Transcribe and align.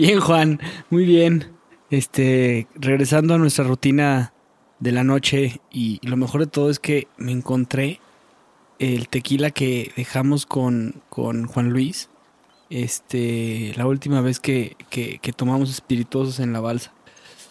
Bien, 0.00 0.18
Juan, 0.18 0.58
muy 0.88 1.04
bien. 1.04 1.52
Este, 1.90 2.66
regresando 2.74 3.34
a 3.34 3.38
nuestra 3.38 3.64
rutina 3.64 4.32
de 4.78 4.92
la 4.92 5.04
noche 5.04 5.60
y 5.70 6.00
lo 6.08 6.16
mejor 6.16 6.40
de 6.40 6.46
todo 6.46 6.70
es 6.70 6.78
que 6.78 7.06
me 7.18 7.32
encontré 7.32 8.00
el 8.78 9.08
tequila 9.08 9.50
que 9.50 9.92
dejamos 9.98 10.46
con, 10.46 11.02
con 11.10 11.44
Juan 11.44 11.68
Luis. 11.68 12.08
Este, 12.70 13.74
la 13.76 13.86
última 13.86 14.22
vez 14.22 14.40
que, 14.40 14.74
que- 14.88 15.18
tomamos 15.36 15.68
espirituosos 15.68 16.40
en 16.40 16.54
la 16.54 16.60
balsa. 16.60 16.94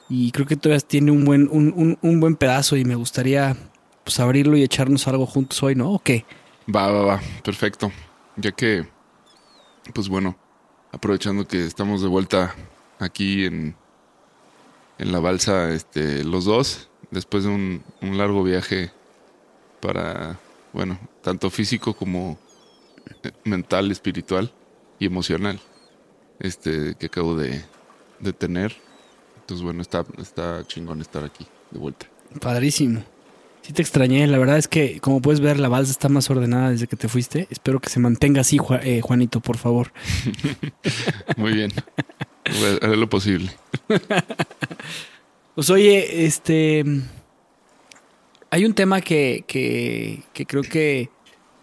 Y 0.09 0.31
creo 0.31 0.47
que 0.47 0.55
todavía 0.55 0.79
tiene 0.79 1.11
un 1.11 1.25
buen, 1.25 1.47
un, 1.51 1.71
un- 1.77 1.99
un 2.01 2.19
buen 2.19 2.35
pedazo 2.35 2.77
y 2.77 2.83
me 2.83 2.95
gustaría 2.95 3.55
pues 4.03 4.19
abrirlo 4.19 4.57
y 4.57 4.63
echarnos 4.63 5.07
algo 5.07 5.27
juntos 5.27 5.61
hoy, 5.61 5.75
¿no? 5.75 5.91
¿O 5.91 5.99
qué? 5.99 6.25
Va, 6.75 6.87
va, 6.91 7.03
va, 7.05 7.21
perfecto. 7.43 7.91
Ya 8.37 8.51
que, 8.53 8.87
pues 9.93 10.09
bueno, 10.09 10.35
aprovechando 10.91 11.47
que 11.47 11.65
estamos 11.65 12.01
de 12.01 12.07
vuelta 12.07 12.55
aquí 12.99 13.45
en, 13.45 13.75
en 14.97 15.11
la 15.11 15.19
balsa, 15.19 15.71
este, 15.71 16.23
los 16.23 16.45
dos, 16.45 16.89
después 17.11 17.43
de 17.43 17.49
un, 17.49 17.83
un 18.01 18.17
largo 18.17 18.43
viaje 18.43 18.91
para, 19.81 20.39
bueno, 20.73 20.99
tanto 21.21 21.49
físico 21.49 21.93
como 21.93 22.37
eh, 23.23 23.31
mental, 23.45 23.91
espiritual 23.91 24.51
y 24.99 25.05
emocional, 25.05 25.59
este, 26.39 26.95
que 26.95 27.05
acabo 27.07 27.35
de, 27.35 27.63
de 28.19 28.33
tener. 28.33 28.75
Entonces, 29.37 29.63
bueno, 29.63 29.81
está, 29.81 30.05
está 30.17 30.65
chingón 30.67 31.01
estar 31.01 31.23
aquí 31.23 31.47
de 31.71 31.79
vuelta. 31.79 32.07
Padrísimo. 32.39 33.03
Sí 33.61 33.73
te 33.73 33.81
extrañé, 33.83 34.25
la 34.25 34.37
verdad 34.39 34.57
es 34.57 34.67
que 34.67 34.99
como 34.99 35.21
puedes 35.21 35.41
ver 35.41 35.59
la 35.59 35.69
balsa 35.69 35.91
está 35.91 36.09
más 36.09 36.29
ordenada 36.29 36.71
desde 36.71 36.87
que 36.87 36.95
te 36.95 37.07
fuiste. 37.07 37.47
Espero 37.51 37.79
que 37.79 37.89
se 37.89 37.99
mantenga 37.99 38.41
así, 38.41 38.57
Ju- 38.57 38.79
eh, 38.81 39.01
Juanito, 39.01 39.41
por 39.41 39.57
favor. 39.57 39.91
Muy 41.37 41.53
bien. 41.53 41.71
A 42.45 42.49
hacer 42.85 42.97
lo 42.97 43.09
posible. 43.09 43.51
Pues 45.55 45.69
oye, 45.71 46.25
este... 46.25 46.85
Hay 48.49 48.63
un 48.63 48.73
tema 48.73 49.01
que, 49.01 49.43
que, 49.45 50.23
que 50.31 50.45
creo 50.45 50.63
que 50.63 51.09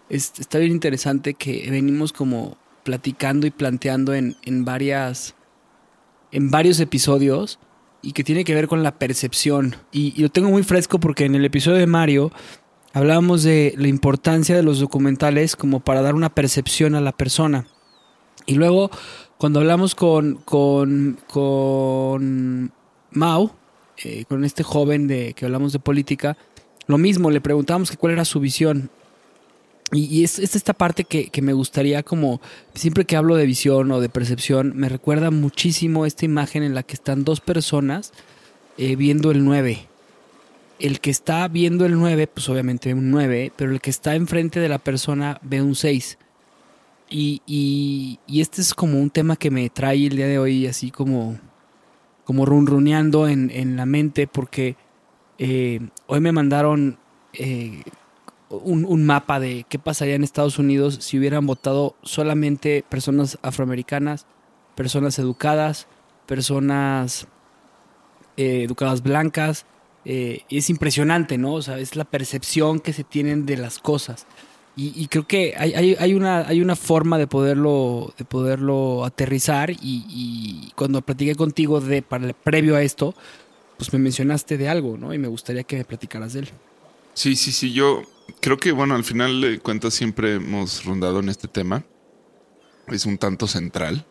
es- 0.09 0.33
está 0.39 0.59
bien 0.59 0.71
interesante 0.71 1.33
que 1.33 1.67
venimos 1.71 2.13
como 2.13 2.57
platicando 2.83 3.47
y 3.47 3.51
planteando 3.51 4.13
en, 4.13 4.35
en 4.43 4.65
varias... 4.65 5.33
en 6.31 6.51
varios 6.51 6.79
episodios 6.79 7.57
y 8.07 8.13
que 8.13 8.23
tiene 8.23 8.45
que 8.45 8.55
ver 8.55 8.69
con 8.69 8.83
la 8.83 8.97
percepción. 8.97 9.75
Y, 9.91 10.13
y 10.15 10.21
lo 10.21 10.29
tengo 10.29 10.49
muy 10.49 10.63
fresco 10.63 10.97
porque 10.97 11.25
en 11.25 11.35
el 11.35 11.43
episodio 11.43 11.77
de 11.77 11.87
Mario 11.87 12.31
hablábamos 12.93 13.43
de 13.43 13.73
la 13.77 13.89
importancia 13.89 14.55
de 14.55 14.63
los 14.63 14.79
documentales 14.79 15.57
como 15.57 15.81
para 15.81 16.01
dar 16.01 16.15
una 16.15 16.33
percepción 16.33 16.95
a 16.95 17.01
la 17.01 17.11
persona. 17.11 17.67
Y 18.45 18.55
luego, 18.55 18.91
cuando 19.37 19.59
hablamos 19.59 19.93
con, 19.93 20.35
con, 20.45 21.19
con 21.27 22.71
Mau, 23.11 23.51
eh, 24.01 24.23
con 24.29 24.45
este 24.45 24.63
joven 24.63 25.07
de 25.07 25.33
que 25.33 25.43
hablamos 25.43 25.73
de 25.73 25.79
política, 25.79 26.37
lo 26.85 26.97
mismo, 26.97 27.29
le 27.29 27.41
preguntábamos 27.41 27.91
que 27.91 27.97
cuál 27.97 28.13
era 28.13 28.23
su 28.23 28.39
visión. 28.39 28.89
Y, 29.91 30.05
y 30.05 30.23
es, 30.23 30.37
es 30.39 30.55
esta 30.55 30.73
parte 30.73 31.05
que, 31.05 31.29
que 31.29 31.41
me 31.41 31.53
gustaría 31.53 32.03
como, 32.03 32.41
siempre 32.73 33.05
que 33.05 33.15
hablo 33.15 33.35
de 33.35 33.45
visión 33.45 33.89
o 33.91 34.01
de 34.01 34.09
percepción, 34.09 34.73
me 34.75 34.89
recuerda 34.89 35.31
muchísimo 35.31 36.05
esta 36.05 36.25
imagen 36.25 36.63
en 36.63 36.75
la 36.75 36.83
que 36.83 36.95
están 36.95 37.23
dos 37.23 37.39
personas 37.39 38.11
eh, 38.77 38.95
viendo 38.95 39.31
el 39.31 39.43
9. 39.45 39.87
El 40.79 40.99
que 40.99 41.09
está 41.09 41.47
viendo 41.47 41.85
el 41.85 41.97
9, 41.97 42.27
pues 42.27 42.47
obviamente 42.49 42.93
ve 42.93 42.99
un 42.99 43.09
9, 43.11 43.51
pero 43.55 43.71
el 43.71 43.81
que 43.81 43.89
está 43.89 44.15
enfrente 44.15 44.59
de 44.59 44.69
la 44.69 44.77
persona 44.77 45.39
ve 45.41 45.61
un 45.61 45.75
6. 45.75 46.17
Y, 47.09 47.41
y, 47.47 48.19
y 48.27 48.41
este 48.41 48.61
es 48.61 48.73
como 48.73 48.99
un 48.99 49.09
tema 49.09 49.37
que 49.37 49.49
me 49.49 49.69
trae 49.69 50.05
el 50.05 50.17
día 50.17 50.27
de 50.27 50.37
hoy 50.37 50.67
así 50.67 50.91
como, 50.91 51.39
como 52.25 52.45
runruneando 52.45 53.29
en, 53.29 53.49
en 53.49 53.77
la 53.77 53.85
mente 53.85 54.27
porque 54.27 54.75
eh, 55.39 55.79
hoy 56.07 56.19
me 56.19 56.33
mandaron 56.33 56.99
eh, 57.33 57.83
un, 58.49 58.85
un 58.85 59.05
mapa 59.05 59.39
de 59.39 59.65
qué 59.69 59.79
pasaría 59.79 60.15
en 60.15 60.23
Estados 60.23 60.59
Unidos 60.59 60.97
si 61.01 61.17
hubieran 61.19 61.45
votado 61.45 61.95
solamente 62.03 62.83
personas 62.89 63.37
afroamericanas, 63.41 64.25
personas 64.75 65.19
educadas, 65.19 65.87
personas 66.25 67.27
eh, 68.37 68.63
educadas 68.63 69.01
blancas. 69.01 69.65
eh, 70.05 70.43
es 70.49 70.69
impresionante, 70.69 71.37
¿no? 71.37 71.53
O 71.55 71.61
sea, 71.61 71.79
es 71.79 71.95
la 71.97 72.05
percepción 72.05 72.79
que 72.79 72.93
se 72.93 73.03
tienen 73.03 73.45
de 73.45 73.57
las 73.57 73.79
cosas. 73.79 74.25
Y, 74.75 74.93
y 74.95 75.07
creo 75.07 75.27
que 75.27 75.55
hay, 75.57 75.73
hay, 75.73 75.95
hay 75.99 76.13
una, 76.13 76.47
hay 76.47 76.61
una 76.61 76.75
forma 76.77 77.17
de 77.17 77.27
poderlo, 77.27 78.13
de 78.17 78.23
poderlo 78.23 79.03
aterrizar. 79.03 79.71
Y, 79.71 80.05
y 80.07 80.71
cuando 80.75 81.01
platiqué 81.01 81.35
contigo 81.35 81.81
de, 81.81 82.01
para, 82.03 82.31
previo 82.33 82.75
a 82.77 82.83
esto, 82.83 83.15
pues 83.77 83.91
me 83.91 83.99
mencionaste 83.99 84.57
de 84.57 84.69
algo, 84.69 84.97
¿no? 84.97 85.13
Y 85.13 85.17
me 85.17 85.27
gustaría 85.27 85.63
que 85.63 85.77
me 85.77 85.83
platicaras 85.85 86.33
de 86.33 86.41
él. 86.41 86.49
Sí, 87.13 87.35
sí, 87.35 87.51
sí. 87.51 87.73
Yo 87.73 88.03
creo 88.39 88.57
que, 88.57 88.71
bueno, 88.71 88.95
al 88.95 89.03
final 89.03 89.41
de 89.41 89.59
cuentas 89.59 89.93
siempre 89.93 90.35
hemos 90.35 90.85
rondado 90.85 91.19
en 91.19 91.29
este 91.29 91.47
tema. 91.47 91.83
Es 92.87 93.05
un 93.05 93.17
tanto 93.17 93.47
central 93.47 94.05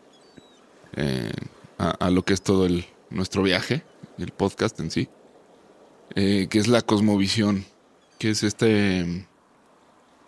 eh, 0.95 1.31
a, 1.77 2.09
lo 2.09 2.23
que 2.23 2.33
es 2.33 2.41
todo 2.41 2.65
el, 2.65 2.85
nuestro 3.09 3.43
viaje, 3.43 3.83
el 4.17 4.31
podcast 4.31 4.79
en 4.79 4.91
sí, 4.91 5.09
eh, 6.15 6.47
que 6.49 6.59
es 6.59 6.67
la 6.67 6.81
cosmovisión, 6.81 7.65
que 8.19 8.29
es 8.29 8.43
este 8.43 9.25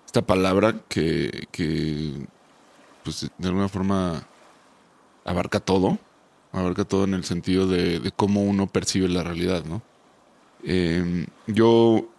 esta 0.05 0.23
palabra 0.23 0.81
que, 0.89 1.47
que 1.51 2.13
pues 3.03 3.29
de 3.37 3.47
alguna 3.47 3.69
forma 3.69 4.27
abarca 5.23 5.59
todo, 5.59 5.99
abarca 6.51 6.83
todo 6.83 7.03
en 7.03 7.13
el 7.13 7.23
sentido 7.23 7.67
de, 7.67 7.99
de 7.99 8.11
cómo 8.11 8.41
uno 8.41 8.65
percibe 8.65 9.07
la 9.07 9.23
realidad, 9.23 9.63
¿no? 9.65 9.83
Eh, 10.63 11.27
yo 11.45 12.09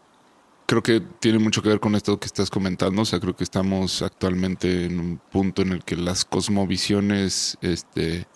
creo 0.71 0.85
que 0.85 1.01
tiene 1.01 1.41
mucho 1.41 1.63
que 1.63 1.69
ver 1.69 1.81
con 1.81 1.97
esto 1.97 2.21
que 2.21 2.27
estás 2.27 2.49
comentando. 2.49 3.03
O 3.03 3.05
sea, 3.05 3.19
creo 3.19 3.35
que 3.35 3.43
estamos 3.43 4.03
actualmente 4.03 4.85
en 4.85 5.01
un 5.01 5.19
punto 5.19 5.63
en 5.63 5.73
el 5.73 5.83
que 5.83 5.97
las 5.97 6.25
cosmovisiones 6.25 7.59
este, 7.61 8.29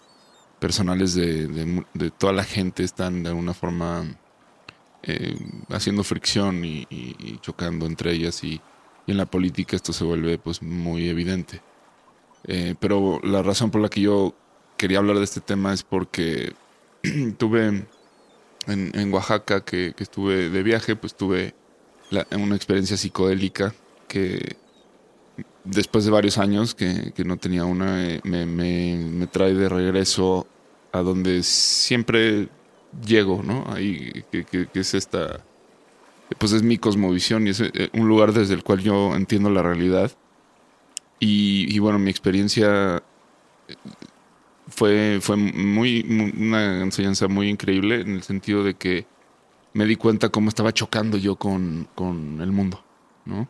personales 0.59 1.15
de, 1.15 2.11
toda 2.19 2.33
la 2.33 2.43
gente 2.43 2.83
están 2.83 3.23
de 3.23 3.29
alguna 3.29 3.55
forma 3.55 4.05
eh, 5.05 5.39
haciendo 5.69 6.03
fricción 6.03 6.65
y, 6.65 7.39
chocando 7.41 7.87
entre 7.87 8.11
ellas 8.11 8.43
y, 8.43 8.61
en 9.07 9.17
la 9.17 9.27
política 9.27 9.77
esto 9.77 9.93
se 9.93 10.03
vuelve 10.03 10.37
pues 10.37 10.61
muy 10.61 11.09
evidente. 11.09 11.63
Eh, 12.49 12.75
pero 12.81 13.21
la 13.23 13.45
razón 13.45 13.71
por 13.71 13.81
la 13.81 13.89
que 13.89 14.01
yo 14.01 14.35
quería 14.77 14.99
hablar 14.99 15.19
de 15.19 15.25
este 15.25 15.41
tema 15.41 15.73
es 15.73 15.85
porque 15.85 16.53
tuve 17.39 17.87
en, 18.67 19.15
Oaxaca 19.15 19.65
que 19.65 19.95
estuve 19.99 20.51
de 20.51 20.63
viaje, 20.65 20.97
pues 20.97 21.15
tuve 21.15 21.55
una 22.37 22.57
experiencia 22.57 22.97
psicodélica 22.97 23.75
que 24.09 24.57
después 25.65 26.05
de 26.05 26.11
varios 26.11 26.39
años 26.39 26.75
que, 26.75 27.13
que 27.15 27.25
no 27.25 27.37
tenía 27.37 27.65
una, 27.65 28.07
eh, 28.09 28.21
me, 28.25 28.47
me- 28.47 29.27
trae 29.27 29.55
de 29.55 29.69
regreso 29.69 30.47
a 30.93 31.01
donde 31.01 31.43
siempre 31.43 32.49
llego, 33.07 33.43
¿no? 33.43 33.65
Ahí 33.69 34.25
que, 34.31 34.45
que- 34.45 34.69
es 34.75 34.95
esta, 34.95 35.41
pues 36.39 36.53
es 36.53 36.63
mi 36.63 36.79
cosmovisión 36.79 37.47
y 37.47 37.51
es 37.51 37.61
eh, 37.61 37.91
un 37.95 38.07
lugar 38.09 38.33
desde 38.33 38.55
el 38.55 38.63
cual 38.63 38.81
yo 38.81 39.15
entiendo 39.17 39.51
la 39.51 39.63
realidad. 39.63 40.13
Y, 41.19 41.79
bueno, 41.79 41.99
mi 41.99 42.11
experiencia 42.11 43.03
eh, 43.69 43.75
fue, 44.69 45.19
fue 45.21 45.37
muy- 45.37 46.33
una 46.37 46.83
enseñanza 46.83 47.29
muy 47.29 47.49
increíble 47.49 48.01
en 48.03 48.11
el 48.17 48.23
sentido 48.23 48.63
de 48.63 48.75
que 48.75 49.07
me 49.75 49.85
di 49.87 49.97
cuenta 49.97 50.31
cómo 50.31 50.49
estaba 50.49 50.73
chocando 50.73 51.19
yo 51.19 51.37
con, 51.37 51.89
con 51.95 52.41
el 52.41 52.53
mundo, 52.53 52.83
¿no? 53.25 53.49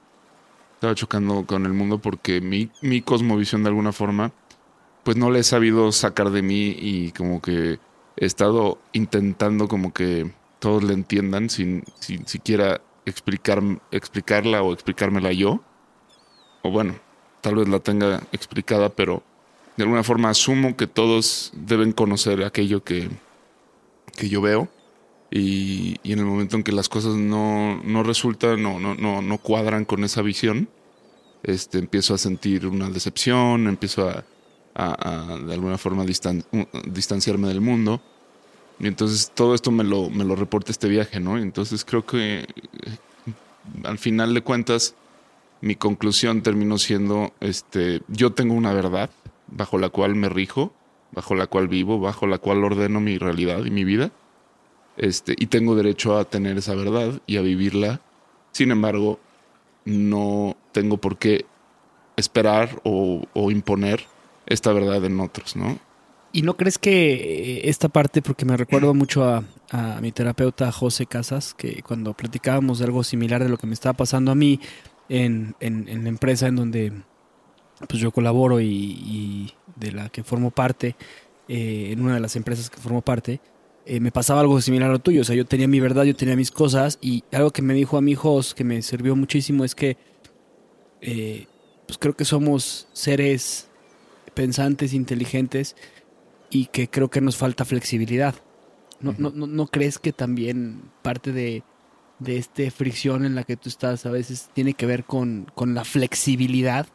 Estaba 0.75 0.95
chocando 0.95 1.47
con 1.47 1.67
el 1.67 1.73
mundo 1.73 1.99
porque 1.99 2.41
mi, 2.41 2.71
mi 2.83 3.03
cosmovisión 3.03 3.63
de 3.63 3.69
alguna 3.69 3.93
forma, 3.93 4.33
pues 5.05 5.17
no 5.17 5.31
le 5.31 5.41
he 5.41 5.45
sabido 5.45 5.93
sacar 5.93 6.31
de 6.31 6.43
mí 6.43 6.75
y 6.79 7.13
como 7.13 7.41
que 7.41 7.79
he 8.17 8.25
estado 8.27 8.79
intentando 8.93 9.69
como 9.69 9.93
que 9.93 10.33
todos 10.59 10.83
la 10.83 10.95
entiendan 10.95 11.51
sin, 11.51 11.85
sin 12.01 12.27
siquiera 12.27 12.81
explicar, 13.05 13.63
explicarla 13.91 14.63
o 14.63 14.73
explicármela 14.73 15.33
yo. 15.33 15.61
O 16.63 16.71
bueno, 16.71 16.95
tal 17.43 17.57
vez 17.57 17.69
la 17.69 17.81
tenga 17.81 18.23
explicada, 18.33 18.89
pero 18.89 19.23
de 19.77 19.85
alguna 19.85 20.03
forma 20.03 20.31
asumo 20.31 20.77
que 20.77 20.87
todos 20.87 21.53
deben 21.55 21.93
conocer 21.93 22.43
aquello 22.45 22.83
que, 22.83 23.11
que 24.17 24.29
yo 24.31 24.41
veo. 24.41 24.69
Y, 25.37 25.99
en 26.05 26.21
el 26.21 26.27
momento 26.27 26.55
en 26.55 26.63
que 26.63 26.71
las 26.71 26.89
cosas 26.89 27.17
no, 27.17 27.83
no 27.83 28.05
resultan, 28.05 28.63
no, 28.63 28.79
no, 28.79 28.95
no, 28.95 29.21
no 29.21 29.39
cuadran 29.39 29.85
con 29.85 30.05
esa 30.05 30.23
visión, 30.23 30.69
este, 31.43 31.79
empiezo 31.79 32.15
a 32.15 32.19
sentir 32.19 32.69
una 32.69 32.89
decepción, 32.89 33.67
empiezo 33.67 34.09
a, 34.09 34.25
de 35.45 35.53
alguna 35.53 35.77
forma 35.77 36.05
distan- 36.05 36.45
distanciarme 36.87 37.49
del 37.49 37.61
mundo. 37.61 38.01
Y 38.79 38.87
entonces 38.87 39.33
todo 39.35 39.57
esto 39.57 39.73
me 39.73 39.83
lo, 39.83 40.09
me 40.09 40.23
lo 40.23 40.37
reporta 40.37 40.71
este 40.71 40.89
viaje, 40.89 41.19
¿no? 41.19 41.37
Entonces 41.37 41.85
creo 41.85 42.07
que 42.07 42.43
eh, 42.43 42.47
al 43.83 43.99
final 43.99 44.35
de 44.35 44.43
cuentas 44.43 44.95
mi 45.61 45.75
conclusión 45.75 46.43
terminó 46.43 46.79
siendo, 46.79 47.33
este, 47.41 48.03
yo 48.07 48.33
tengo 48.35 48.55
una 48.55 48.73
verdad 48.73 49.11
bajo 49.49 49.79
la 49.79 49.89
cual 49.89 50.15
me 50.15 50.29
rijo, 50.29 50.73
bajo 51.11 51.35
la 51.35 51.49
cual 51.49 51.67
vivo, 51.67 51.99
bajo 51.99 52.29
la 52.29 52.39
cual 52.39 52.63
ordeno 52.63 53.01
mi 53.01 53.19
realidad 53.19 53.65
y 53.65 53.71
mi 53.73 53.83
vida. 53.83 54.13
Este, 54.97 55.35
y 55.37 55.47
tengo 55.47 55.75
derecho 55.75 56.17
a 56.17 56.25
tener 56.25 56.57
esa 56.59 56.75
verdad 56.75 57.21
y 57.27 57.37
a 57.37 57.43
vivirla. 57.43 58.01
Sin 58.53 58.71
embargo, 58.71 59.19
no 59.85 60.57
tengo 60.73 60.99
por 60.99 61.19
qué 61.19 61.47
esperar 62.17 62.81
o, 62.85 63.23
imponer 63.51 64.05
esta 64.47 64.73
verdad 64.73 65.05
en 65.05 65.19
otros, 65.21 65.57
¿no? 65.57 65.79
¿Y 66.33 66.43
no 66.43 66.57
crees 66.57 66.79
que 66.79 67.15
eh, 67.15 67.69
esta 67.69 67.89
parte, 67.89 68.21
porque 68.23 68.45
me 68.45 68.57
recuerdo 68.57 68.93
mucho 68.95 69.25
a, 69.25 69.45
mi 70.01 70.13
terapeuta 70.13 70.71
José 70.71 71.07
Casas, 71.07 71.55
que 71.55 71.83
cuando 71.83 72.15
platicábamos 72.15 72.79
de 72.79 72.85
algo 72.85 73.03
similar 73.03 73.43
de 73.43 73.49
lo 73.49 73.57
que 73.57 73.67
me 73.67 73.75
estaba 73.75 73.95
pasando 73.95 74.31
a 74.31 74.35
mí 74.37 74.61
en, 75.09 75.57
en- 75.61 76.05
la 76.05 76.09
empresa 76.09 76.47
en 76.47 76.57
donde 76.57 76.93
pues 77.89 78.01
yo 78.01 78.13
colaboro 78.13 78.61
y, 78.61 78.67
y 78.67 79.55
de 79.77 79.93
la 79.93 80.09
que 80.11 80.23
formo 80.23 80.51
parte, 80.53 80.95
eh, 81.49 81.91
en 81.91 82.01
una 82.01 82.15
de 82.15 82.21
las 82.21 82.37
empresas 82.37 82.71
que 82.71 82.81
formo 82.81 83.03
parte, 83.03 83.41
eh, 83.87 84.01
me 84.01 84.11
pasaba 84.11 84.41
algo 84.41 84.61
similar 84.61 84.91
a 84.91 84.93
lo 84.93 84.99
tuyo. 84.99 85.23
O 85.23 85.25
sea, 85.25 85.37
yo 85.37 85.45
tenía 85.45 85.69
mi 85.69 85.81
verdad, 85.81 86.05
yo 86.05 86.17
tenía 86.17 86.37
mis 86.37 86.51
cosas 86.51 86.99
y 87.01 87.25
algo 87.33 87.51
que 87.51 87.63
me 87.63 87.75
dijo 87.75 87.97
a 87.97 88.01
mi 88.01 88.15
Jos, 88.15 88.55
que 88.55 88.65
me 88.65 88.81
sirvió 88.83 89.15
muchísimo, 89.17 89.65
es 89.65 89.75
que 89.75 89.97
eh, 91.01 91.47
pues 91.87 91.99
creo 91.99 92.17
que 92.17 92.25
somos 92.25 92.89
seres 92.93 93.69
pensantes, 94.35 94.95
inteligentes 94.95 95.77
y 96.51 96.67
que 96.67 96.89
creo 96.89 97.11
que 97.11 97.21
nos 97.21 97.37
falta 97.37 97.65
flexibilidad. 97.65 98.35
¿No, 99.01 99.15
no, 99.19 99.31
no, 99.31 99.47
no 99.47 99.67
crees 99.67 99.99
que 99.99 100.13
también 100.13 100.91
parte 101.03 101.33
de, 101.33 101.63
de 102.21 102.39
esta 102.39 102.71
fricción 102.71 103.25
en 103.25 103.35
la 103.35 103.45
que 103.45 103.57
tú 103.57 103.69
estás 103.69 104.07
a 104.07 104.11
veces 104.11 104.49
tiene 104.55 104.73
que 104.73 104.87
ver 104.87 105.05
con, 105.05 105.51
con 105.55 105.75
la 105.75 105.85
flexibilidad? 105.85 106.87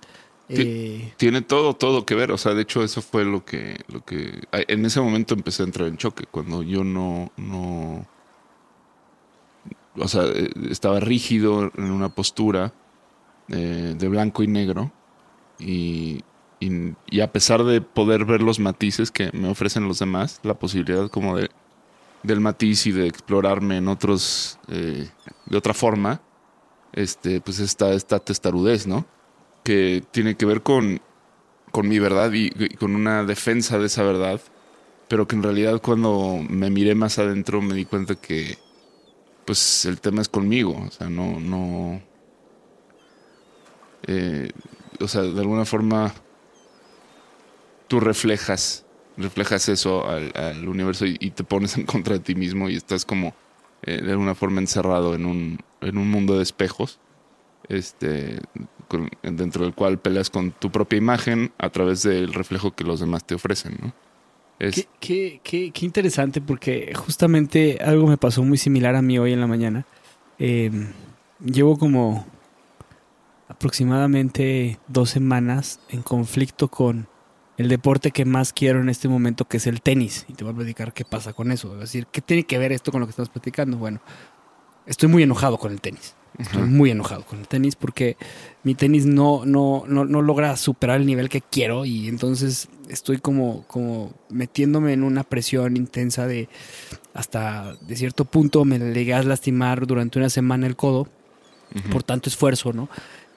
Eh, 0.49 1.13
Tiene 1.17 1.41
todo, 1.41 1.75
todo 1.75 2.05
que 2.05 2.15
ver. 2.15 2.31
O 2.31 2.37
sea, 2.37 2.53
de 2.53 2.63
hecho, 2.63 2.83
eso 2.83 3.01
fue 3.01 3.23
lo 3.23 3.45
que, 3.45 3.77
lo 3.87 4.03
que. 4.03 4.41
En 4.51 4.85
ese 4.85 4.99
momento 5.01 5.33
empecé 5.33 5.63
a 5.63 5.65
entrar 5.65 5.87
en 5.87 5.97
choque. 5.97 6.25
Cuando 6.29 6.63
yo 6.63 6.83
no. 6.83 7.31
no 7.37 8.07
o 9.95 10.07
sea, 10.07 10.23
eh, 10.25 10.49
estaba 10.69 10.99
rígido 10.99 11.71
en 11.75 11.91
una 11.91 12.09
postura 12.09 12.73
eh, 13.49 13.95
de 13.97 14.07
blanco 14.07 14.43
y 14.43 14.47
negro. 14.47 14.91
Y, 15.59 16.23
y, 16.59 16.93
y 17.09 17.19
a 17.19 17.31
pesar 17.31 17.63
de 17.63 17.81
poder 17.81 18.25
ver 18.25 18.41
los 18.41 18.59
matices 18.59 19.11
que 19.11 19.29
me 19.33 19.49
ofrecen 19.49 19.87
los 19.87 19.99
demás, 19.99 20.39
la 20.43 20.53
posibilidad 20.57 21.09
como 21.09 21.37
de 21.37 21.49
del 22.23 22.39
matiz 22.41 22.85
y 22.85 22.91
de 22.91 23.07
explorarme 23.07 23.77
en 23.77 23.87
otros. 23.87 24.59
eh, 24.67 25.09
de 25.45 25.57
otra 25.57 25.73
forma, 25.73 26.21
este, 26.93 27.41
pues 27.41 27.59
está 27.59 27.93
esta 27.93 28.19
testarudez, 28.19 28.87
¿no? 28.87 29.05
Que 29.69 30.01
tiene 30.09 30.33
que 30.33 30.47
ver 30.47 30.63
con, 30.63 30.99
con 31.71 31.87
mi 31.87 31.99
verdad 31.99 32.31
y, 32.33 32.49
con 32.77 32.95
una 32.95 33.23
defensa 33.23 33.77
de 33.77 33.85
esa 33.85 34.01
verdad, 34.01 34.41
pero 35.07 35.27
que 35.27 35.35
en 35.35 35.43
realidad 35.43 35.79
cuando 35.79 36.39
me 36.49 36.71
miré 36.71 36.95
más 36.95 37.19
adentro 37.19 37.61
me 37.61 37.75
di 37.75 37.85
cuenta 37.85 38.15
que 38.15 38.57
pues 39.45 39.85
el 39.85 40.01
tema 40.01 40.23
es 40.23 40.27
conmigo, 40.27 40.75
o 40.87 40.89
sea, 40.89 41.07
no, 41.07 41.39
no, 41.39 42.01
eh, 44.07 44.49
o 44.99 45.07
sea, 45.07 45.21
de 45.21 45.39
alguna 45.39 45.65
forma 45.65 46.15
tú 47.87 47.99
reflejas, 47.99 48.87
reflejas 49.17 49.69
eso 49.69 50.09
al, 50.09 50.67
universo 50.67 51.05
y, 51.05 51.15
y 51.19 51.29
te 51.29 51.43
pones 51.43 51.77
en 51.77 51.85
contra 51.85 52.15
de 52.15 52.21
ti 52.21 52.33
mismo 52.33 52.71
y 52.71 52.75
estás 52.75 53.05
como 53.05 53.35
eh, 53.83 54.01
de 54.01 54.13
alguna 54.13 54.33
forma 54.33 54.61
encerrado 54.61 55.13
en 55.13 55.27
un, 55.27 55.59
en 55.81 55.99
un 55.99 56.09
mundo 56.09 56.37
de 56.37 56.41
espejos 56.41 56.99
este, 57.67 58.39
con- 58.89 59.09
dentro 59.23 59.63
del 59.63 59.73
cual 59.73 59.97
peleas 59.99 60.29
con 60.29 60.51
tu 60.51 60.69
propia 60.71 60.97
imagen 60.97 61.53
a 61.57 61.69
través 61.69 62.03
del 62.03 62.33
reflejo 62.33 62.71
que 62.75 62.83
los 62.83 62.99
demás 62.99 63.23
te 63.23 63.35
ofrecen, 63.35 63.77
¿no? 63.81 63.93
Es, 64.59 64.75
Qué, 64.75 64.87
qué- 64.99 65.41
qué- 65.41 65.71
qué 65.71 65.85
interesante, 65.85 66.41
porque 66.41 66.91
justamente 66.93 67.77
algo 67.81 68.07
me 68.07 68.17
pasó 68.17 68.43
muy 68.43 68.57
similar 68.57 68.95
a 68.97 69.01
mí 69.01 69.17
hoy 69.17 69.31
en 69.31 69.39
la 69.39 69.47
mañana. 69.47 69.85
Eh, 70.37 70.69
llevo 71.41 71.77
como 71.77 72.25
aproximadamente 73.47 74.79
dos 74.87 75.09
semanas 75.09 75.79
en 75.89 76.01
conflicto 76.01 76.67
con 76.67 77.07
el 77.57 77.67
deporte 77.67 78.11
que 78.11 78.23
más 78.25 78.53
quiero 78.53 78.79
en 78.79 78.89
este 78.89 79.07
momento, 79.09 79.45
que 79.45 79.57
es 79.57 79.67
el 79.67 79.81
tenis. 79.81 80.25
Y 80.29 80.33
te 80.33 80.43
voy 80.43 80.53
a 80.53 80.57
platicar 80.57 80.93
qué 80.93 81.03
pasa 81.03 81.33
con 81.33 81.51
eso. 81.51 81.73
Es 81.73 81.79
decir, 81.79 82.07
¿qué 82.07 82.21
tiene 82.21 82.43
que 82.43 82.57
ver 82.57 82.71
esto 82.71 82.91
con 82.91 83.01
lo 83.01 83.07
que 83.07 83.11
estamos 83.11 83.29
platicando? 83.29 83.77
Bueno, 83.77 83.99
estoy 84.85 85.09
muy 85.09 85.23
enojado 85.23 85.57
con 85.57 85.71
el 85.71 85.81
tenis. 85.81 86.15
Estoy 86.37 86.61
muy 86.63 86.91
enojado 86.91 87.25
con 87.25 87.39
el 87.39 87.47
tenis 87.47 87.75
porque 87.75 88.15
mi 88.63 88.75
tenis 88.75 89.05
no, 89.05 89.45
no, 89.45 89.83
no, 89.87 90.03
no 90.05 90.21
logra 90.21 90.55
superar 90.57 90.99
el 90.99 91.05
nivel 91.05 91.29
que 91.29 91.41
quiero 91.41 91.85
y 91.85 92.07
entonces 92.09 92.67
estoy 92.89 93.19
como, 93.19 93.63
como 93.67 94.11
metiéndome 94.29 94.93
en 94.93 95.03
una 95.03 95.23
presión 95.23 95.77
intensa 95.77 96.27
de 96.27 96.49
hasta 97.13 97.75
de 97.81 97.95
cierto 97.95 98.25
punto 98.25 98.65
me 98.65 98.77
llegué 98.79 99.13
a 99.13 99.23
lastimar 99.23 99.87
durante 99.87 100.19
una 100.19 100.29
semana 100.29 100.67
el 100.67 100.75
codo 100.75 101.07
por 101.91 102.01
tanto 102.03 102.29
esfuerzo, 102.29 102.73
¿no? 102.73 102.89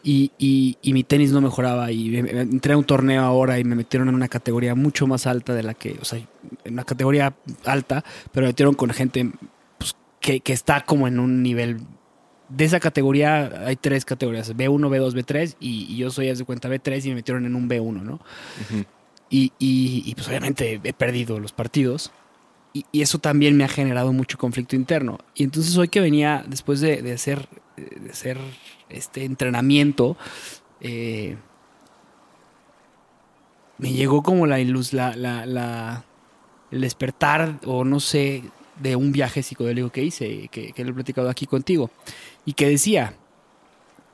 Y, 0.03 0.33
y, 0.39 0.77
y 0.83 0.95
mi 0.95 1.05
tenis 1.05 1.31
no 1.33 1.41
mejoraba 1.41 1.93
y 1.93 2.09
me- 2.09 2.23
me- 2.23 2.41
entré 2.41 2.73
a 2.73 2.77
un 2.79 2.85
torneo 2.85 3.23
ahora 3.23 3.61
y 3.61 3.65
me 3.65 3.77
metieron 3.77 4.09
en 4.09 4.15
una 4.17 4.27
categoría 4.29 4.75
mucho 4.75 5.07
más 5.07 5.27
alta 5.29 5.55
de 5.55 5.63
la 5.63 5.75
que, 5.75 5.97
o 6.01 6.05
sea, 6.05 6.19
en 6.65 6.73
una 6.73 6.85
categoría 6.85 7.35
alta, 7.65 8.03
pero 8.33 8.45
me 8.45 8.49
metieron 8.49 8.75
con 8.75 8.91
gente 8.91 9.31
pues, 9.79 9.95
que, 10.19 10.41
que 10.41 10.53
está 10.55 10.85
como 10.87 11.07
en 11.07 11.21
un 11.21 11.43
nivel 11.43 11.81
de 12.57 12.65
esa 12.65 12.81
categoría 12.81 13.67
hay 13.67 13.77
tres 13.77 14.05
categorías, 14.05 14.55
B1, 14.55 14.89
B2, 14.89 15.13
B3 15.15 15.57
y, 15.61 15.87
y 15.93 15.97
yo 15.97 16.11
soy, 16.11 16.29
haz 16.29 16.39
de 16.39 16.45
cuenta, 16.45 16.69
B3 16.69 17.05
y 17.05 17.09
me 17.11 17.15
metieron 17.17 17.47
en 17.47 17.55
un 17.55 17.69
B1, 17.69 18.03
¿no? 18.03 18.21
Y, 19.31 19.53
y- 19.59 20.03
y, 20.05 20.15
pues 20.15 20.29
obviamente 20.29 20.81
he 20.85 20.93
perdido 20.93 21.39
los 21.39 21.53
partidos. 21.53 22.13
Y, 22.75 22.85
eso 23.01 23.19
también 23.19 23.57
me 23.57 23.65
ha 23.65 23.69
generado 23.69 24.13
mucho 24.13 24.37
conflicto 24.39 24.77
interno. 24.77 25.19
Y 25.35 25.45
entonces 25.45 25.77
hoy 25.77 25.89
que 25.89 26.01
venía, 26.01 26.45
después 26.47 26.81
de, 26.81 27.01
de 27.03 27.13
hacer, 27.13 27.49
de 27.77 28.11
hacer 28.11 28.39
este 28.91 29.25
entrenamiento, 29.25 30.17
eh, 30.81 31.37
me 33.79 33.93
llegó 33.93 34.23
como 34.23 34.47
la 34.47 34.59
la, 34.59 35.47
la, 35.47 36.05
el 36.71 36.81
despertar 36.81 37.59
o 37.65 37.85
no 37.85 38.01
sé, 38.01 38.43
de 38.81 38.97
un 38.97 39.13
viaje 39.13 39.43
psicodélico 39.43 39.91
que 39.91 40.03
hice, 40.05 40.49
que, 40.49 40.73
que 40.73 40.85
lo 40.85 40.91
he 40.91 40.95
platicado 40.95 41.29
aquí 41.29 41.47
contigo, 41.47 41.91
y 42.45 42.55
que 42.55 42.69
decía, 42.69 43.15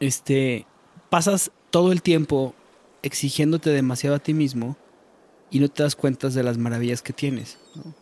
este, 0.01 0.67
pasas 1.11 1.51
todo 1.71 1.93
el 1.93 2.03
tiempo 2.03 2.55
exigiéndote 3.03 3.71
demasiado 3.71 4.17
a 4.17 4.19
ti 4.19 4.35
mismo 4.35 4.77
y 5.51 5.61
no 5.61 5.69
te 5.69 5.83
das 5.83 5.97
cuenta 5.97 6.29
de 6.29 6.43
las 6.43 6.59
maravillas 6.59 7.03
que 7.03 7.13
tienes. 7.13 7.59
¿no? 7.75 7.95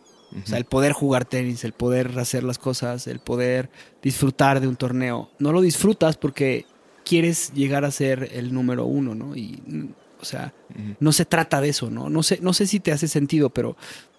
O 0.43 0.47
sea, 0.47 0.59
el 0.59 0.65
poder 0.65 0.93
jugar 0.93 1.25
tenis, 1.25 1.65
el 1.65 1.73
poder 1.73 2.19
hacer 2.19 2.43
las 2.43 2.59
cosas, 2.59 3.07
el 3.07 3.21
poder 3.21 3.71
disfrutar 4.03 4.61
de 4.61 4.69
un 4.69 4.77
torneo. 4.77 5.31
No 5.39 5.53
lo 5.53 5.61
disfrutas 5.61 6.17
porque 6.17 6.67
quieres 7.05 7.53
llegar 7.55 7.85
a 7.85 7.91
ser 7.91 8.31
el 8.33 8.53
número 8.53 8.85
uno, 8.85 9.15
¿no? 9.15 9.37
Y, 9.37 9.63
o 10.21 10.25
sea, 10.25 10.53
no 10.99 11.13
se 11.13 11.25
trata 11.25 11.61
de 11.61 11.69
eso, 11.69 11.91
¿no? 11.91 12.11
No 12.11 12.23
sé, 12.23 12.41
no 12.43 12.53
sé 12.53 12.67
si 12.67 12.81
te 12.81 12.93
hace 12.93 13.09
sentido, 13.09 13.51
pero 13.51 13.77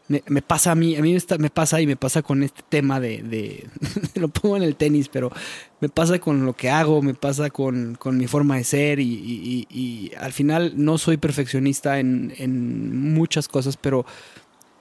me, 0.07 0.41
pasa 0.41 0.71
a 0.71 0.75
mí, 0.75 0.95
a 0.95 1.01
mí 1.01 1.17
me, 1.39 1.49
pasa 1.49 1.81
y 1.81 1.87
me 1.87 1.95
pasa 1.95 2.21
con 2.21 2.43
este 2.43 2.61
tema 2.67 2.99
de, 2.99 3.67
lo 4.15 4.27
pongo 4.29 4.57
en 4.57 4.63
el 4.63 4.75
tenis, 4.75 5.09
pero 5.09 5.31
me 5.79 5.89
pasa 5.89 6.19
con 6.19 6.45
lo 6.45 6.53
que 6.53 6.69
hago, 6.69 7.01
me 7.01 7.13
pasa 7.13 7.49
con, 7.49 7.95
con 7.95 8.17
mi 8.17 8.27
forma 8.27 8.57
de 8.57 8.63
ser 8.63 8.99
y 8.99 10.11
al 10.19 10.33
final 10.33 10.73
no 10.75 10.97
soy 10.97 11.17
perfeccionista 11.17 11.99
en, 11.99 12.33
en 12.37 13.13
muchas 13.13 13.47
cosas, 13.47 13.77
pero 13.77 14.05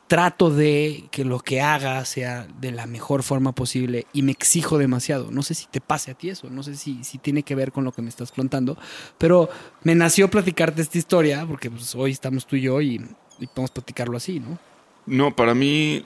trato 0.07 0.51
de 0.51 1.05
que 1.11 1.25
lo 1.25 1.41
que 1.41 1.61
haga 1.61 2.05
sea 2.05 2.47
de 2.61 2.71
la 2.71 2.87
mejor 2.87 3.23
forma 3.23 3.53
posible 3.53 4.07
y 4.13 4.23
me 4.23 4.33
exijo 4.33 4.79
demasiado. 4.79 5.31
No 5.31 5.43
sé 5.43 5.55
si 5.55 5.67
te 5.67 5.81
pase 5.81 6.13
a 6.13 6.15
ti 6.15 6.31
eso, 6.31 6.49
no 6.49 6.63
sé 6.63 6.77
si, 6.77 7.03
si 7.05 7.19
tiene 7.19 7.43
que 7.43 7.55
ver 7.55 7.73
con 7.73 7.85
lo 7.85 7.93
que 7.93 8.03
me 8.03 8.09
estás 8.09 8.33
contando, 8.33 8.79
pero 9.19 9.49
me 9.83 9.95
nació 9.95 10.31
platicarte 10.31 10.83
esta 10.83 10.99
historia 10.99 11.45
porque 11.47 11.71
pues, 11.71 11.95
hoy 11.95 12.13
estamos 12.13 12.47
tú 12.47 12.57
y 12.57 12.63
yo 12.63 12.81
y, 12.81 13.05
y 13.41 13.47
podemos 13.49 13.71
platicarlo 13.71 14.17
así, 14.17 14.41
¿no? 14.41 14.59
No, 15.07 15.35
para 15.35 15.55
mí 15.55 16.03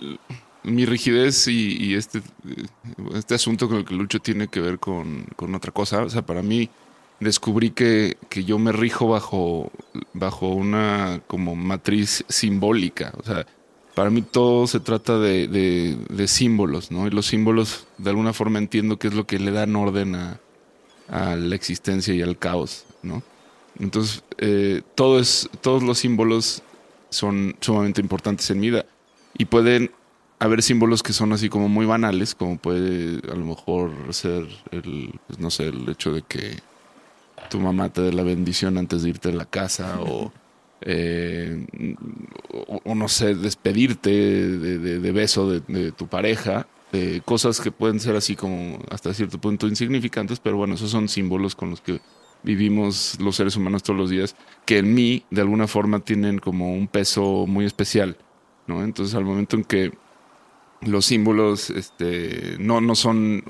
mi 0.63 0.85
rigidez 0.85 1.49
y, 1.49 1.95
este, 1.95 2.21
este 3.15 3.35
asunto 3.35 3.67
con 3.69 3.79
el 3.79 3.85
que 3.85 3.95
lucho 3.95 4.21
tiene 4.21 4.49
que 4.49 4.61
ver 4.61 4.79
con, 4.79 5.25
con 5.37 5.55
otra 5.55 5.73
cosa. 5.73 6.03
O 6.03 6.11
sea, 6.11 6.23
para 6.23 6.43
mí 6.43 6.69
descubrí 7.19 7.71
que, 7.71 8.17
que 8.29 8.45
yo 8.45 8.59
me 8.59 8.73
rijo 8.73 9.09
bajo, 9.09 9.71
bajo 10.13 10.49
una 10.49 11.23
como 11.27 11.57
matriz 11.57 12.25
simbólica. 12.29 13.13
O 13.19 13.23
sea, 13.25 13.47
para 13.95 14.11
mí 14.11 14.23
todo 14.23 14.67
se 14.67 14.81
trata 14.81 15.19
de, 15.19 15.49
de- 15.49 15.97
de 16.09 16.29
símbolos, 16.29 16.91
¿no? 16.91 17.07
Y 17.07 17.11
los 17.11 17.27
símbolos, 17.27 17.87
de 17.99 18.11
alguna 18.11 18.33
forma 18.33 18.59
entiendo 18.59 18.99
que 18.99 19.09
es 19.09 19.15
lo 19.15 19.27
que 19.27 19.39
le 19.39 19.51
dan 19.53 19.75
orden 19.77 20.15
a, 20.15 20.41
a 21.09 21.37
la 21.37 21.55
existencia 21.55 22.15
y 22.15 22.23
al 22.23 22.39
caos, 22.39 22.85
¿no? 23.03 23.23
Entonces, 23.79 24.23
eh, 24.39 24.83
todo 24.95 25.19
es, 25.21 25.49
todos 25.63 25.83
los 25.83 25.99
símbolos 25.99 26.63
son 27.11 27.57
sumamente 27.61 28.01
importantes 28.01 28.51
en 28.51 28.61
mi 28.61 28.71
vida. 28.71 28.87
Y 29.37 29.45
pueden 29.47 29.91
haber 30.39 30.63
símbolos 30.63 31.03
que 31.03 31.13
son 31.13 31.33
así 31.33 31.49
como 31.49 31.69
muy 31.69 31.87
banales, 31.87 32.35
como 32.35 32.57
puede 32.59 33.21
a 33.31 33.35
lo 33.37 33.45
mejor 33.45 33.91
ser 34.15 34.47
el, 34.71 35.13
pues, 35.27 35.39
no 35.39 35.51
sé, 35.51 35.69
el 35.69 35.89
hecho 35.89 36.13
de 36.13 36.23
que 36.23 36.57
tu 37.51 37.59
mamá 37.61 37.91
te 37.91 38.01
dé 38.03 38.13
la 38.13 38.23
bendición 38.23 38.79
antes 38.79 39.03
de 39.03 39.11
irte 39.11 39.31
de 39.31 39.37
la 39.37 39.45
casa 39.45 40.01
o, 40.01 40.33
eh, 40.83 41.67
o, 42.53 42.81
o 42.85 42.95
no 42.95 43.09
sé, 43.09 43.35
despedirte 43.35 44.11
de, 44.11 44.79
de- 44.79 44.99
de 45.01 45.13
beso 45.13 45.51
de, 45.51 45.61
de 45.69 45.93
tu 45.93 46.07
pareja. 46.07 46.67
cosas 47.25 47.61
que 47.61 47.71
pueden 47.71 48.01
ser 48.01 48.17
así 48.17 48.35
como 48.35 48.79
hasta 48.91 49.15
cierto 49.15 49.39
punto 49.41 49.67
insignificantes, 49.69 50.41
pero 50.41 50.57
bueno, 50.57 50.75
esos 50.75 50.91
son 50.91 51.09
símbolos 51.09 51.55
con 51.55 51.71
los 51.71 51.81
que 51.81 52.01
vivimos 52.43 53.19
los 53.21 53.37
seres 53.37 53.57
humanos 53.57 53.83
todos 53.83 53.99
los 53.99 54.11
días, 54.11 54.37
que 54.67 54.79
en 54.79 54.95
mí 54.95 55.25
de 55.31 55.41
alguna 55.41 55.67
forma 55.67 56.01
tienen 56.01 56.39
como 56.39 56.75
un 56.75 56.89
peso 56.89 57.47
muy 57.47 57.65
especial, 57.65 58.17
¿no? 58.67 58.83
Entonces 58.83 59.15
al 59.15 59.25
momento 59.25 59.57
en 59.57 59.65
que 59.65 59.93
los 60.83 61.07
símbolos 61.07 61.71
este, 61.71 62.57
no, 62.59 62.81
no 62.81 62.95
son 62.95 63.43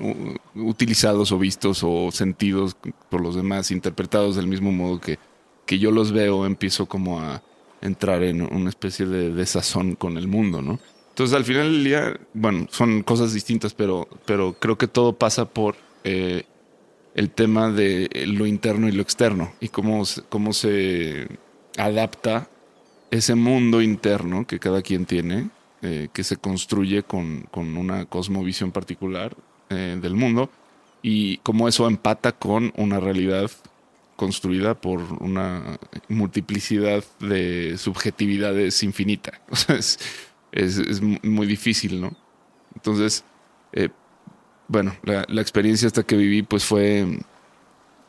utilizados 0.55 1.31
o 1.31 1.39
vistos 1.39 1.81
o 1.83 2.11
sentidos 2.11 2.75
por 3.09 3.21
los 3.21 3.35
demás, 3.35 3.71
interpretados 3.71 4.35
del 4.35 4.47
mismo 4.47 4.71
modo 4.71 4.99
que, 4.99 5.17
que 5.65 5.79
yo 5.79 5.91
los 5.91 6.11
veo, 6.11 6.45
empiezo 6.45 6.87
como 6.87 7.21
a 7.21 7.41
entrar 7.81 8.23
en 8.23 8.41
una 8.41 8.69
especie 8.69 9.05
de 9.05 9.31
desazón 9.31 9.95
con 9.95 10.17
el 10.17 10.27
mundo, 10.27 10.61
¿no? 10.61 10.79
Entonces 11.09 11.35
al 11.35 11.43
final 11.43 11.71
del 11.71 11.83
día, 11.83 12.19
bueno, 12.33 12.67
son 12.69 13.03
cosas 13.03 13.33
distintas, 13.33 13.73
pero, 13.73 14.07
pero 14.25 14.53
creo 14.53 14.77
que 14.77 14.87
todo 14.87 15.13
pasa 15.13 15.45
por 15.45 15.75
eh, 16.03 16.45
el 17.15 17.29
tema 17.29 17.71
de 17.71 18.09
lo 18.27 18.45
interno 18.45 18.87
y 18.87 18.91
lo 18.91 19.01
externo 19.01 19.53
y 19.59 19.69
cómo, 19.69 20.03
cómo 20.29 20.53
se 20.53 21.27
adapta 21.77 22.49
ese 23.11 23.35
mundo 23.35 23.81
interno 23.81 24.47
que 24.47 24.59
cada 24.59 24.81
quien 24.81 25.05
tiene, 25.05 25.49
eh, 25.81 26.09
que 26.13 26.23
se 26.23 26.37
construye 26.37 27.03
con, 27.03 27.47
con 27.51 27.77
una 27.77 28.05
cosmovisión 28.05 28.71
particular 28.71 29.35
eh, 29.69 29.97
del 30.01 30.15
mundo 30.15 30.49
y 31.01 31.37
cómo 31.37 31.67
eso 31.67 31.87
empata 31.87 32.31
con 32.31 32.71
una 32.77 32.99
realidad 32.99 33.51
construida 34.15 34.75
por 34.75 35.01
una 35.19 35.79
multiplicidad 36.07 37.03
de 37.19 37.77
subjetividades 37.77 38.83
infinita. 38.83 39.41
Es, 39.67 39.99
es, 40.51 40.77
es 40.77 41.01
muy 41.01 41.47
difícil, 41.47 42.01
¿no? 42.01 42.13
Entonces, 42.75 43.23
eh, 43.71 43.89
bueno, 44.71 44.95
la, 45.03 45.41
experiencia 45.41 45.87
hasta 45.87 46.03
que 46.03 46.15
viví 46.15 46.43
pues 46.43 46.63
fue 46.63 47.05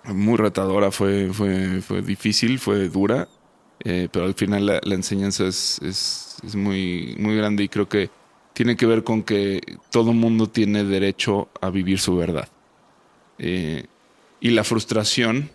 muy 0.04 0.36
retadora, 0.36 0.92
fue, 0.92 1.32
fue, 1.32 1.82
fue 1.82 2.02
difícil, 2.02 2.60
fue 2.60 2.88
dura, 2.88 3.28
eh, 3.84 4.08
pero 4.12 4.26
al 4.26 4.34
final 4.34 4.66
la, 4.66 4.80
la 4.84 4.94
enseñanza 4.94 5.44
es, 5.44 5.80
es, 5.82 6.36
es 6.46 6.54
muy, 6.54 7.16
muy 7.18 7.36
grande 7.36 7.64
y 7.64 7.68
creo 7.68 7.88
que 7.88 8.10
tiene 8.52 8.76
que 8.76 8.86
ver 8.86 9.02
con 9.02 9.24
que 9.24 9.60
todo 9.90 10.12
mundo 10.12 10.48
tiene 10.48 10.84
derecho 10.84 11.48
a 11.60 11.68
vivir 11.70 11.98
su 11.98 12.16
verdad. 12.16 12.48
Eh, 13.38 13.86
y 14.40 14.50
la 14.50 14.62
frustración 14.62 15.50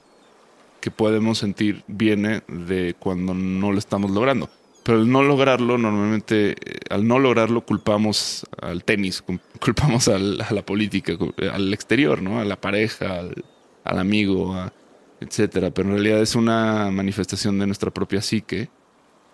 que 0.81 0.91
podemos 0.91 1.37
sentir 1.37 1.83
viene 1.87 2.41
de 2.49 2.95
cuando 2.99 3.33
no 3.33 3.71
lo 3.71 3.79
estamos 3.79 4.11
logrando. 4.11 4.49
Pero 4.87 4.99
al 4.99 5.11
no 5.11 5.21
lograrlo, 5.21 5.77
normalmente, 5.77 6.51
eh, 6.51 6.79
al 6.89 7.05
no 7.05 7.19
lograrlo, 7.19 7.65
culpamos 7.65 8.45
al 8.61 8.85
tenis, 8.85 9.21
cul- 9.21 9.41
culpamos 9.59 10.07
al- 10.07 10.39
a 10.39 10.53
la 10.53 10.61
política, 10.65 11.11
al 11.51 11.73
exterior, 11.73 12.21
¿no? 12.21 12.39
A 12.39 12.45
la 12.45 12.55
pareja, 12.55 13.19
al, 13.19 13.43
al 13.83 13.99
amigo, 13.99 14.53
a- 14.53 14.71
etcétera. 15.19 15.71
Pero 15.71 15.89
en 15.89 15.95
realidad 15.95 16.21
es 16.21 16.35
una 16.35 16.89
manifestación 16.89 17.59
de 17.59 17.65
nuestra 17.67 17.91
propia 17.91 18.21
psique 18.21 18.69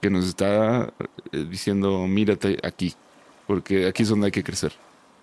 que 0.02 0.10
nos 0.10 0.26
está 0.26 0.92
eh, 1.32 1.46
diciendo, 1.48 2.08
mírate 2.08 2.58
aquí, 2.64 2.96
porque 3.46 3.86
aquí 3.86 4.02
es 4.02 4.10
donde 4.10 4.26
hay 4.26 4.32
que 4.32 4.44
crecer. 4.44 4.74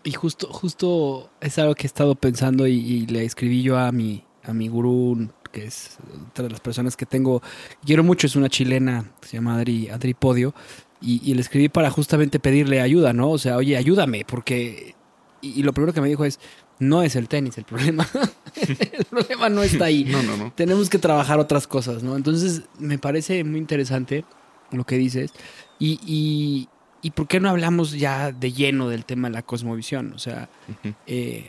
Y 0.05 0.13
justo, 0.13 0.47
justo 0.53 1.29
es 1.41 1.59
algo 1.59 1.75
que 1.75 1.83
he 1.83 1.87
estado 1.89 2.15
pensando 2.15 2.69
y, 2.69 2.75
y 2.77 3.07
le 3.07 3.25
escribí 3.25 3.63
yo 3.63 3.77
a 3.79 3.91
mi, 3.91 4.23
a 4.45 4.53
mi 4.53 4.69
gurú, 4.69 5.29
que 5.53 5.65
es 5.65 5.99
otra 6.31 6.45
de 6.45 6.51
las 6.51 6.61
personas 6.61 6.97
que 6.97 7.07
tengo, 7.07 7.43
quiero 7.85 8.03
mucho, 8.05 8.27
es 8.27 8.37
una 8.37 8.49
chilena, 8.49 9.05
se 9.23 9.37
llama 9.37 9.57
Adri, 9.57 9.89
Adri 9.89 10.15
Podio, 10.15 10.55
y, 11.01 11.21
y 11.29 11.35
le 11.35 11.41
escribí 11.41 11.69
para 11.69 11.91
justamente 11.91 12.39
pedirle 12.41 12.81
ayuda, 12.81 13.13
¿no? 13.13 13.31
O 13.31 13.39
sea, 13.39 13.57
oye, 13.57 13.77
ayúdame, 13.77 14.25
porque... 14.25 14.95
Y, 15.43 15.61
y 15.61 15.63
lo 15.63 15.73
primero 15.73 15.95
que 15.95 16.03
me 16.03 16.09
dijo 16.09 16.25
es, 16.27 16.39
no 16.79 17.03
es 17.03 17.17
el 17.17 17.27
tenis 17.29 17.57
el 17.57 17.65
problema, 17.65 18.07
el 18.57 19.05
problema 19.07 19.49
no 19.49 19.63
está 19.63 19.87
ahí. 19.87 20.05
No, 20.05 20.23
no, 20.23 20.37
no. 20.37 20.53
Tenemos 20.55 20.91
que 20.91 20.99
trabajar 20.99 21.39
otras 21.39 21.67
cosas, 21.67 22.03
¿no? 22.03 22.17
Entonces, 22.17 22.63
me 22.79 22.99
parece 22.99 23.43
muy 23.45 23.59
interesante 23.59 24.25
lo 24.71 24.85
que 24.85 24.99
dices. 24.99 25.33
Y, 25.79 25.99
y, 26.07 26.69
¿y 27.01 27.11
por 27.13 27.27
qué 27.27 27.41
no 27.41 27.49
hablamos 27.49 27.93
ya 27.93 28.33
de 28.33 28.53
lleno 28.53 28.89
del 28.91 29.07
tema 29.07 29.29
de 29.29 29.35
la 29.35 29.43
cosmovisión? 29.43 30.13
O 30.15 30.19
sea, 30.19 30.51
Ujú. 30.69 30.95
eh, 31.07 31.49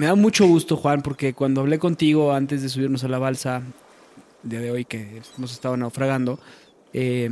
me 0.00 0.06
da 0.06 0.14
mucho 0.14 0.46
gusto, 0.46 0.78
Juan, 0.78 1.02
porque 1.02 1.34
cuando 1.34 1.60
hablé 1.60 1.78
contigo 1.78 2.32
antes 2.32 2.62
de 2.62 2.70
subirnos 2.70 3.04
a 3.04 3.08
la 3.08 3.18
balsa, 3.18 3.62
el 4.44 4.48
día 4.50 4.60
de 4.60 4.70
hoy 4.70 4.86
que 4.86 5.20
hemos 5.36 5.52
estado 5.52 5.76
naufragando, 5.76 6.40
eh, 6.94 7.28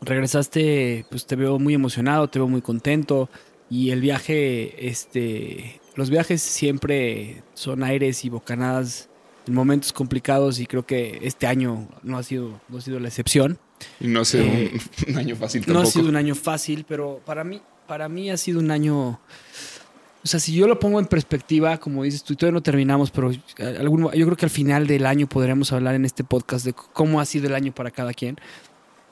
regresaste, 0.00 1.04
pues 1.10 1.26
te 1.26 1.36
veo 1.36 1.58
muy 1.58 1.74
emocionado, 1.74 2.28
te 2.28 2.38
veo 2.38 2.48
muy 2.48 2.62
contento 2.62 3.28
y 3.68 3.90
el 3.90 4.00
viaje, 4.00 4.88
este, 4.88 5.78
los 5.94 6.08
viajes 6.08 6.40
siempre 6.40 7.42
son 7.52 7.82
aires 7.82 8.24
y 8.24 8.30
bocanadas 8.30 9.10
en 9.46 9.52
momentos 9.52 9.92
complicados 9.92 10.60
y 10.60 10.66
creo 10.66 10.86
que 10.86 11.18
este 11.22 11.46
año 11.46 11.86
no 12.02 12.16
ha 12.16 12.22
sido, 12.22 12.60
no 12.70 12.78
ha 12.78 12.80
sido 12.80 12.98
la 12.98 13.08
excepción. 13.08 13.58
Y 14.00 14.08
no 14.08 14.20
ha 14.20 14.24
sido 14.24 14.44
Eh, 14.44 14.72
un, 15.06 15.12
un 15.12 15.18
año 15.18 15.36
fácil 15.36 15.60
No 15.60 15.66
tampoco. 15.66 15.88
ha 15.88 15.92
sido 15.92 16.08
un 16.08 16.16
año 16.16 16.34
fácil, 16.34 16.86
pero 16.88 17.20
para 17.26 17.44
mí, 17.44 17.60
para 17.86 18.08
mí 18.08 18.30
ha 18.30 18.38
sido 18.38 18.58
un 18.60 18.70
año. 18.70 19.20
O 20.24 20.26
sea, 20.26 20.40
si 20.40 20.52
yo 20.52 20.66
lo 20.66 20.78
pongo 20.80 20.98
en 20.98 21.06
perspectiva, 21.06 21.78
como 21.78 22.02
dices 22.02 22.22
tú, 22.24 22.32
y 22.32 22.36
todavía 22.36 22.54
no 22.54 22.62
terminamos, 22.62 23.10
pero 23.10 23.30
algún- 23.78 24.10
yo 24.12 24.26
creo 24.26 24.36
que 24.36 24.46
al 24.46 24.50
final 24.50 24.86
del 24.86 25.06
año 25.06 25.28
podremos 25.28 25.72
hablar 25.72 25.94
en 25.94 26.04
este 26.04 26.24
podcast 26.24 26.64
de 26.64 26.72
cómo 26.72 27.20
ha 27.20 27.24
sido 27.24 27.46
el 27.46 27.54
año 27.54 27.72
para 27.72 27.90
cada 27.90 28.12
quien. 28.12 28.36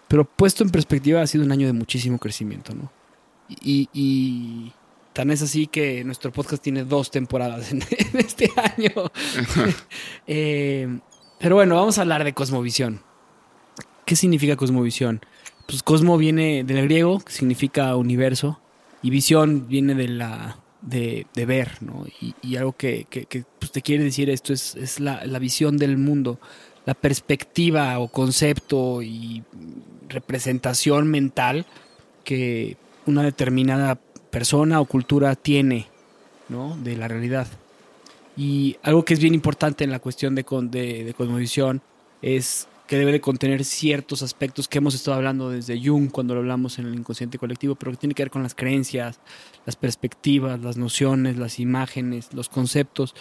Pero 0.09 0.25
puesto 0.25 0.63
en 0.65 0.71
perspectiva, 0.71 1.23
ha 1.23 1.27
sido 1.27 1.45
un 1.45 1.53
año 1.53 1.67
de 1.67 1.73
muchísimo 1.73 2.19
crecimiento, 2.19 2.75
¿no? 2.75 2.91
Y, 3.49 3.89
y 3.93 4.73
tan 5.13 5.31
es 5.31 5.43
así 5.43 5.67
que 5.69 6.03
nuestro 6.05 6.33
podcast 6.33 6.63
tiene 6.63 6.85
dos 6.85 7.11
temporadas 7.11 7.71
en, 7.73 7.83
en 8.13 8.19
este 8.19 8.51
año. 8.57 8.91
Eh, 10.27 10.99
pero 11.39 11.55
bueno, 11.55 11.77
vamos 11.77 11.99
a 11.99 12.03
hablar 12.03 12.25
de 12.25 12.33
cosmovisión. 12.33 13.01
¿Qué 14.05 14.17
significa 14.17 14.57
cosmovisión? 14.57 15.21
pues 15.67 15.83
cosmo 15.83 16.17
viene 16.17 16.63
del 16.63 16.83
griego, 16.85 17.19
que 17.19 17.33
significa 17.33 17.97
universo, 17.97 18.61
y 19.03 19.11
visión 19.11 19.67
viene 19.67 19.97
de 19.97 20.07
la 20.07 20.59
de, 20.87 21.26
ver, 21.47 21.83
¿no? 21.83 22.07
Y, 22.43 22.57
algo 22.57 22.73
que, 22.73 23.07
pues, 23.59 23.73
te 23.73 23.83
quiere 23.83 24.05
decir 24.05 24.31
esto 24.31 24.52
es, 24.52 25.00
la, 25.00 25.38
visión 25.38 25.76
del 25.76 25.99
mundo, 25.99 26.38
la 26.85 26.95
perspectiva 26.95 27.99
o 27.99 28.09
concepto 28.09 29.02
y 29.02 29.43
representación 30.09 31.09
mental 31.09 31.66
que 32.25 32.76
una 33.07 33.23
determinada 33.23 33.97
persona 34.31 34.81
o 34.81 34.87
cultura 34.87 35.35
tiene, 35.35 35.88
¿no? 36.49 36.76
De 36.76 36.97
la 36.97 37.09
realidad. 37.09 37.49
Y 38.37 38.76
algo 38.83 39.05
que 39.05 39.14
es 39.14 39.21
bien 39.21 39.35
importante 39.35 39.85
en 39.85 39.90
la 39.90 39.99
cuestión 39.99 40.35
de, 40.35 40.45
de, 40.71 41.05
de 41.05 41.14
cosmovisión 41.14 41.83
es 42.23 42.69
que 42.87 42.97
debe 42.99 43.12
de 43.12 43.21
contener 43.21 43.64
ciertos 43.64 44.23
aspectos 44.23 44.69
que 44.69 44.78
hemos 44.78 44.95
estado 44.95 45.16
hablando 45.16 45.50
desde 45.50 45.81
Jung 45.83 46.11
cuando 46.11 46.35
lo 46.35 46.40
hablamos 46.40 46.78
en 46.78 46.87
el 46.87 46.95
inconsciente 46.95 47.38
colectivo, 47.38 47.75
pero 47.75 47.93
que 47.93 47.99
tiene 47.99 48.14
que 48.14 48.23
ver 48.23 48.31
con 48.31 48.43
las 48.43 48.55
creencias, 48.55 49.21
las 49.64 49.76
perspectivas, 49.76 50.61
las 50.61 50.76
nociones, 50.76 51.37
las 51.37 51.59
imágenes, 51.59 52.33
los 52.33 52.49
conceptos. 52.49 53.14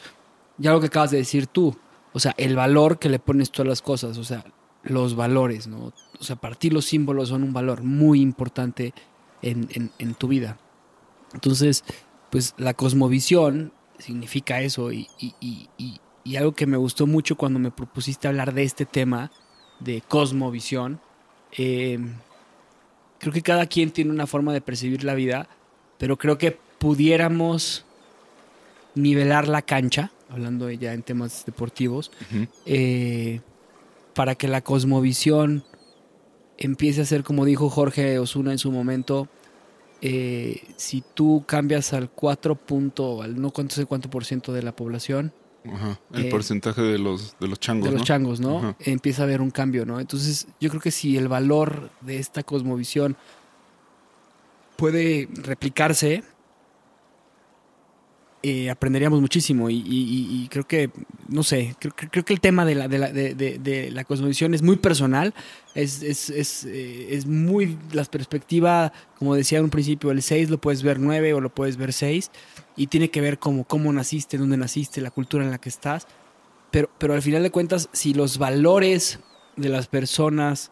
Y 0.60 0.68
algo 0.68 0.82
que 0.82 0.88
acabas 0.88 1.12
de 1.12 1.18
decir 1.18 1.48
tú, 1.48 1.76
o 2.14 2.20
sea, 2.20 2.34
el 2.38 2.56
valor 2.56 3.00
que 3.00 3.10
le 3.10 3.20
pones 3.20 3.52
tú 3.52 3.64
a 3.64 3.66
las 3.66 3.82
cosas, 3.82 4.18
o 4.18 4.24
sea, 4.24 4.46
los 4.84 5.16
valores, 5.16 5.68
¿no? 5.68 5.94
O 6.20 6.24
sea, 6.24 6.36
para 6.36 6.56
ti 6.56 6.70
los 6.70 6.86
símbolos 6.86 7.30
son 7.30 7.44
un 7.44 7.54
valor 7.54 7.84
muy 7.84 8.22
importante 8.22 8.94
en, 9.42 9.80
tu 10.18 10.28
vida. 10.28 10.58
Entonces, 11.34 11.84
pues 12.30 12.54
la 12.58 12.74
cosmovisión 12.74 13.74
significa 13.98 14.62
eso 14.62 14.92
y- 14.92 15.08
y- 15.20 15.70
y 16.26 16.36
algo 16.38 16.54
que 16.54 16.66
me 16.66 16.76
gustó 16.76 17.06
mucho 17.06 17.38
cuando 17.38 17.60
me 17.60 17.72
propusiste 17.72 18.28
hablar 18.28 18.54
de 18.54 18.64
este 18.64 18.86
tema 18.86 19.32
de 19.80 20.02
cosmovisión, 20.08 21.00
eh, 21.58 22.00
creo 23.20 23.34
que 23.34 23.42
cada 23.42 23.66
quien 23.66 23.92
tiene 23.92 24.12
una 24.12 24.28
forma 24.28 24.54
de 24.54 24.62
percibir 24.62 25.04
la 25.04 25.16
vida, 25.16 25.48
pero 25.98 26.18
creo 26.18 26.38
que 26.38 26.58
pudiéramos 26.80 27.86
nivelar 28.94 29.48
la 29.48 29.62
cancha, 29.62 30.12
hablando 30.30 30.70
ya 30.72 30.94
en 30.94 31.04
temas 31.04 31.46
deportivos, 31.46 32.12
eh, 32.66 33.42
para 34.14 34.36
que 34.36 34.48
la 34.48 34.62
cosmovisión 34.62 35.64
empiece 36.58 37.02
a 37.02 37.06
ser, 37.06 37.24
como 37.24 37.46
dijo 37.46 37.70
Jorge 37.70 38.20
Osuna 38.20 38.52
en 38.52 38.58
su 38.58 38.72
momento, 38.72 39.28
eh, 40.02 40.62
si 40.78 41.04
tú 41.14 41.44
cambias 41.48 41.94
al 41.94 42.10
4 42.10 42.56
punto, 42.56 43.22
al 43.22 43.42
no 43.42 43.52
sé 43.70 43.86
cuánto 43.86 44.10
por 44.10 44.26
ciento 44.26 44.54
de 44.54 44.62
la 44.62 44.76
población, 44.76 45.34
Ajá. 45.74 46.00
El 46.14 46.26
Eh, 46.26 46.30
porcentaje 46.30 46.82
de 46.82 46.98
los, 47.00 47.36
de 47.40 47.48
los 47.48 47.60
changos, 47.60 47.86
de 47.86 47.92
los 47.92 48.02
¿no? 48.02 48.06
changos, 48.06 48.40
¿no? 48.40 48.58
Ajá. 48.60 48.76
Empieza 48.80 49.24
a 49.24 49.26
haber 49.26 49.42
un 49.42 49.52
cambio, 49.52 49.86
¿no? 49.86 50.00
Entonces, 50.00 50.48
yo 50.60 50.70
creo 50.70 50.82
que 50.82 50.92
si 50.92 51.18
el 51.18 51.28
valor 51.28 51.90
de 52.02 52.20
esta 52.20 52.44
cosmovisión 52.44 53.16
puede 54.78 55.30
replicarse, 55.44 56.24
eh, 58.48 58.70
aprenderíamos 58.70 59.20
muchísimo. 59.22 59.70
Y, 59.72 59.78
y- 59.78 60.44
y- 60.44 60.48
creo 60.50 60.68
que, 60.68 60.92
no 61.30 61.42
sé, 61.42 61.76
creo, 61.80 61.94
creo- 61.96 62.12
creo 62.12 62.26
que 62.26 62.34
el 62.34 62.40
tema 62.40 62.64
de 62.64 62.76
la, 62.76 62.88
de 62.88 62.98
la, 63.00 63.12
de, 63.12 63.34
de- 63.34 63.58
de 63.58 63.90
la 63.90 64.04
cosmovisión 64.04 64.54
es 64.54 64.62
muy 64.62 64.76
personal, 64.76 65.34
es, 65.74 66.04
es, 66.04 66.30
es, 66.30 66.64
eh, 66.66 67.08
es 67.16 67.26
muy 67.26 67.78
la 67.92 68.04
perspectiva, 68.04 68.94
como 69.18 69.34
decía 69.34 69.58
en 69.58 69.64
un 69.64 69.70
principio, 69.72 70.12
el 70.12 70.22
6 70.22 70.50
lo 70.52 70.60
puedes 70.60 70.84
ver 70.84 71.00
9 71.00 71.34
o 71.34 71.42
lo 71.42 71.50
puedes 71.54 71.76
ver 71.78 71.92
6, 71.92 72.30
y 72.76 72.86
tiene 72.88 73.10
que 73.10 73.20
ver 73.22 73.40
como 73.40 73.64
cómo 73.64 73.92
naciste, 73.92 74.38
dónde 74.38 74.58
naciste, 74.58 75.02
la 75.02 75.10
cultura 75.12 75.44
en 75.44 75.50
la 75.52 75.58
que 75.58 75.70
estás. 75.70 76.06
Pero, 76.70 76.90
pero 77.00 77.14
al 77.16 77.22
final 77.24 77.42
de 77.42 77.50
cuentas, 77.52 77.90
si 77.94 78.14
los 78.14 78.38
valores 78.38 79.20
de 79.56 79.70
las 79.70 79.88
personas 79.88 80.72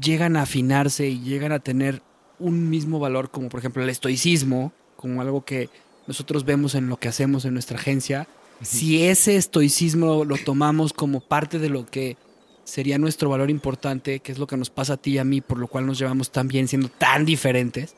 llegan 0.00 0.36
a 0.36 0.42
afinarse 0.42 1.08
y 1.08 1.20
llegan 1.20 1.52
a 1.52 1.58
tener 1.60 2.02
un 2.38 2.68
mismo 2.68 2.98
valor, 2.98 3.30
como 3.30 3.48
por 3.48 3.60
ejemplo 3.60 3.82
el 3.82 3.88
estoicismo, 3.88 4.72
como 4.96 5.20
algo 5.22 5.44
que 5.44 5.68
nosotros 6.06 6.44
vemos 6.44 6.74
en 6.74 6.88
lo 6.88 6.98
que 6.98 7.08
hacemos 7.08 7.44
en 7.44 7.54
nuestra 7.54 7.78
agencia, 7.78 8.28
si 8.62 9.04
ese 9.04 9.36
estoicismo 9.36 10.24
lo 10.24 10.36
tomamos 10.38 10.92
como 10.92 11.20
parte 11.20 11.58
de 11.58 11.68
lo 11.68 11.86
que 11.86 12.16
sería 12.64 12.98
nuestro 12.98 13.28
valor 13.28 13.50
importante, 13.50 14.20
que 14.20 14.32
es 14.32 14.38
lo 14.38 14.46
que 14.46 14.56
nos 14.56 14.70
pasa 14.70 14.94
a 14.94 14.96
ti 14.96 15.12
y 15.12 15.18
a 15.18 15.24
mí, 15.24 15.40
por 15.40 15.58
lo 15.58 15.68
cual 15.68 15.86
nos 15.86 15.98
llevamos 15.98 16.32
tan 16.32 16.48
bien 16.48 16.66
siendo 16.68 16.88
tan 16.88 17.24
diferentes, 17.24 17.94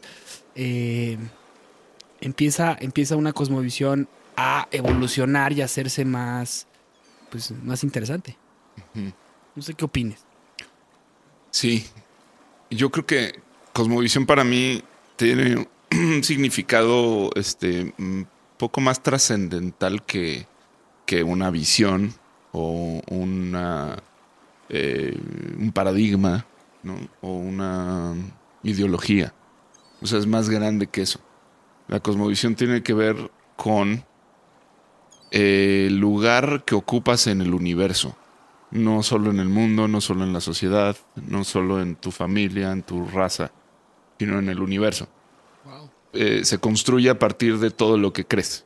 eh, 0.54 1.16
empieza, 2.20 2.76
empieza 2.80 3.16
una 3.16 3.32
cosmovisión 3.32 4.08
a 4.36 4.68
evolucionar 4.70 5.52
y 5.52 5.62
a 5.62 5.64
hacerse 5.64 6.04
más, 6.04 6.66
pues, 7.30 7.50
más 7.62 7.82
interesante. 7.82 8.36
No 9.54 9.62
sé 9.62 9.74
qué 9.74 9.84
opines. 9.84 10.24
Sí. 11.50 11.86
Yo 12.70 12.90
creo 12.90 13.06
que 13.06 13.40
Cosmovisión 13.72 14.26
para 14.26 14.44
mí 14.44 14.82
tiene 15.16 15.68
un 15.98 16.22
significado 16.24 17.30
este 17.34 17.94
un 17.98 18.26
poco 18.56 18.80
más 18.80 19.02
trascendental 19.02 20.04
que, 20.04 20.46
que 21.06 21.22
una 21.22 21.50
visión 21.50 22.14
o 22.52 23.02
una 23.08 23.96
eh, 24.68 25.18
un 25.58 25.72
paradigma. 25.72 26.46
O 27.20 27.34
una 27.34 28.14
ideología. 28.62 29.34
O 30.00 30.06
sea, 30.06 30.18
es 30.18 30.26
más 30.26 30.48
grande 30.48 30.86
que 30.86 31.02
eso. 31.02 31.20
La 31.86 32.00
cosmovisión 32.00 32.54
tiene 32.54 32.82
que 32.82 32.94
ver 32.94 33.30
con 33.56 34.04
eh, 35.32 35.86
el 35.88 35.98
lugar 35.98 36.64
que 36.64 36.74
ocupas 36.74 37.26
en 37.26 37.42
el 37.42 37.52
universo 37.52 38.16
no 38.70 39.02
solo 39.02 39.30
en 39.30 39.40
el 39.40 39.48
mundo, 39.48 39.88
no 39.88 40.00
solo 40.00 40.24
en 40.24 40.32
la 40.32 40.40
sociedad, 40.40 40.96
no 41.16 41.44
solo 41.44 41.80
en 41.80 41.96
tu 41.96 42.10
familia, 42.10 42.72
en 42.72 42.82
tu 42.82 43.06
raza, 43.06 43.50
sino 44.18 44.38
en 44.38 44.48
el 44.48 44.60
universo. 44.60 45.08
Eh, 46.12 46.40
se 46.44 46.58
construye 46.58 47.10
a 47.10 47.18
partir 47.18 47.58
de 47.58 47.70
todo 47.70 47.98
lo 47.98 48.12
que 48.12 48.24
crees, 48.24 48.64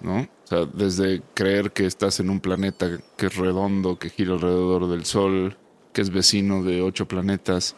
¿no? 0.00 0.20
O 0.20 0.46
sea, 0.46 0.64
desde 0.64 1.22
creer 1.34 1.72
que 1.72 1.86
estás 1.86 2.20
en 2.20 2.30
un 2.30 2.40
planeta 2.40 2.98
que 3.16 3.26
es 3.26 3.36
redondo, 3.36 3.98
que 3.98 4.10
gira 4.10 4.32
alrededor 4.34 4.88
del 4.88 5.04
Sol, 5.04 5.56
que 5.92 6.00
es 6.00 6.10
vecino 6.10 6.62
de 6.62 6.82
ocho 6.82 7.06
planetas, 7.06 7.74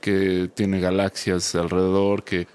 que 0.00 0.50
tiene 0.54 0.80
galaxias 0.80 1.54
alrededor, 1.54 2.24
que, 2.24 2.48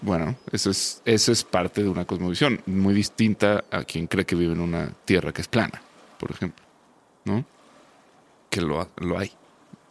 bueno, 0.00 0.36
eso 0.50 0.70
es, 0.70 1.02
eso 1.04 1.30
es 1.30 1.44
parte 1.44 1.82
de 1.82 1.88
una 1.88 2.06
cosmovisión 2.06 2.62
muy 2.66 2.94
distinta 2.94 3.64
a 3.70 3.84
quien 3.84 4.06
cree 4.06 4.24
que 4.24 4.36
vive 4.36 4.52
en 4.52 4.60
una 4.60 4.94
Tierra 5.04 5.32
que 5.32 5.42
es 5.42 5.48
plana, 5.48 5.82
por 6.18 6.30
ejemplo, 6.30 6.64
¿no? 7.24 7.44
que 8.54 8.60
lo, 8.60 8.88
lo 8.98 9.18
hay. 9.18 9.32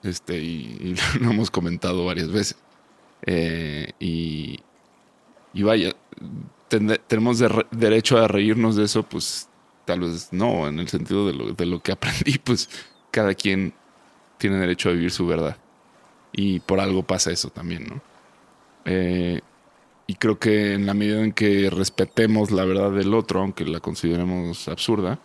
Este, 0.04 0.40
y, 0.40 0.96
y 1.20 1.20
lo 1.20 1.32
hemos 1.32 1.52
comentado 1.52 2.06
varias 2.06 2.32
veces. 2.32 2.58
Eh, 3.26 3.92
y, 4.00 4.60
y 5.54 5.64
vaya, 5.64 5.94
tenemos 7.08 7.40
de 7.40 7.48
re- 7.48 7.66
derecho 7.72 8.18
a 8.18 8.28
reírnos 8.28 8.76
de 8.76 8.86
eso, 8.86 9.04
pues 9.04 9.50
tal 9.86 10.02
vez 10.02 10.30
no, 10.32 10.68
en 10.68 10.80
el 10.80 10.88
sentido 10.88 11.28
de 11.28 11.34
lo, 11.34 11.54
de 11.54 11.66
lo 11.66 11.82
que 11.82 11.92
aprendí, 11.94 12.38
pues 12.40 12.70
cada 13.12 13.34
quien 13.36 13.74
tiene 14.38 14.58
derecho 14.58 14.90
a 14.90 14.94
vivir 14.94 15.12
su 15.12 15.26
verdad. 15.28 15.58
Y 16.32 16.60
por 16.62 16.80
algo 16.80 17.04
pasa 17.04 17.32
eso 17.32 17.50
también, 17.50 17.86
¿no? 17.88 18.02
Eh, 18.86 19.42
y 20.08 20.16
creo 20.16 20.40
que 20.40 20.74
en 20.74 20.86
la 20.86 20.94
medida 20.94 21.22
en 21.24 21.32
que 21.32 21.70
respetemos 21.70 22.52
la 22.52 22.66
verdad 22.66 22.92
del 22.92 23.14
otro, 23.14 23.42
aunque 23.42 23.66
la 23.66 23.80
consideremos 23.80 24.68
absurda, 24.68 25.20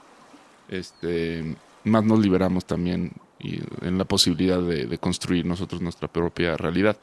este, 0.68 1.56
más 1.84 2.04
nos 2.04 2.20
liberamos 2.20 2.64
también 2.66 3.12
y 3.40 3.60
en 3.82 3.98
la 3.98 4.04
posibilidad 4.04 4.60
de 4.60 4.98
construir 4.98 5.46
nosotros 5.46 5.80
nuestra 5.80 6.08
propia 6.08 6.56
realidad. 6.56 6.96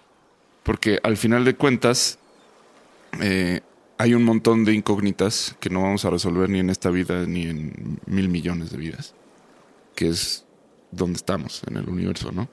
Porque 0.63 0.99
al 1.03 1.17
final 1.17 1.45
de 1.45 1.55
cuentas, 1.55 2.19
eh, 3.21 3.61
hay 3.97 4.13
un 4.13 4.23
montón 4.23 4.65
de 4.65 4.73
incógnitas 4.73 5.55
que 5.59 5.69
no 5.69 5.81
vamos 5.81 6.05
a 6.05 6.09
resolver 6.09 6.49
ni 6.49 6.59
en 6.59 6.69
esta 6.69 6.89
vida 6.89 7.25
ni 7.25 7.43
en 7.43 7.99
mil 8.05 8.29
millones 8.29 8.71
de 8.71 8.77
vidas, 8.77 9.15
que 9.95 10.09
es 10.09 10.45
donde 10.91 11.17
estamos 11.17 11.61
en 11.67 11.77
el 11.77 11.87
universo, 11.89 12.31
¿no? 12.31 12.49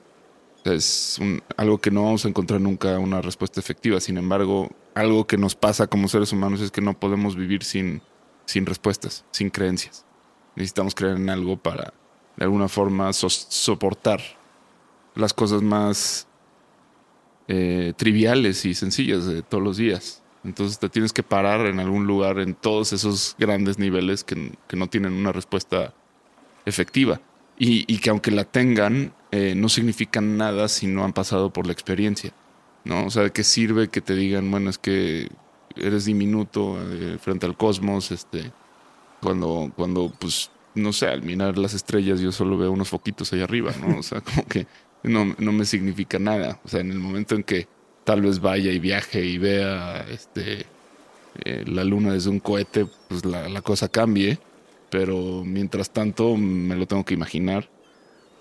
Es 0.64 1.18
un- 1.20 1.42
algo 1.56 1.78
que 1.78 1.90
no 1.90 2.04
vamos 2.04 2.24
a 2.24 2.28
encontrar 2.28 2.60
nunca 2.60 2.98
una 2.98 3.20
respuesta 3.20 3.58
efectiva. 3.58 4.00
Sin 4.00 4.16
embargo, 4.16 4.70
algo 4.94 5.26
que 5.26 5.36
nos 5.36 5.56
pasa 5.56 5.88
como 5.88 6.06
seres 6.08 6.32
humanos 6.32 6.60
es 6.60 6.70
que 6.70 6.80
no 6.80 6.98
podemos 6.98 7.34
vivir 7.34 7.64
sin, 7.64 8.00
sin 8.46 8.64
respuestas, 8.66 9.24
sin 9.32 9.50
creencias. 9.50 10.04
Necesitamos 10.54 10.94
creer 10.94 11.16
en 11.16 11.30
algo 11.30 11.56
para, 11.56 11.92
de 12.36 12.44
alguna 12.44 12.68
forma, 12.68 13.12
soportar 13.12 14.20
las 15.16 15.32
cosas 15.34 15.62
más 15.62 16.28
eh, 17.48 17.92
triviales 17.96 18.64
y 18.64 18.74
sencillas 18.74 19.26
de 19.26 19.42
todos 19.42 19.62
los 19.64 19.76
días. 19.76 20.21
Entonces 20.44 20.78
te 20.78 20.88
tienes 20.88 21.12
que 21.12 21.22
parar 21.22 21.66
en 21.66 21.78
algún 21.78 22.06
lugar 22.06 22.38
en 22.38 22.54
todos 22.54 22.92
esos 22.92 23.36
grandes 23.38 23.78
niveles 23.78 24.24
que, 24.24 24.52
que 24.66 24.76
no 24.76 24.88
tienen 24.88 25.12
una 25.12 25.32
respuesta 25.32 25.94
efectiva. 26.64 27.20
Y, 27.58 27.84
y 27.92 27.98
que 27.98 28.10
aunque 28.10 28.30
la 28.30 28.44
tengan, 28.44 29.14
eh, 29.30 29.54
no 29.54 29.68
significan 29.68 30.36
nada 30.36 30.68
si 30.68 30.86
no 30.86 31.04
han 31.04 31.12
pasado 31.12 31.52
por 31.52 31.66
la 31.66 31.72
experiencia. 31.72 32.32
¿no? 32.84 33.06
O 33.06 33.10
sea, 33.10 33.22
¿de 33.24 33.30
qué 33.30 33.44
sirve 33.44 33.88
que 33.88 34.00
te 34.00 34.14
digan, 34.14 34.50
bueno, 34.50 34.70
es 34.70 34.78
que 34.78 35.28
eres 35.76 36.04
diminuto 36.04 36.76
eh, 36.92 37.18
frente 37.20 37.46
al 37.46 37.56
cosmos, 37.56 38.10
este, 38.10 38.52
cuando, 39.20 39.72
cuando, 39.76 40.12
pues, 40.18 40.50
no 40.74 40.92
sé, 40.92 41.06
al 41.06 41.22
mirar 41.22 41.58
las 41.58 41.74
estrellas 41.74 42.20
yo 42.20 42.32
solo 42.32 42.58
veo 42.58 42.72
unos 42.72 42.88
foquitos 42.88 43.32
ahí 43.32 43.40
arriba, 43.40 43.72
¿no? 43.80 43.98
O 43.98 44.02
sea, 44.02 44.20
como 44.34 44.46
que 44.46 44.66
no, 45.02 45.34
no 45.38 45.52
me 45.52 45.64
significa 45.64 46.18
nada. 46.18 46.60
O 46.64 46.68
sea, 46.68 46.80
en 46.80 46.90
el 46.90 46.98
momento 46.98 47.34
en 47.34 47.44
que 47.44 47.68
tal 48.04 48.22
vez 48.22 48.40
vaya 48.40 48.72
y 48.72 48.78
viaje 48.78 49.24
y 49.24 49.38
vea 49.38 50.06
este, 50.10 50.66
eh, 51.44 51.64
la 51.66 51.84
luna 51.84 52.12
desde 52.12 52.30
un 52.30 52.40
cohete, 52.40 52.86
pues 53.08 53.24
la, 53.24 53.62
cosa 53.62 53.88
cambie. 53.88 54.38
Pero 54.90 55.42
mientras 55.44 55.90
tanto 55.90 56.36
me 56.36 56.76
lo 56.76 56.86
tengo 56.86 57.04
que 57.04 57.14
imaginar 57.14 57.68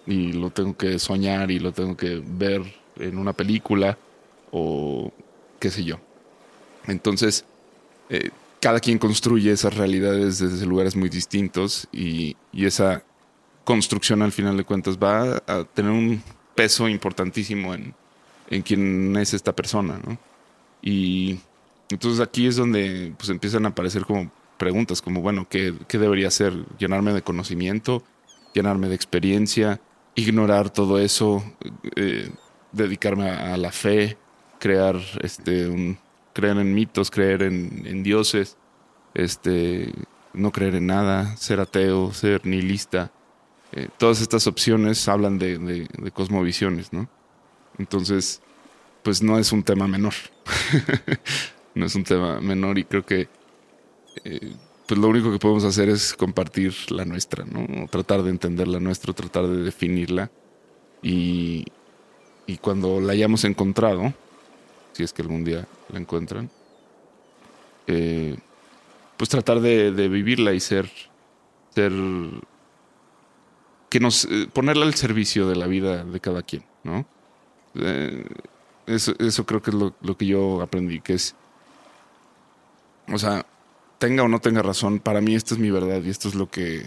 y 0.05 0.33
lo 0.33 0.49
tengo 0.49 0.75
que 0.75 0.99
soñar 0.99 1.49
y 1.49 1.59
lo 1.59 1.71
tengo 1.71 1.95
que 1.95 2.21
ver 2.25 2.61
en 2.97 3.17
una 3.17 3.31
película 3.31 3.97
o 4.51 5.13
qué 5.59 5.69
sé 5.69 5.85
yo. 5.85 5.99
Entonces, 6.87 7.45
eh, 8.09 8.31
cada 8.59 8.81
quien 8.81 8.97
construye 8.97 9.51
esas 9.51 9.75
realidades 9.75 10.39
desde 10.39 10.65
lugares 10.65 10.97
muy 10.97 11.07
distintos 11.07 11.87
y, 11.93 12.35
y 12.51 12.65
esa 12.65 13.03
construcción 13.63 14.21
al 14.21 14.33
final 14.33 14.57
de 14.57 14.65
cuentas 14.65 14.97
va 14.97 15.41
a 15.47 15.63
tener 15.63 15.91
un 15.91 16.21
peso 16.53 16.89
importantísimo 16.89 17.73
en, 17.73 17.93
en 18.51 18.61
quién 18.61 19.15
es 19.17 19.33
esta 19.33 19.55
persona, 19.55 19.99
¿no? 20.05 20.19
Y 20.83 21.39
entonces 21.89 22.19
aquí 22.19 22.45
es 22.45 22.57
donde 22.57 23.13
pues 23.17 23.29
empiezan 23.29 23.65
a 23.65 23.69
aparecer 23.69 24.05
como 24.05 24.31
preguntas, 24.57 25.01
como, 25.01 25.21
bueno, 25.21 25.47
¿qué, 25.49 25.73
qué 25.87 25.97
debería 25.97 26.27
hacer? 26.27 26.53
¿Llenarme 26.77 27.13
de 27.13 27.23
conocimiento? 27.23 28.03
¿Llenarme 28.53 28.89
de 28.89 28.95
experiencia? 28.95 29.81
¿Ignorar 30.13 30.69
todo 30.69 30.99
eso? 30.99 31.43
Eh, 31.95 32.29
¿Dedicarme 32.71 33.29
a, 33.29 33.57
la 33.57 33.71
fe? 33.71 34.17
¿Crear 34.59 34.97
este, 35.21 35.67
un, 35.67 35.97
creer 36.33 36.57
en 36.57 36.75
mitos? 36.75 37.09
¿Creer 37.09 37.41
en, 37.43 38.03
dioses? 38.03 38.57
Este, 39.13 39.91
no 40.33 40.51
creer 40.51 40.75
en 40.75 40.87
nada, 40.87 41.35
ser 41.37 41.59
ateo, 41.59 42.13
ser 42.13 42.45
nihilista. 42.45 43.11
Eh, 43.71 43.87
todas 43.97 44.21
estas 44.21 44.45
opciones 44.47 45.07
hablan 45.07 45.39
de, 45.39 45.87
cosmovisiones, 46.13 46.93
¿no? 46.93 47.09
Entonces, 47.77 48.41
pues 49.03 49.21
no 49.21 49.39
es 49.39 49.51
un 49.51 49.63
tema 49.63 49.87
menor. 49.87 50.13
no 51.75 51.85
es 51.85 51.95
un 51.95 52.03
tema 52.03 52.39
menor 52.41 52.77
y 52.77 52.83
creo 52.83 53.05
que 53.05 53.29
eh, 54.23 54.53
pues 54.87 54.99
lo 54.99 55.07
único 55.07 55.31
que 55.31 55.39
podemos 55.39 55.63
hacer 55.63 55.89
es 55.89 56.13
compartir 56.13 56.73
la 56.91 57.05
nuestra, 57.05 57.45
¿no? 57.45 57.87
Tratar 57.87 58.23
de 58.23 58.29
entender 58.29 58.67
la 58.67 58.79
nuestra, 58.79 59.13
tratar 59.13 59.47
de 59.47 59.63
definirla 59.63 60.29
y, 61.01 61.65
y 62.45 62.57
cuando 62.57 62.99
la 62.99 63.13
hayamos 63.13 63.45
encontrado, 63.45 64.13
si 64.91 65.03
es 65.03 65.13
que 65.13 65.21
algún 65.21 65.45
día 65.45 65.65
la 65.89 65.99
encuentran, 65.99 66.49
eh, 67.87 68.37
pues 69.15 69.29
tratar 69.29 69.61
de, 69.61 69.91
de, 69.91 70.09
vivirla 70.09 70.53
y 70.53 70.59
ser, 70.59 70.89
ser 71.73 71.93
que 73.89 73.99
nos 73.99 74.25
eh, 74.25 74.47
ponerla 74.51 74.85
al 74.85 74.95
servicio 74.95 75.47
de 75.47 75.55
la 75.55 75.67
vida 75.67 76.03
de 76.03 76.19
cada 76.19 76.41
quien, 76.41 76.63
¿no? 76.83 77.05
Eh, 77.75 78.25
eso, 78.87 79.13
eso, 79.19 79.45
creo 79.45 79.61
que 79.61 79.71
es 79.71 79.75
lo, 79.75 79.93
lo, 80.01 80.17
que 80.17 80.25
yo 80.25 80.61
aprendí, 80.61 80.99
que 81.01 81.13
es, 81.13 81.35
o 83.11 83.17
sea, 83.17 83.45
tenga 83.99 84.23
o 84.23 84.27
no 84.27 84.39
tenga 84.39 84.61
razón, 84.61 84.99
para 84.99 85.21
mí 85.21 85.35
esta 85.35 85.53
es 85.53 85.59
mi 85.59 85.71
verdad 85.71 86.01
y 86.03 86.09
esto 86.09 86.27
es 86.27 86.35
lo 86.35 86.49
que, 86.49 86.85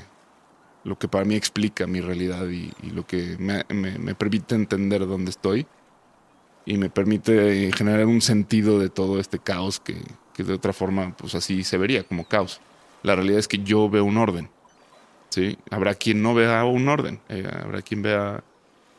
lo 0.83 0.99
que 0.99 1.09
para 1.09 1.25
mí 1.25 1.35
explica 1.35 1.87
mi 1.87 2.01
realidad 2.01 2.47
y, 2.49 2.73
lo 2.91 3.07
que 3.07 3.37
me, 3.39 3.65
me, 3.71 4.15
permite 4.15 4.55
entender 4.55 5.07
dónde 5.07 5.31
estoy 5.31 5.67
y 6.67 6.77
me 6.77 6.91
permite 6.91 7.71
generar 7.73 8.07
un 8.07 8.21
sentido 8.21 8.79
de 8.79 8.91
todo 8.91 9.21
este 9.21 9.39
caos 9.39 9.81
que, 9.81 9.97
que 10.35 10.45
de 10.45 10.53
otra 10.53 10.73
forma, 10.73 11.17
pues 11.17 11.35
así 11.35 11.65
se 11.65 11.79
vería 11.79 12.05
como 12.05 12.25
caos. 12.25 12.61
La 13.03 13.15
realidad 13.15 13.39
es 13.39 13.49
que 13.49 13.59
yo 13.59 13.89
veo 13.89 14.05
un 14.05 14.17
orden. 14.17 14.51
¿sí? 15.35 15.59
Habrá 15.71 15.95
quien 15.95 16.23
no 16.23 16.35
vea 16.35 16.65
un 16.65 16.89
orden, 16.89 17.21
eh, 17.29 17.49
habrá 17.63 17.83
quien 17.83 18.03
vea 18.03 18.43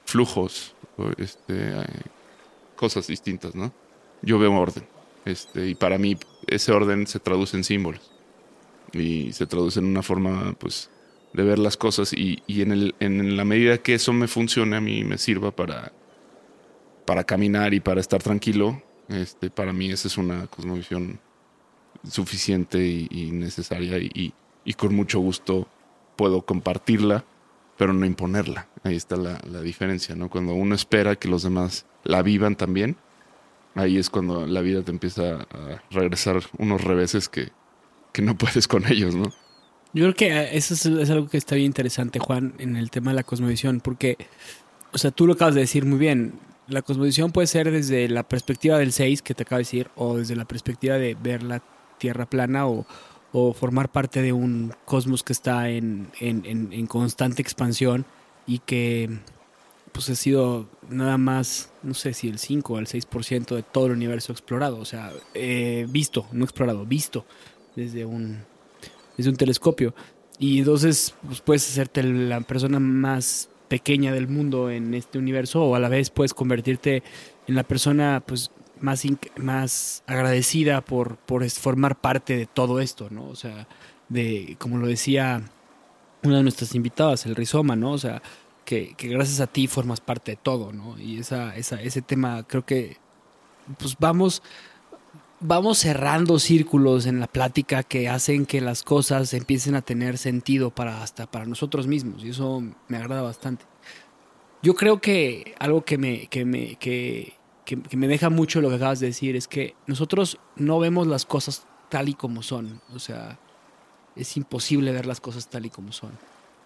flujos, 0.06 0.75
este, 1.18 1.82
eh, 1.82 1.86
cosas 2.76 3.08
distintas, 3.08 3.56
¿no? 3.56 3.74
Yo 4.22 4.40
veo 4.40 4.54
orden. 4.54 4.86
Este, 5.26 5.68
y 5.68 5.76
para 5.76 5.98
mí 5.98 6.18
ese 6.48 6.72
orden 6.72 7.08
se 7.08 7.20
traduce 7.20 7.58
en 7.58 7.64
símbolos. 7.64 8.12
Y 8.94 9.34
se 9.34 9.46
traduce 9.46 9.80
en 9.80 9.86
una 9.86 10.04
forma, 10.04 10.56
pues, 10.60 10.90
de 11.34 11.44
ver 11.44 11.60
las 11.60 11.78
cosas. 11.78 12.14
Y, 12.14 12.44
y 12.48 12.62
en, 12.62 12.72
el, 12.72 12.96
en 13.00 13.36
la 13.36 13.46
medida 13.46 13.78
que 13.78 13.96
eso 13.96 14.14
me 14.14 14.28
funcione, 14.28 14.76
a 14.78 14.82
mí 14.82 15.04
me 15.04 15.18
sirva 15.18 15.52
para, 15.52 15.92
para 17.06 17.24
caminar 17.24 17.74
y 17.74 17.80
para 17.80 18.02
estar 18.02 18.22
tranquilo, 18.22 18.82
este, 19.08 19.50
para 19.50 19.72
mí 19.72 19.92
esa 19.92 20.08
es 20.08 20.18
una 20.18 20.48
cosmovisión 20.48 21.20
suficiente 22.10 22.86
y, 22.86 23.32
necesaria. 23.32 23.98
Y, 23.98 24.34
con 24.76 24.96
mucho 24.96 25.20
gusto 25.20 25.68
puedo 26.16 26.42
compartirla, 26.42 27.24
pero 27.78 27.94
no 27.94 28.06
imponerla. 28.06 28.68
Ahí 28.84 28.96
está 28.96 29.16
la, 29.16 29.40
la 29.50 29.62
diferencia, 29.62 30.16
¿no? 30.16 30.30
Cuando 30.30 30.54
uno 30.54 30.76
espera 30.76 31.16
que 31.16 31.28
los 31.28 31.44
demás 31.44 31.86
la 32.04 32.22
vivan 32.22 32.56
también, 32.56 32.98
ahí 33.76 33.98
es 33.98 34.10
cuando 34.10 34.48
la 34.48 34.62
vida 34.62 34.82
te 34.82 34.92
empieza 34.92 35.42
a 35.42 35.84
regresar 35.92 36.42
unos 36.58 36.84
reveses 36.84 37.30
que, 37.30 37.50
que 38.12 38.22
no 38.22 38.38
puedes 38.38 38.68
con 38.68 38.86
ellos, 38.92 39.16
¿no? 39.16 39.32
Yo 39.94 40.04
creo 40.04 40.16
que 40.16 40.58
eso 40.58 40.74
es, 40.74 40.86
es, 40.86 41.10
algo 41.10 41.30
que 41.30 41.38
está 41.38 41.56
bien 41.56 41.68
interesante, 41.68 42.20
Juan, 42.20 42.54
en 42.58 42.76
el 42.76 42.92
tema 42.92 43.12
de 43.12 43.16
la 43.16 43.24
cosmovisión, 43.24 43.80
porque, 43.80 44.18
o 44.92 44.98
sea, 44.98 45.12
tú 45.12 45.26
lo 45.26 45.34
acabas 45.34 45.56
de 45.56 45.62
decir 45.62 45.86
muy 45.86 45.98
bien. 45.98 46.34
La 46.68 46.82
cosmovisión 46.82 47.32
puede 47.32 47.48
ser 47.48 47.72
desde 47.72 48.10
la 48.10 48.24
perspectiva 48.24 48.78
del 48.78 48.92
6, 48.92 49.22
que 49.22 49.34
te 49.34 49.44
acabo 49.44 49.58
de 49.58 49.62
decir, 49.62 49.90
o 49.96 50.18
desde 50.18 50.36
la 50.36 50.46
perspectiva 50.46 50.96
de 50.96 51.16
ver 51.16 51.44
la 51.44 51.62
Tierra 51.98 52.26
plana, 52.26 52.68
o, 52.68 52.86
o 53.38 53.52
formar 53.52 53.92
parte 53.92 54.22
de 54.22 54.32
un 54.32 54.72
cosmos 54.86 55.22
que 55.22 55.34
está 55.34 55.70
en, 55.70 56.08
en, 56.22 56.72
en, 56.72 56.88
constante 56.88 57.42
expansión 57.42 58.06
y 58.48 58.60
que 58.60 59.10
pues 59.92 60.10
ha 60.10 60.16
sido 60.16 60.70
nada 60.90 61.18
más, 61.18 61.70
no 61.84 61.94
sé 61.94 62.14
si 62.14 62.30
el 62.30 62.40
5 62.40 62.74
o 62.74 62.80
el 62.80 62.88
6% 62.88 63.54
de 63.56 63.62
todo 63.62 63.88
el 63.88 63.92
universo 63.92 64.32
explorado, 64.32 64.80
o 64.80 64.86
sea, 64.86 65.12
eh, 65.34 65.86
visto, 65.90 66.28
no 66.32 66.46
explorado, 66.46 66.86
visto 66.86 67.26
desde 67.76 68.06
un, 68.06 68.40
desde 69.18 69.32
un 69.32 69.36
telescopio. 69.36 69.94
Y 70.40 70.60
entonces 70.60 71.14
pues 71.28 71.42
puedes 71.42 71.70
hacerte 71.70 72.04
la 72.04 72.40
persona 72.40 72.80
más 72.80 73.50
pequeña 73.68 74.14
del 74.14 74.30
mundo 74.30 74.72
en 74.72 74.94
este 74.94 75.18
universo 75.18 75.62
o 75.62 75.76
a 75.76 75.80
la 75.80 75.90
vez 75.90 76.10
puedes 76.10 76.34
convertirte 76.34 77.04
en 77.48 77.56
la 77.56 77.64
persona 77.64 78.24
pues 78.26 78.50
más, 78.80 79.04
más 79.38 80.04
agradecida 80.08 80.82
por, 80.82 81.18
por 81.18 81.50
formar 81.50 82.00
parte 82.00 82.38
de 82.38 82.46
todo 82.46 82.80
esto, 82.80 83.10
¿no? 83.10 83.28
O 83.28 83.36
sea, 83.36 83.68
de, 84.10 84.56
como 84.60 84.78
lo 84.78 84.88
decía 84.88 85.44
una 86.24 86.38
de 86.38 86.44
nuestras 86.44 86.76
invitadas, 86.76 87.26
el 87.26 87.36
rizoma, 87.36 87.76
¿no? 87.76 87.92
O 87.92 87.98
sea, 87.98 88.22
que, 88.66 88.96
que, 88.96 89.08
gracias 89.08 89.40
a 89.40 89.48
ti 89.48 89.68
formas 89.68 90.02
parte 90.02 90.32
de 90.32 90.38
todo, 90.38 90.74
¿no? 90.74 90.98
Y 91.00 91.20
esa, 91.20 91.56
esa, 91.56 91.82
ese 91.82 92.02
tema 92.02 92.44
creo 92.48 92.66
que 92.66 92.98
pues 93.78 93.96
vamos, 94.00 94.42
vamos 95.40 95.80
cerrando 95.80 96.40
círculos 96.40 97.06
en 97.06 97.20
la 97.20 97.28
plática 97.28 97.84
que 97.84 98.10
hacen 98.10 98.46
que 98.46 98.62
las 98.62 98.84
cosas 98.84 99.34
empiecen 99.34 99.76
a 99.76 99.82
tener 99.82 100.18
sentido 100.18 100.72
para 100.72 101.04
hasta 101.04 101.30
para 101.30 101.46
nosotros 101.46 101.88
mismos 101.88 102.24
y 102.24 102.30
eso 102.30 102.64
me 102.88 102.98
agrada 102.98 103.22
bastante. 103.22 103.66
Yo 104.62 104.74
creo 104.76 105.00
que 105.00 105.54
algo 105.60 105.86
que 105.86 105.98
me, 105.98 106.28
que 106.28 106.46
me, 106.46 106.76
que, 106.76 107.34
que, 107.66 107.82
que 107.82 107.98
me 107.98 108.08
deja 108.08 108.30
mucho 108.30 108.62
lo 108.62 108.70
que 108.70 108.76
acabas 108.76 109.00
de 109.00 109.08
decir 109.08 109.36
es 109.36 109.48
que 109.48 109.76
nosotros 109.88 110.38
no 110.56 110.80
vemos 110.80 111.08
las 111.08 111.26
cosas 111.26 111.66
tal 111.90 112.10
y 112.10 112.14
como 112.14 112.44
son. 112.44 112.82
O 112.94 113.00
sea, 113.00 113.40
es 114.16 114.38
imposible 114.38 114.92
ver 114.92 115.06
las 115.06 115.20
cosas 115.20 115.48
tal 115.50 115.66
y 115.66 115.70
como 115.70 115.92
son 115.92 116.12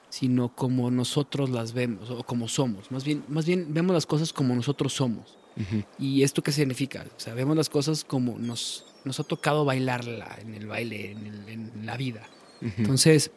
sino 0.10 0.56
como 0.56 0.90
nosotros 0.92 1.50
las 1.50 1.74
vemos 1.74 2.10
o 2.10 2.24
como 2.24 2.48
somos. 2.48 2.92
Más 2.92 3.04
bien, 3.04 3.24
más 3.28 3.46
bien 3.46 3.74
vemos 3.74 3.94
las 3.94 4.06
cosas 4.06 4.34
como 4.34 4.56
nosotros 4.56 4.94
somos. 4.94 5.38
Uh 5.56 5.62
-huh. 5.62 5.86
¿Y 6.00 6.24
esto 6.24 6.42
qué 6.42 6.52
significa? 6.52 7.06
O 7.16 7.20
sea, 7.20 7.34
vemos 7.34 7.56
las 7.56 7.70
cosas 7.70 8.04
como 8.04 8.38
nos, 8.40 8.86
nos 9.06 9.20
ha 9.20 9.24
tocado 9.24 9.66
bailarla 9.66 10.38
en 10.42 10.54
el 10.56 10.68
baile, 10.68 11.12
en, 11.12 11.28
el, 11.28 11.50
en 11.50 11.86
la 11.86 11.96
vida. 11.96 12.28
Uh 12.62 12.66
-huh. 12.66 12.74
Entonces, 12.78 13.32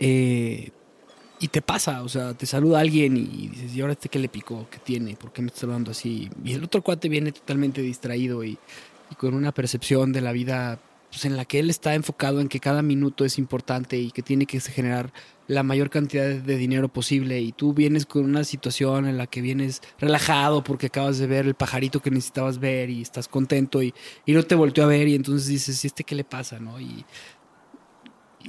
eh, 0.00 0.70
y 1.40 1.48
te 1.48 1.62
pasa, 1.62 2.02
o 2.02 2.08
sea, 2.08 2.34
te 2.34 2.46
saluda 2.46 2.80
alguien 2.80 3.16
y 3.16 3.48
dices, 3.48 3.74
¿y 3.74 3.80
ahora 3.80 3.92
este 3.92 4.08
qué 4.08 4.18
le 4.18 4.28
picó? 4.28 4.66
¿Qué 4.70 4.78
tiene? 4.78 5.14
¿Por 5.14 5.32
qué 5.32 5.42
me 5.42 5.48
está 5.48 5.60
saludando 5.60 5.90
así? 5.90 6.28
Y 6.44 6.52
el 6.52 6.64
otro 6.64 6.82
cuate 6.82 7.08
viene 7.08 7.32
totalmente 7.32 7.80
distraído 7.80 8.44
y, 8.44 8.58
con 9.16 9.34
una 9.34 9.52
percepción 9.52 10.12
de 10.12 10.20
la 10.20 10.32
vida 10.32 10.78
pues, 11.10 11.24
en 11.24 11.36
la 11.36 11.46
que 11.46 11.60
él 11.60 11.70
está 11.70 11.94
enfocado 11.94 12.40
en 12.40 12.48
que 12.48 12.60
cada 12.60 12.82
minuto 12.82 13.24
es 13.24 13.38
importante 13.38 13.96
y 13.96 14.10
que 14.10 14.22
tiene 14.22 14.44
que 14.44 14.60
generar 14.60 15.12
la 15.46 15.62
mayor 15.62 15.88
cantidad 15.88 16.28
de 16.28 16.56
dinero 16.56 16.88
posible 16.88 17.40
y 17.40 17.52
tú 17.52 17.72
vienes 17.72 18.04
con 18.04 18.26
una 18.26 18.44
situación 18.44 19.06
en 19.06 19.16
la 19.16 19.26
que 19.26 19.40
vienes 19.40 19.80
relajado 19.98 20.62
porque 20.62 20.88
acabas 20.88 21.16
de 21.16 21.26
ver 21.26 21.46
el 21.46 21.54
pajarito 21.54 22.00
que 22.00 22.10
necesitabas 22.10 22.58
ver 22.58 22.90
y 22.90 23.00
estás 23.00 23.28
contento 23.28 23.82
y, 23.82 23.94
y 24.26 24.32
no 24.32 24.42
te 24.42 24.54
volteó 24.54 24.84
a 24.84 24.88
ver 24.88 25.08
y 25.08 25.14
entonces 25.14 25.48
dices, 25.48 25.82
¿y 25.82 25.86
este 25.86 26.04
qué 26.04 26.14
le 26.14 26.24
pasa? 26.24 26.58
¿no? 26.58 26.78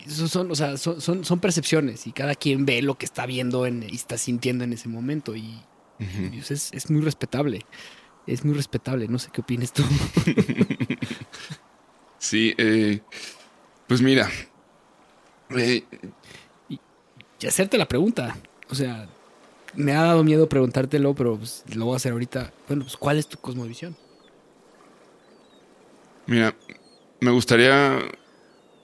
Son, 0.10 0.52
o 0.52 0.56
sea, 0.56 0.78
son, 0.78 1.02
son, 1.02 1.24
son, 1.24 1.40
percepciones 1.40 2.08
y 2.08 2.12
cada 2.12 2.36
quien 2.36 2.66
ve 2.66 2.82
lo 2.82 2.98
que 2.98 3.06
está 3.06 3.26
viendo 3.26 3.66
en, 3.66 3.84
y 3.84 3.96
está 3.96 4.18
sintiendo 4.18 4.64
en 4.64 4.74
ese 4.74 4.90
momento 4.90 5.36
y, 5.36 5.60
uh 6.00 6.04
-huh. 6.04 6.34
y 6.34 6.40
es, 6.40 6.72
es 6.74 6.90
muy 6.90 7.02
respetable. 7.02 7.66
Es 8.28 8.46
muy 8.46 8.54
respetable, 8.54 9.08
no 9.08 9.18
sé 9.18 9.30
qué 9.32 9.42
opinas 9.42 9.74
tú. 9.74 9.84
sí, 12.20 12.54
eh, 12.58 13.02
pues 13.88 14.02
mira, 14.02 14.30
eh, 15.58 15.84
y 17.40 17.48
hacerte 17.48 17.78
la 17.78 17.88
pregunta. 17.88 18.36
O 18.70 18.76
sea, 18.76 19.08
me 19.76 19.94
ha 19.94 20.04
dado 20.04 20.24
miedo 20.24 20.50
preguntártelo, 20.50 21.14
pero 21.16 21.38
pues, 21.38 21.64
lo 21.74 21.86
voy 21.86 21.94
a 21.94 21.98
hacer 21.98 22.12
ahorita. 22.12 22.52
Bueno, 22.68 22.84
pues 22.84 22.98
¿cuál 22.98 23.18
es 23.18 23.28
tu 23.28 23.38
cosmovisión? 23.38 23.96
Mira, 26.28 26.56
me 27.20 27.32
gustaría 27.32 28.00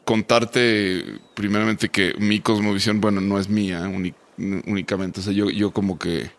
contarte 0.06 1.20
primeramente 1.36 1.90
que 1.90 2.14
mi 2.20 2.40
cosmovisión, 2.40 3.02
bueno, 3.02 3.22
no 3.22 3.40
es 3.40 3.50
mía 3.50 3.90
únicamente. 4.38 5.20
O 5.20 5.24
sea, 5.24 5.34
yo, 5.34 5.50
yo 5.50 5.72
como 5.72 6.00
que... 6.00 6.32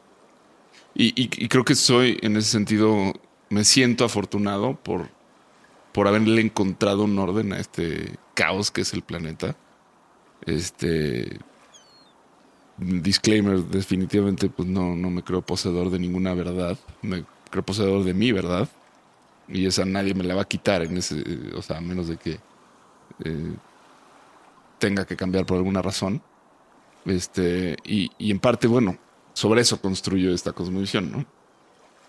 Y, 0.95 1.09
y- 1.21 1.31
y 1.45 1.49
creo 1.49 1.65
que 1.65 1.75
soy, 1.75 2.19
en 2.23 2.37
ese 2.37 2.51
sentido, 2.51 3.13
me 3.51 3.65
siento 3.65 4.05
afortunado 4.05 4.77
por, 4.77 5.11
por 5.93 6.09
haberle 6.09 6.41
encontrado 6.43 7.05
un 7.05 7.19
orden 7.19 7.53
a 7.53 7.59
este 7.61 8.17
caos 8.35 8.71
que 8.71 8.83
es 8.83 8.93
el 8.95 9.03
planeta. 9.03 9.57
Este... 10.47 11.39
Disclaimer, 12.79 13.61
definitivamente 13.65 14.51
pues 14.51 14.69
no, 14.69 14.95
no 14.97 15.09
me 15.09 15.23
creo 15.23 15.41
poseedor 15.41 15.91
de 15.91 15.99
ninguna 15.99 16.35
verdad. 16.35 16.79
Me 17.01 17.25
creo 17.51 17.65
poseedor 17.65 18.05
de 18.05 18.13
mi 18.13 18.33
verdad. 18.33 18.69
Y 19.49 19.67
esa 19.67 19.85
nadie 19.87 20.15
me 20.15 20.25
la 20.25 20.35
va 20.35 20.43
a 20.43 20.49
quitar 20.49 20.83
en 20.83 20.97
ese, 20.99 21.23
o 21.55 21.63
sea, 21.63 21.79
a 21.79 21.81
menos 21.81 22.09
de 22.09 22.19
que 22.19 22.39
eh, 23.25 23.55
tenga 24.79 25.07
que 25.07 25.17
cambiar 25.17 25.47
por 25.47 25.57
alguna 25.57 25.83
razón. 25.83 26.23
Este, 27.05 27.77
y, 27.85 28.11
y 28.19 28.31
en 28.31 28.41
parte, 28.41 28.67
bueno, 28.67 28.99
sobre 29.33 29.61
eso 29.61 29.81
construyo 29.81 30.33
esta 30.35 30.53
cosmovisión, 30.53 31.13
¿no? 31.13 31.27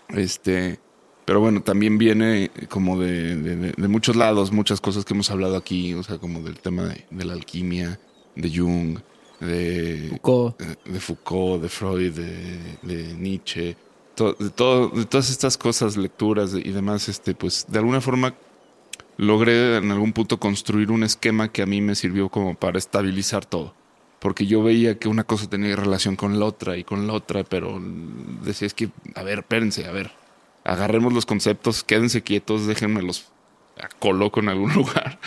Este, 0.08 0.80
pero 1.24 1.40
bueno, 1.40 1.62
también 1.62 1.98
viene 1.98 2.50
como 2.68 2.98
de, 2.98 3.36
de- 3.36 3.88
muchos 3.88 4.16
lados, 4.16 4.50
muchas 4.50 4.80
cosas 4.80 5.04
que 5.04 5.14
hemos 5.14 5.30
hablado 5.30 5.56
aquí, 5.56 5.94
o 5.94 6.02
sea, 6.02 6.18
como 6.18 6.40
del 6.40 6.58
tema 6.58 6.84
de, 6.84 7.06
de 7.10 7.24
la 7.24 7.34
alquimia, 7.34 8.00
de 8.34 8.50
Jung, 8.56 8.98
de, 9.40 10.06
Foucault. 10.10 10.60
eh, 10.62 10.76
de 10.86 11.00
Foucault, 11.00 11.62
de 11.62 11.68
Freud, 11.68 12.12
de, 12.14 12.78
de 12.82 13.14
Nietzsche, 13.14 13.76
to- 14.14 14.32
de, 14.38 14.50
todo, 14.50 14.88
de 14.88 15.04
todas 15.04 15.30
estas 15.30 15.56
cosas, 15.58 15.96
lecturas 15.96 16.54
y 16.54 16.72
demás, 16.72 17.08
este, 17.08 17.34
pues 17.34 17.66
de 17.68 17.78
alguna 17.78 18.00
forma 18.00 18.34
logré 19.18 19.76
en 19.76 19.90
algún 19.90 20.14
punto 20.14 20.40
construir 20.40 20.90
un 20.90 21.02
esquema 21.02 21.52
que 21.52 21.60
a 21.60 21.66
mí 21.66 21.82
me 21.82 21.94
sirvió 21.94 22.30
como 22.30 22.54
para 22.54 22.78
estabilizar 22.78 23.44
todo. 23.44 23.74
Porque 24.20 24.46
yo 24.46 24.62
veía 24.62 24.98
que 24.98 25.08
una 25.08 25.24
cosa 25.24 25.50
tenía 25.50 25.76
relación 25.76 26.16
con 26.16 26.40
la 26.40 26.46
otra 26.46 26.76
y 26.76 26.84
con 26.84 27.06
la 27.06 27.12
otra, 27.12 27.44
pero 27.44 27.80
decía 28.42 28.66
es 28.66 28.74
que, 28.74 28.88
a 29.14 29.22
ver, 29.22 29.40
espérense, 29.40 29.86
a 29.86 29.92
ver, 29.92 30.12
agarremos 30.64 31.12
los 31.12 31.26
conceptos, 31.26 31.84
quédense 31.84 32.22
quietos, 32.22 32.66
déjenmelos 32.66 33.30
coloco 33.98 34.40
en 34.40 34.48
algún 34.48 34.72
lugar. 34.74 35.18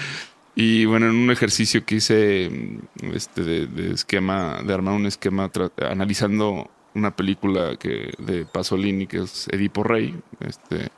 Y 0.55 0.85
bueno, 0.85 1.09
en 1.09 1.15
un 1.15 1.31
ejercicio 1.31 1.85
que 1.85 1.95
hice 1.95 2.49
mm, 2.49 3.11
este, 3.13 3.43
de, 3.43 3.67
de 3.67 3.93
esquema, 3.93 4.61
de 4.63 4.73
armar 4.73 4.95
un 4.95 5.05
esquema 5.05 5.49
analizando 5.89 6.69
una 6.93 7.15
película 7.15 7.77
que 7.77 8.11
de 8.17 8.45
Pasolini, 8.45 9.07
que 9.07 9.19
es 9.19 9.47
Edipo 9.49 9.83
Rey, 9.83 10.15
este, 10.41 10.89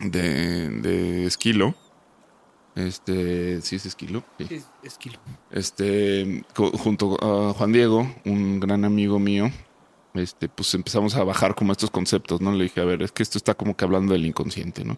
de, 0.00 0.68
de 0.70 1.26
Esquilo. 1.26 1.74
Este, 2.74 3.60
sí 3.62 3.76
es 3.76 3.86
Esquilo. 3.86 4.22
Sí. 4.38 4.46
Es- 4.50 4.66
Esquilo. 4.82 5.18
Este, 5.50 6.44
junto 6.54 7.16
a 7.20 7.52
Juan 7.54 7.72
Diego, 7.72 8.08
un 8.24 8.60
gran 8.60 8.84
amigo 8.84 9.18
mío, 9.18 9.50
este, 10.14 10.48
pues 10.48 10.72
empezamos 10.74 11.16
a 11.16 11.24
bajar 11.24 11.54
como 11.54 11.72
estos 11.72 11.90
conceptos, 11.90 12.40
¿no? 12.40 12.52
Le 12.52 12.64
dije, 12.64 12.80
a 12.80 12.84
ver, 12.84 13.02
es 13.02 13.12
que 13.12 13.22
esto 13.22 13.38
está 13.38 13.54
como 13.54 13.76
que 13.76 13.84
hablando 13.84 14.12
del 14.12 14.26
inconsciente, 14.26 14.84
¿no? 14.84 14.96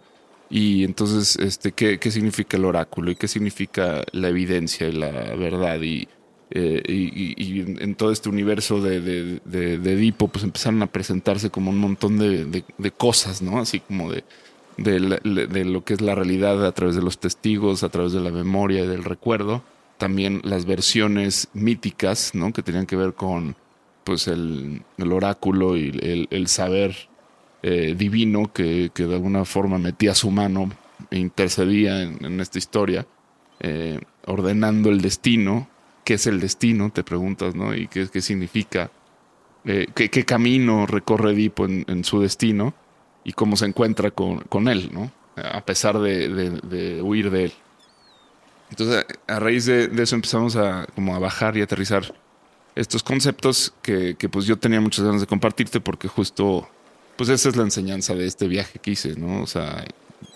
Y 0.51 0.85
entonces, 0.85 1.37
este, 1.37 1.73
¿qué, 1.73 1.99
qué 1.99 2.11
significa 2.11 2.57
el 2.57 2.65
oráculo? 2.65 3.11
¿Y 3.13 3.15
qué 3.17 3.29
significa 3.29 4.03
la 4.13 4.29
evidencia 4.29 4.89
y 4.89 4.93
la 4.93 5.11
verdad? 5.37 5.81
Y, 5.81 6.09
eh, 6.51 6.83
y, 6.87 6.93
y- 6.93 7.35
y 7.37 7.61
en, 7.61 7.81
en 7.81 7.95
todo 7.95 8.11
este 8.11 8.29
universo 8.29 8.83
de, 8.83 9.01
de, 9.01 9.41
de- 9.45 9.79
de 9.79 9.93
Edipo, 9.93 10.27
pues 10.29 10.45
empezaron 10.45 10.83
a 10.83 10.87
presentarse 10.89 11.51
como 11.51 11.71
un 11.71 11.79
montón 11.79 12.19
de- 12.19 12.65
de 12.77 12.91
cosas, 12.91 13.41
¿no? 13.43 13.59
Así 13.61 13.79
como 13.81 14.11
de, 14.11 14.25
de, 14.81 15.65
lo 15.65 15.85
que 15.85 15.95
es 15.95 16.01
la 16.01 16.15
realidad 16.15 16.65
a 16.67 16.73
través 16.73 16.97
de 16.97 17.03
los 17.03 17.19
testigos, 17.19 17.83
a 17.83 17.91
través 17.91 18.13
de 18.13 18.21
la 18.21 18.31
memoria 18.31 18.85
y 18.85 18.87
del 18.87 19.05
recuerdo. 19.05 19.63
También 19.99 20.41
las 20.43 20.65
versiones 20.65 21.49
míticas, 21.53 22.35
¿no? 22.35 22.53
Que 22.53 22.63
tenían 22.63 22.87
que 22.87 22.97
ver 22.97 23.15
con 23.15 23.57
pues 24.05 24.27
el, 24.29 24.83
el 24.97 25.13
oráculo 25.13 25.77
y 25.77 25.89
el, 25.89 26.29
el 26.31 26.47
saber 26.47 26.97
eh, 27.63 27.95
divino 27.97 28.51
que, 28.53 28.91
que 28.95 29.05
de 29.05 29.15
alguna 29.15 29.45
forma 29.45 29.79
metía 29.79 30.15
su 30.15 30.31
mano 30.31 30.71
e 31.11 31.19
intercedía 31.19 32.03
en, 32.03 32.41
esta 32.41 32.59
historia, 32.59 33.07
eh, 33.61 34.01
ordenando 34.27 34.89
el 34.89 35.03
destino. 35.03 35.69
¿Qué 36.05 36.15
es 36.15 36.27
el 36.27 36.41
destino? 36.41 36.91
Te 36.91 37.05
preguntas, 37.05 37.55
¿no? 37.55 37.75
¿Y 37.75 37.87
qué, 37.89 38.09
qué 38.11 38.23
significa? 38.23 38.91
Eh, 39.67 39.89
¿qué, 39.95 40.09
qué 40.09 40.25
camino 40.25 40.87
recorre 40.87 41.33
Edipo 41.33 41.67
en 41.67 42.05
su 42.05 42.21
destino? 42.21 42.75
Y 43.25 43.33
cómo 43.33 43.57
se 43.57 43.67
encuentra 43.67 44.11
con, 44.11 44.41
con 44.41 44.69
él, 44.69 44.91
¿no? 44.93 45.11
A 45.37 45.65
pesar 45.65 45.99
de, 45.99 46.29
de- 46.29 46.51
de 46.61 47.03
huir 47.03 47.31
de 47.31 47.45
él. 47.45 47.53
Entonces, 48.71 49.05
a 49.27 49.39
raíz 49.41 49.67
de, 49.67 49.89
de 49.89 50.03
eso 50.03 50.15
empezamos 50.15 50.57
a, 50.57 50.87
como 50.95 51.15
a 51.15 51.19
bajar 51.19 51.57
y 51.57 51.63
aterrizar 51.63 52.15
estos 52.77 53.03
conceptos 53.03 53.75
que, 53.83 54.15
que, 54.17 54.29
pues 54.29 54.47
yo 54.47 54.57
tenía 54.59 54.81
muchas 54.81 55.05
ganas 55.05 55.21
de 55.21 55.27
compartirte 55.27 55.81
porque 55.81 56.09
justo 56.09 56.69
pues 57.17 57.29
esa 57.29 57.49
es 57.51 57.57
la 57.57 57.65
enseñanza 57.65 58.15
de 58.15 58.27
este 58.27 58.47
viaje 58.49 58.79
que 58.79 58.93
hice, 58.93 59.17
¿no? 59.17 59.43
O 59.43 59.47
sea, 59.47 59.85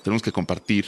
tenemos 0.03 0.21
que 0.23 0.33
compartir 0.33 0.87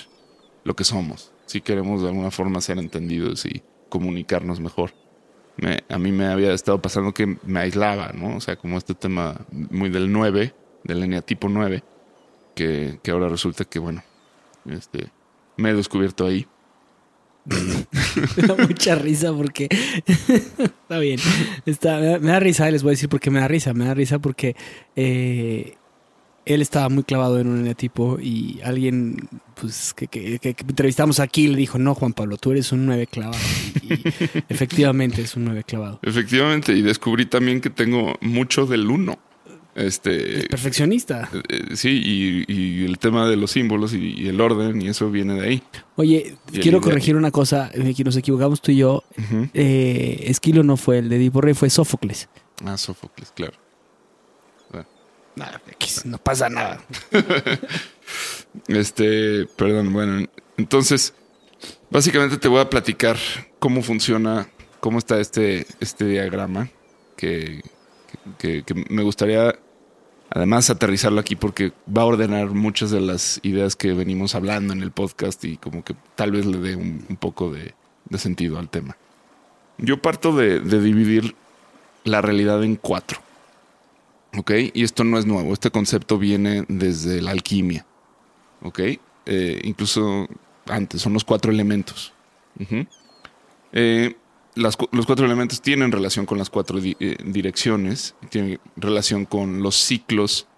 lo 0.64 0.74
que 0.74 0.84
somos 0.84 1.32
si 1.46 1.60
queremos 1.60 2.02
de 2.02 2.08
alguna 2.08 2.30
forma 2.32 2.60
ser 2.60 2.78
entendidos 2.78 3.46
y 3.46 3.62
comunicarnos 3.88 4.58
mejor. 4.60 4.92
Me- 5.56 5.84
a 5.88 5.98
mí 5.98 6.10
me 6.12 6.26
había 6.26 6.52
estado 6.52 6.82
pasando 6.82 7.14
que 7.14 7.38
me 7.44 7.60
aislaba, 7.60 8.10
¿no? 8.12 8.36
O 8.36 8.40
sea, 8.40 8.56
como 8.56 8.76
este 8.76 8.94
tema 8.94 9.40
muy 9.52 9.88
del 9.88 10.10
9, 10.12 10.52
del 10.86 11.02
eneatipo 11.02 11.48
9, 11.48 11.82
que, 12.54 12.98
que 13.02 13.10
ahora 13.10 13.28
resulta 13.28 13.64
que, 13.64 13.78
bueno, 13.78 14.02
este, 14.68 15.10
me 15.56 15.70
he 15.70 15.74
descubierto 15.74 16.26
ahí. 16.26 16.46
Me 18.36 18.42
da 18.48 18.56
mucha 18.56 18.96
risa 18.96 19.32
porque. 19.32 19.68
Está 20.06 20.98
bien. 20.98 21.20
Está, 21.64 22.00
me, 22.00 22.06
da, 22.06 22.18
me 22.18 22.30
da 22.32 22.40
risa, 22.40 22.68
les 22.72 22.82
voy 22.82 22.90
a 22.90 22.94
decir 22.94 23.08
por 23.08 23.20
qué 23.20 23.30
me 23.30 23.38
da 23.38 23.46
risa. 23.46 23.72
Me 23.72 23.84
da 23.84 23.94
risa 23.94 24.18
porque 24.18 24.56
eh, 24.96 25.76
él 26.44 26.60
estaba 26.60 26.88
muy 26.88 27.04
clavado 27.04 27.38
en 27.38 27.46
un 27.46 27.60
eneatipo 27.60 28.18
y 28.20 28.60
alguien, 28.64 29.28
pues, 29.60 29.94
que, 29.94 30.08
que- 30.08 30.56
entrevistamos 30.68 31.20
aquí 31.20 31.46
le 31.46 31.56
dijo: 31.56 31.78
No, 31.78 31.94
Juan 31.94 32.14
Pablo, 32.14 32.36
tú 32.36 32.50
eres 32.50 32.72
un 32.72 32.84
nueve 32.84 33.06
clavado. 33.06 33.38
Y, 33.80 33.94
y 33.94 34.02
efectivamente 34.48 35.22
es 35.22 35.36
un 35.36 35.44
nueve 35.44 35.62
clavado. 35.62 36.00
Efectivamente, 36.02 36.72
y 36.72 36.82
descubrí 36.82 37.26
también 37.26 37.60
que 37.60 37.70
tengo 37.70 38.16
mucho 38.22 38.66
del 38.66 38.90
1. 38.90 39.16
Este, 39.76 40.38
Es 40.40 40.46
perfeccionista. 40.48 41.28
Eh, 41.48 41.76
sí, 41.76 41.90
y, 42.02 42.52
y 42.52 42.84
el 42.86 42.98
tema 42.98 43.28
de 43.28 43.36
los 43.36 43.50
símbolos 43.50 43.92
y, 43.92 44.14
y 44.22 44.28
el 44.28 44.40
orden, 44.40 44.80
y 44.80 44.88
eso 44.88 45.10
viene 45.10 45.34
de 45.34 45.46
ahí. 45.46 45.62
Oye, 45.96 46.36
Y 46.50 46.60
quiero 46.60 46.80
corregir 46.80 47.14
una 47.14 47.30
cosa. 47.30 47.70
eh, 47.74 47.92
que 47.94 48.02
Nos 48.02 48.16
equivocamos 48.16 48.62
tú 48.62 48.72
y 48.72 48.78
yo. 48.78 49.04
Eh, 49.52 50.24
Esquilo 50.28 50.62
no 50.62 50.76
fue 50.78 50.98
el 50.98 51.08
de 51.10 51.16
Edipo 51.16 51.40
Rey, 51.42 51.52
fue 51.54 51.68
Sófocles. 51.70 52.28
Ah, 52.64 52.76
Sófocles, 52.78 53.30
claro. 53.32 53.52
Nada, 55.34 55.60
X, 55.72 56.06
no 56.06 56.16
pasa 56.18 56.48
nada. 56.48 56.82
Este, 58.68 59.44
perdón, 59.56 59.92
bueno, 59.92 60.26
entonces, 60.56 61.12
básicamente 61.90 62.38
te 62.38 62.48
voy 62.48 62.60
a 62.60 62.70
platicar 62.70 63.18
cómo 63.58 63.82
funciona, 63.82 64.48
cómo 64.80 64.98
está 64.98 65.20
este, 65.20 65.66
este 65.80 66.06
diagrama, 66.06 66.70
que, 67.16 67.60
que, 68.38 68.62
que 68.62 68.74
me 68.88 69.02
gustaría 69.02 69.58
además 70.36 70.68
aterrizarlo 70.68 71.18
aquí 71.18 71.34
porque 71.34 71.72
va 71.88 72.02
a 72.02 72.04
ordenar 72.04 72.50
muchas 72.50 72.90
de 72.90 73.00
las 73.00 73.40
ideas 73.42 73.74
que 73.74 73.94
venimos 73.94 74.34
hablando 74.34 74.74
en 74.74 74.82
el 74.82 74.90
podcast 74.90 75.42
y 75.46 75.56
como 75.56 75.82
que 75.82 75.96
tal 76.14 76.32
vez 76.32 76.44
le 76.44 76.58
dé 76.58 76.76
un, 76.76 77.16
poco 77.18 77.50
de, 77.50 77.74
sentido 78.18 78.58
al 78.58 78.68
tema. 78.68 78.98
Yo 79.78 80.02
parto 80.02 80.36
de, 80.36 80.60
dividir 80.60 81.34
la 82.04 82.20
realidad 82.20 82.62
en 82.64 82.76
cuatro. 82.76 83.18
¿Ok? 84.36 84.52
Y 84.74 84.84
esto 84.84 85.04
no 85.04 85.18
es 85.18 85.24
nuevo. 85.24 85.54
Este 85.54 85.70
concepto 85.70 86.18
viene 86.18 86.66
desde 86.68 87.22
la 87.22 87.30
alquimia. 87.30 87.86
¿Ok? 88.60 88.80
Eh, 89.24 89.60
incluso 89.64 90.28
antes, 90.66 91.00
son 91.00 91.14
los 91.14 91.24
cuatro 91.24 91.50
elementos. 91.50 92.12
Eh, 93.72 94.14
las 94.56 94.76
los 94.90 95.06
cuatro 95.06 95.24
elementos 95.26 95.62
tienen 95.62 95.92
relación 95.92 96.26
con 96.26 96.38
las 96.38 96.50
cuatro 96.50 96.78
eh, 96.82 97.16
direcciones, 97.24 98.16
tienen 98.30 98.58
relación 98.76 99.24
con 99.24 99.62
los 99.62 99.76
ciclos. 99.76 100.48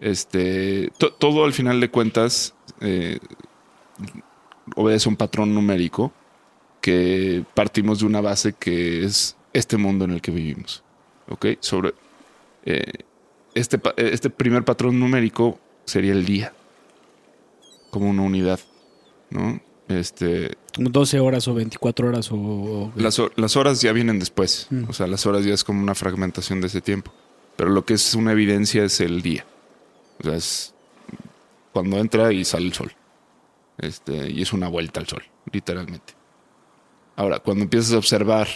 Este, 0.00 0.92
to- 0.98 1.12
todo 1.12 1.44
al 1.44 1.52
final 1.52 1.80
de 1.80 1.90
cuentas 1.90 2.54
eh, 2.80 3.18
obedece 4.76 5.08
un 5.08 5.16
patrón 5.16 5.54
numérico 5.54 6.12
que 6.80 7.44
partimos 7.54 7.98
de 7.98 8.06
una 8.06 8.20
base 8.20 8.52
que 8.52 9.04
es 9.04 9.36
este 9.52 9.76
mundo 9.76 10.04
en 10.04 10.12
el 10.12 10.20
que 10.20 10.30
vivimos. 10.30 10.84
¿Ok? 11.28 11.46
Sobre 11.60 11.94
eh, 12.64 12.92
este, 13.54 13.78
eh, 13.96 14.10
este 14.12 14.30
primer 14.30 14.64
patrón 14.64 15.00
numérico 15.00 15.58
sería 15.84 16.12
el 16.12 16.24
día, 16.24 16.52
como 17.90 18.08
una 18.10 18.22
unidad, 18.22 18.60
¿no? 19.30 19.60
Este, 19.88 20.56
Como 20.74 20.90
12 20.90 21.18
horas 21.20 21.48
o 21.48 21.54
24 21.54 22.08
horas 22.08 22.30
o... 22.30 22.36
o- 22.36 22.92
las, 22.94 23.18
ho- 23.18 23.30
las 23.36 23.56
horas 23.56 23.80
ya 23.80 23.92
vienen 23.92 24.18
después, 24.18 24.66
Mm. 24.70 24.84
o 24.88 24.92
sea, 24.92 25.06
las 25.06 25.24
horas 25.26 25.44
ya 25.44 25.54
es 25.54 25.64
como 25.64 25.82
una 25.82 25.94
fragmentación 25.94 26.60
de 26.60 26.66
ese 26.66 26.80
tiempo. 26.80 27.12
Pero 27.56 27.70
lo 27.70 27.84
que 27.84 27.94
es 27.94 28.14
una 28.14 28.32
evidencia 28.32 28.84
es 28.84 29.00
el 29.00 29.22
día. 29.22 29.44
O 30.20 30.24
sea, 30.24 30.34
es 30.36 30.74
cuando 31.72 31.96
entra 31.98 32.32
y 32.32 32.44
sale 32.44 32.66
el 32.66 32.72
sol. 32.74 32.92
Este, 33.78 34.30
y 34.30 34.42
es 34.42 34.52
una 34.52 34.68
vuelta 34.68 35.00
al 35.00 35.06
sol, 35.06 35.22
literalmente. 35.52 36.14
Ahora, 37.16 37.38
cuando 37.40 37.64
empiezas 37.64 37.92
a 37.94 37.98
observar 37.98 38.46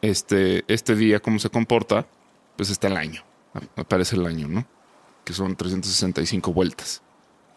este, 0.00 0.64
este 0.68 0.94
día, 0.94 1.20
cómo 1.20 1.38
se 1.38 1.50
comporta, 1.50 2.06
pues 2.56 2.70
está 2.70 2.86
el 2.88 2.96
año. 2.96 3.22
Aparece 3.76 4.16
el 4.16 4.24
año, 4.26 4.46
¿no? 4.48 4.66
Que 5.24 5.32
son 5.32 5.56
365 5.56 6.52
vueltas 6.52 7.02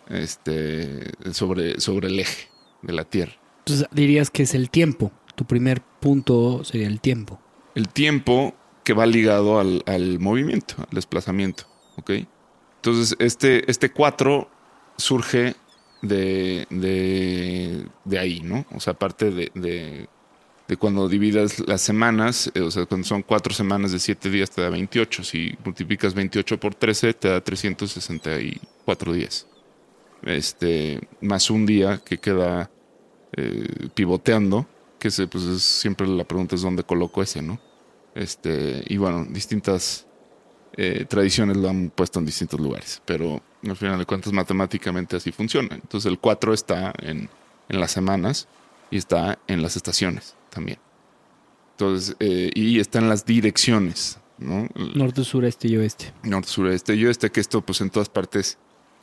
este, 0.09 1.11
sobre, 1.33 1.79
sobre 1.79 2.07
el 2.09 2.19
eje 2.19 2.49
de 2.81 2.93
la 2.93 3.03
Tierra. 3.03 3.33
Entonces 3.59 3.87
dirías 3.91 4.29
que 4.29 4.43
es 4.43 4.53
el 4.55 4.69
tiempo. 4.69 5.11
Tu 5.35 5.45
primer 5.45 5.81
punto 5.81 6.63
sería 6.63 6.87
el 6.87 6.99
tiempo. 6.99 7.39
El 7.75 7.89
tiempo 7.89 8.53
que 8.83 8.93
va 8.93 9.05
ligado 9.05 9.59
al, 9.59 9.83
al 9.85 10.19
movimiento, 10.19 10.75
al 10.77 10.87
desplazamiento. 10.91 11.65
¿Ok? 11.97 12.11
Entonces, 12.77 13.15
este, 13.19 13.69
este 13.69 13.91
4 13.91 14.49
surge 14.97 15.55
de, 16.01 16.65
de, 16.69 17.85
de 18.05 18.19
ahí, 18.19 18.41
¿no? 18.41 18.65
O 18.71 18.79
sea, 18.79 18.93
aparte 18.93 19.29
de, 19.29 19.51
de, 19.53 20.09
de 20.67 20.77
cuando 20.77 21.07
dividas 21.07 21.59
las 21.67 21.81
semanas, 21.81 22.51
eh, 22.55 22.61
o 22.61 22.71
sea, 22.71 22.85
cuando 22.85 23.05
son 23.05 23.21
cuatro 23.21 23.53
semanas 23.53 23.91
de 23.91 23.99
siete 23.99 24.29
días 24.29 24.49
te 24.49 24.61
da 24.61 24.69
28. 24.69 25.23
Si 25.23 25.55
multiplicas 25.63 26.13
28 26.13 26.59
por 26.59 26.73
13 26.73 27.13
te 27.13 27.27
da 27.29 27.41
364 27.41 29.13
días. 29.13 29.47
Este, 30.23 31.01
más 31.21 31.49
un 31.49 31.65
día 31.65 32.01
que 32.03 32.19
queda 32.19 32.69
eh, 33.33 33.89
pivoteando, 33.93 34.67
que 34.99 35.09
se, 35.09 35.27
pues 35.27 35.43
es, 35.45 35.63
siempre 35.63 36.07
la 36.07 36.23
pregunta 36.23 36.55
es 36.55 36.61
dónde 36.61 36.83
coloco 36.83 37.23
ese, 37.23 37.41
¿no? 37.41 37.59
Este, 38.13 38.83
y 38.87 38.97
bueno, 38.97 39.25
distintas 39.29 40.05
eh, 40.77 41.05
tradiciones 41.07 41.57
lo 41.57 41.69
han 41.69 41.89
puesto 41.89 42.19
en 42.19 42.25
distintos 42.25 42.59
lugares, 42.59 43.01
pero 43.05 43.41
al 43.67 43.75
final 43.75 43.99
de 43.99 44.05
cuentas 44.05 44.31
matemáticamente 44.33 45.15
así 45.15 45.31
funciona. 45.31 45.75
Entonces 45.75 46.09
el 46.11 46.19
4 46.19 46.53
está 46.53 46.93
en, 46.99 47.29
en 47.69 47.79
las 47.79 47.91
semanas 47.91 48.47
y 48.89 48.97
está 48.97 49.39
en 49.47 49.61
las 49.61 49.75
estaciones 49.75 50.35
también. 50.49 50.77
Entonces, 51.71 52.15
eh, 52.19 52.51
y 52.53 52.79
está 52.79 52.99
en 52.99 53.09
las 53.09 53.25
direcciones, 53.25 54.19
¿no? 54.37 54.67
Norte, 54.75 55.23
sureste 55.23 55.67
y 55.67 55.77
oeste. 55.77 56.13
Norte, 56.21 56.49
sureste 56.49 56.95
y 56.95 57.05
oeste, 57.05 57.31
que 57.31 57.39
esto 57.39 57.61
pues 57.61 57.81
en 57.81 57.89
todas 57.89 58.09
partes 58.09 58.59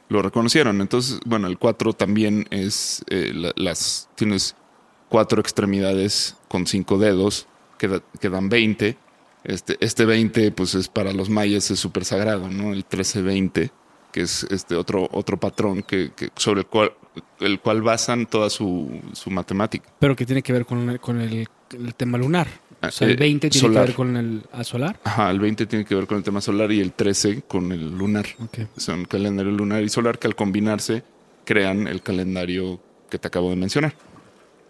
lo 0.09 0.23
reconocieron. 0.23 0.81
Entonces, 0.81 1.21
bueno, 1.27 1.47
el 1.49 1.59
4 1.59 1.92
también 1.92 2.47
es, 2.51 3.05
eh, 3.09 3.33
la- 3.35 3.53
las, 3.57 4.09
tienes 4.14 4.55
cuatro 5.09 5.40
extremidades 5.40 6.37
con 6.49 6.66
cinco 6.66 6.99
dedos, 6.99 7.47
queda- 7.79 8.03
quedan 8.21 8.49
20. 8.49 8.97
Este, 9.44 9.77
este 9.81 10.05
20, 10.05 10.51
pues 10.51 10.75
es 10.75 10.88
para 10.88 11.12
los 11.12 11.31
mayas 11.31 11.71
es 11.71 11.79
súper 11.79 12.05
sagrado, 12.05 12.49
¿no? 12.51 12.73
El 12.73 12.85
13-20, 12.85 13.71
que 14.12 14.21
es 14.23 14.44
este 14.51 14.75
otro, 14.75 15.09
otro 15.12 15.38
patrón 15.38 15.83
que, 15.83 16.11
que- 16.14 16.31
sobre 16.37 16.61
el 16.61 16.66
cual, 16.66 16.92
el 17.40 17.61
cual 17.61 17.83
basan 17.83 18.27
toda 18.27 18.51
su, 18.51 19.01
su 19.12 19.31
matemática. 19.31 19.88
Pero 19.99 20.16
que 20.16 20.27
tiene 20.27 20.42
que 20.42 20.53
ver 20.53 20.66
con, 20.66 20.99
con 20.99 21.21
el 21.21 21.47
tema 21.97 22.18
lunar. 22.18 22.49
O 22.80 22.90
sea, 22.90 23.08
Eh, 23.08 23.10
el 23.12 23.16
20 23.16 23.50
tiene 23.50 23.66
solar. 23.68 23.82
que 23.84 23.88
ver 23.88 23.96
con 23.96 24.16
el 24.16 24.42
a 24.52 24.62
solar. 24.64 25.00
Ajá, 25.04 25.30
el 25.30 25.40
20 25.40 25.66
tiene 25.66 25.84
que 25.84 25.94
ver 25.94 26.06
con 26.06 26.16
el 26.18 26.22
tema 26.22 26.40
solar 26.40 26.70
y 26.72 26.80
el 26.80 26.92
13 26.92 27.42
con 27.42 27.72
el 27.72 27.96
lunar. 27.96 28.26
Ok. 28.40 28.58
Son 28.76 29.04
calendario 29.04 29.50
lunar 29.52 29.82
y 29.82 29.88
solar 29.88 30.18
que 30.18 30.26
al 30.28 30.36
combinarse 30.36 31.02
crean 31.44 31.86
el 31.88 32.02
calendario 32.02 32.80
que 33.10 33.18
te 33.18 33.26
acabo 33.28 33.50
de 33.50 33.56
mencionar. 33.56 33.94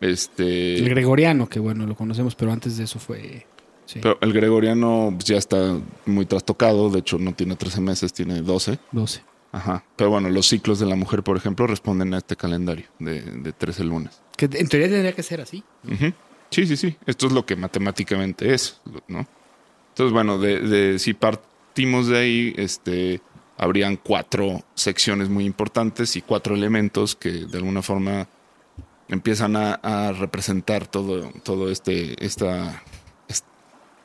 Este, 0.00 0.76
El 0.78 0.88
gregoriano, 0.90 1.48
que 1.48 1.58
bueno, 1.58 1.86
lo 1.86 1.94
conocemos, 1.96 2.34
pero 2.34 2.52
antes 2.52 2.76
de 2.76 2.84
eso 2.84 2.98
fue... 2.98 3.46
Sí, 3.86 4.00
pero 4.02 4.18
el 4.20 4.32
gregoriano 4.34 5.10
pues, 5.14 5.24
ya 5.24 5.36
está 5.38 5.78
muy 6.04 6.26
trastocado, 6.26 6.90
de 6.90 6.98
hecho 7.00 7.18
no 7.18 7.32
tiene 7.34 7.56
13 7.56 7.80
meses, 7.80 8.12
tiene 8.12 8.42
12. 8.42 8.78
12. 8.92 9.22
Ajá. 9.50 9.82
Pero 9.96 10.10
bueno, 10.10 10.28
los 10.28 10.46
ciclos 10.46 10.78
de 10.78 10.84
la 10.86 10.94
mujer, 10.94 11.22
por 11.22 11.36
ejemplo, 11.38 11.66
responden 11.66 12.12
a 12.12 12.18
este 12.18 12.36
calendario 12.36 12.84
de, 12.98 13.22
de 13.22 13.52
13 13.52 13.84
lunas. 13.84 14.20
Que 14.36 14.44
en 14.44 14.68
teoría 14.68 14.88
tendría 14.90 15.12
que 15.14 15.22
ser 15.22 15.40
así. 15.40 15.64
Ujú. 15.84 16.12
Sí, 16.50 16.66
sí, 16.66 16.76
sí. 16.76 16.96
Esto 17.06 17.26
es 17.26 17.32
lo 17.32 17.44
que 17.44 17.56
matemáticamente 17.56 18.54
es, 18.54 18.80
¿no? 19.06 19.26
Entonces, 19.90 20.12
bueno, 20.12 20.38
de, 20.38 20.98
si 20.98 21.12
partimos 21.14 22.06
de 22.06 22.18
ahí, 22.18 22.54
este, 22.56 23.20
habrían 23.56 23.96
cuatro 23.96 24.62
secciones 24.74 25.28
muy 25.28 25.44
importantes 25.44 26.16
y 26.16 26.22
cuatro 26.22 26.54
elementos 26.54 27.16
que 27.16 27.30
de 27.30 27.58
alguna 27.58 27.82
forma 27.82 28.28
empiezan 29.08 29.56
a, 29.56 30.12
representar 30.12 30.86
todo, 30.86 31.30
todo 31.42 31.70
este, 31.70 32.24
esta, 32.24 32.82
es- 33.28 33.44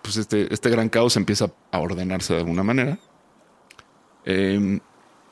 pues 0.02 0.18
este, 0.18 0.52
este 0.54 0.70
gran 0.70 0.90
caos 0.90 1.16
empieza 1.16 1.52
a 1.72 1.80
ordenarse 1.80 2.34
de 2.34 2.40
alguna 2.40 2.64
manera. 2.64 2.98
Eh, 4.26 4.80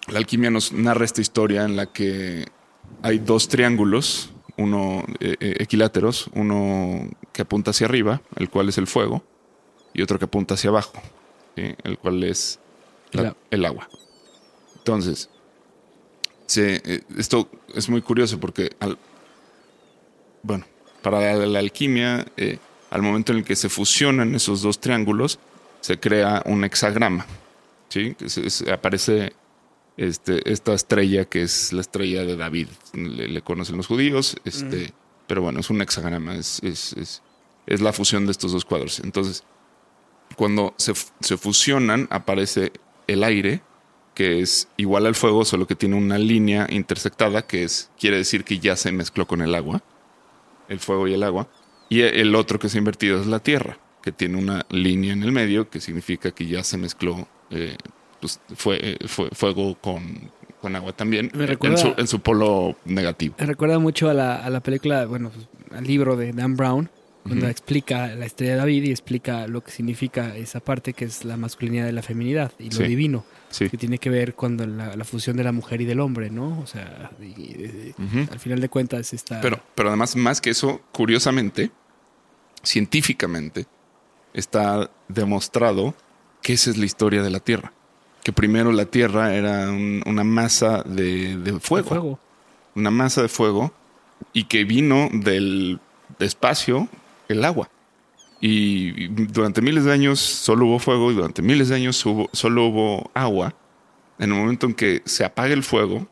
la 0.08 0.18
alquimia 0.20 0.52
nos 0.52 0.74
narra 0.74 1.06
esta 1.06 1.22
historia 1.22 1.64
en 1.64 1.76
la 1.76 1.88
que 1.88 2.46
hay 3.02 3.20
dos 3.20 3.48
triángulos, 3.48 4.32
uno 4.62 5.04
eh, 5.20 5.36
eh, 5.40 5.56
equiláteros, 5.60 6.30
uno 6.34 7.10
que 7.34 7.42
apunta 7.42 7.72
hacia 7.72 7.88
arriba, 7.88 8.22
el 8.36 8.50
cual 8.50 8.70
es 8.70 8.78
el 8.78 8.88
fuego, 8.88 9.24
y 9.94 10.02
otro 10.02 10.18
que 10.20 10.26
apunta 10.26 10.54
hacia 10.54 10.70
abajo, 10.70 10.94
¿sí? 11.56 11.76
el 11.84 11.98
cual 11.98 12.24
es 12.24 12.60
la- 13.12 13.36
El 13.50 13.66
agua. 13.66 13.90
Entonces, 14.78 15.30
se- 16.46 16.82
eh, 16.86 17.02
esto 17.18 17.50
es 17.76 17.90
muy 17.90 18.02
curioso 18.02 18.40
porque, 18.40 18.72
al- 18.80 18.98
bueno, 20.44 20.66
para 21.02 21.20
la, 21.36 21.46
la 21.46 21.60
alquimia, 21.60 22.26
eh, 22.38 22.58
al 22.90 23.02
momento 23.02 23.32
en 23.32 23.40
el 23.40 23.44
que 23.44 23.56
se 23.56 23.70
fusionan 23.70 24.36
esos 24.36 24.62
dos 24.62 24.80
triángulos, 24.80 25.40
se 25.82 26.00
crea 26.00 26.44
un 26.46 26.64
hexagrama, 26.64 27.26
¿sí? 27.90 28.16
Que 28.16 28.30
se- 28.30 28.50
se- 28.50 28.72
aparece 28.72 29.34
este, 29.98 30.52
esta 30.52 30.74
estrella 30.74 31.26
que 31.26 31.44
es 31.44 31.74
la 31.74 31.82
estrella 31.82 32.24
de 32.24 32.36
David. 32.36 32.68
Le, 32.94 33.28
le 33.28 33.42
conocen 33.42 33.78
los 33.78 33.88
judíos, 33.88 34.38
este, 34.46 34.94
pero 35.28 35.42
bueno, 35.42 35.60
es 35.60 35.70
un 35.70 35.82
hexagrama, 35.82 36.36
es, 36.36 36.60
es, 36.64 36.94
es, 36.94 37.22
es 37.68 37.82
la 37.82 37.94
fusión 37.94 38.26
de 38.26 38.32
estos 38.32 38.52
dos 38.52 38.66
cuadros. 38.66 39.00
Entonces, 39.00 39.44
cuando 40.36 40.74
se, 40.78 40.94
se 41.20 41.38
fusionan, 41.38 42.08
aparece 42.10 42.72
el 43.08 43.24
aire, 43.24 43.62
que 44.14 44.42
es 44.42 44.68
igual 44.78 45.06
al 45.06 45.16
fuego, 45.16 45.46
solo 45.46 45.68
que 45.68 45.76
tiene 45.76 45.96
una 45.96 46.18
línea 46.18 46.68
intersectada, 46.70 47.46
que 47.46 47.64
es, 47.64 47.90
quiere 48.00 48.18
decir 48.18 48.44
que 48.44 48.60
ya 48.60 48.76
se 48.76 48.92
mezcló 48.92 49.26
con 49.26 49.42
el 49.42 49.56
agua, 49.56 49.82
el 50.68 50.80
fuego 50.80 51.08
y 51.08 51.14
el 51.14 51.24
agua. 51.24 51.48
Y 51.90 52.02
el 52.02 52.36
otro 52.36 52.60
que 52.60 52.70
se 52.70 52.78
ha 52.78 52.80
invertido 52.80 53.20
es 53.20 53.28
la 53.28 53.40
tierra, 53.40 53.78
que 54.02 54.12
tiene 54.12 54.38
una 54.38 54.66
línea 54.70 55.14
en 55.14 55.24
el 55.24 55.32
medio, 55.32 55.70
que 55.70 55.82
significa 55.82 56.32
que 56.32 56.48
ya 56.48 56.64
se 56.64 56.78
mezcló 56.78 57.28
eh, 57.50 57.76
pues, 58.22 58.40
fue, 58.56 58.98
fue 59.08 59.30
fuego 59.32 59.76
con, 59.82 60.32
con 60.62 60.76
agua 60.76 60.94
también, 60.94 61.30
Me 61.34 61.44
en 61.44 61.50
recuerda- 61.50 61.78
su, 61.78 61.94
en 61.98 62.08
su 62.08 62.22
polo 62.22 62.78
negativo. 62.86 63.36
Me 63.40 63.46
recuerda 63.48 63.80
mucho 63.80 64.10
a 64.10 64.14
la, 64.14 64.38
a 64.38 64.50
la 64.50 64.62
película, 64.62 65.06
bueno, 65.06 65.30
pues, 65.32 65.48
al 65.78 65.84
libro 65.86 66.16
de 66.16 66.32
Dan 66.32 66.56
Brown, 66.56 66.90
cuando 67.24 67.46
Ujú. 67.46 67.52
explica 67.52 68.08
la 68.16 68.26
estrella 68.26 68.54
de 68.54 68.58
David 68.60 68.84
y 68.84 68.92
explica 68.92 69.46
lo 69.48 69.64
que 69.64 69.72
significa 69.72 70.36
esa 70.36 70.60
parte 70.60 70.94
que 70.94 71.06
es 71.06 71.24
la 71.24 71.38
masculinidad 71.38 71.88
y 71.88 71.92
la 71.92 72.02
feminidad 72.02 72.52
y 72.58 72.66
lo 72.72 72.78
Sí. 72.78 72.84
divino, 72.86 73.26
Sí. 73.50 73.70
que 73.70 73.78
tiene 73.78 74.00
que 74.00 74.10
ver 74.10 74.34
con 74.34 74.58
la, 74.78 74.96
la 74.96 75.04
fusión 75.06 75.38
de 75.38 75.44
la 75.44 75.52
mujer 75.52 75.82
y 75.82 75.86
del 75.86 76.00
hombre, 76.00 76.32
¿no? 76.32 76.60
O 76.62 76.66
sea, 76.66 77.12
y- 77.22 77.94
al 78.32 78.40
final 78.40 78.60
de 78.60 78.70
cuentas 78.70 79.14
está... 79.14 79.40
Pero, 79.42 79.60
pero 79.76 79.90
además, 79.90 80.16
más 80.16 80.42
que 80.42 80.50
eso, 80.50 80.82
curiosamente, 80.92 81.70
científicamente, 82.64 83.66
está 84.34 84.90
demostrado 85.08 85.94
que 86.42 86.54
esa 86.54 86.70
es 86.72 86.78
la 86.78 86.86
historia 86.86 87.22
de 87.22 87.30
la 87.30 87.40
Tierra. 87.40 87.74
Que 88.24 88.32
primero 88.32 88.72
la 88.72 88.86
Tierra 88.86 89.34
era 89.36 89.70
un- 89.70 90.04
una 90.06 90.24
masa 90.24 90.84
de, 90.84 91.38
de 91.38 91.60
fuego, 91.60 91.88
fuego. 91.90 92.20
una 92.76 92.92
masa 92.92 93.22
de 93.22 93.28
fuego, 93.30 93.74
y 94.34 94.44
que 94.46 94.64
vino 94.64 95.10
del 95.12 95.80
espacio 96.20 96.88
el 97.28 97.44
agua. 97.44 97.70
Y 98.40 99.08
durante 99.08 99.62
miles 99.62 99.86
de 99.86 99.92
años 99.94 100.20
solo 100.20 100.66
hubo 100.66 100.80
fuego 100.80 101.12
y 101.12 101.16
durante 101.16 101.42
miles 101.42 101.70
de 101.70 101.76
años 101.76 102.04
hubo- 102.06 102.30
solo 102.34 102.66
hubo 102.66 103.12
agua. 103.14 103.56
En 104.20 104.32
el 104.32 104.38
momento 104.38 104.68
en 104.68 104.74
que 104.76 105.02
se 105.06 105.24
apaga 105.26 105.54
el 105.54 105.64
fuego 105.64 106.08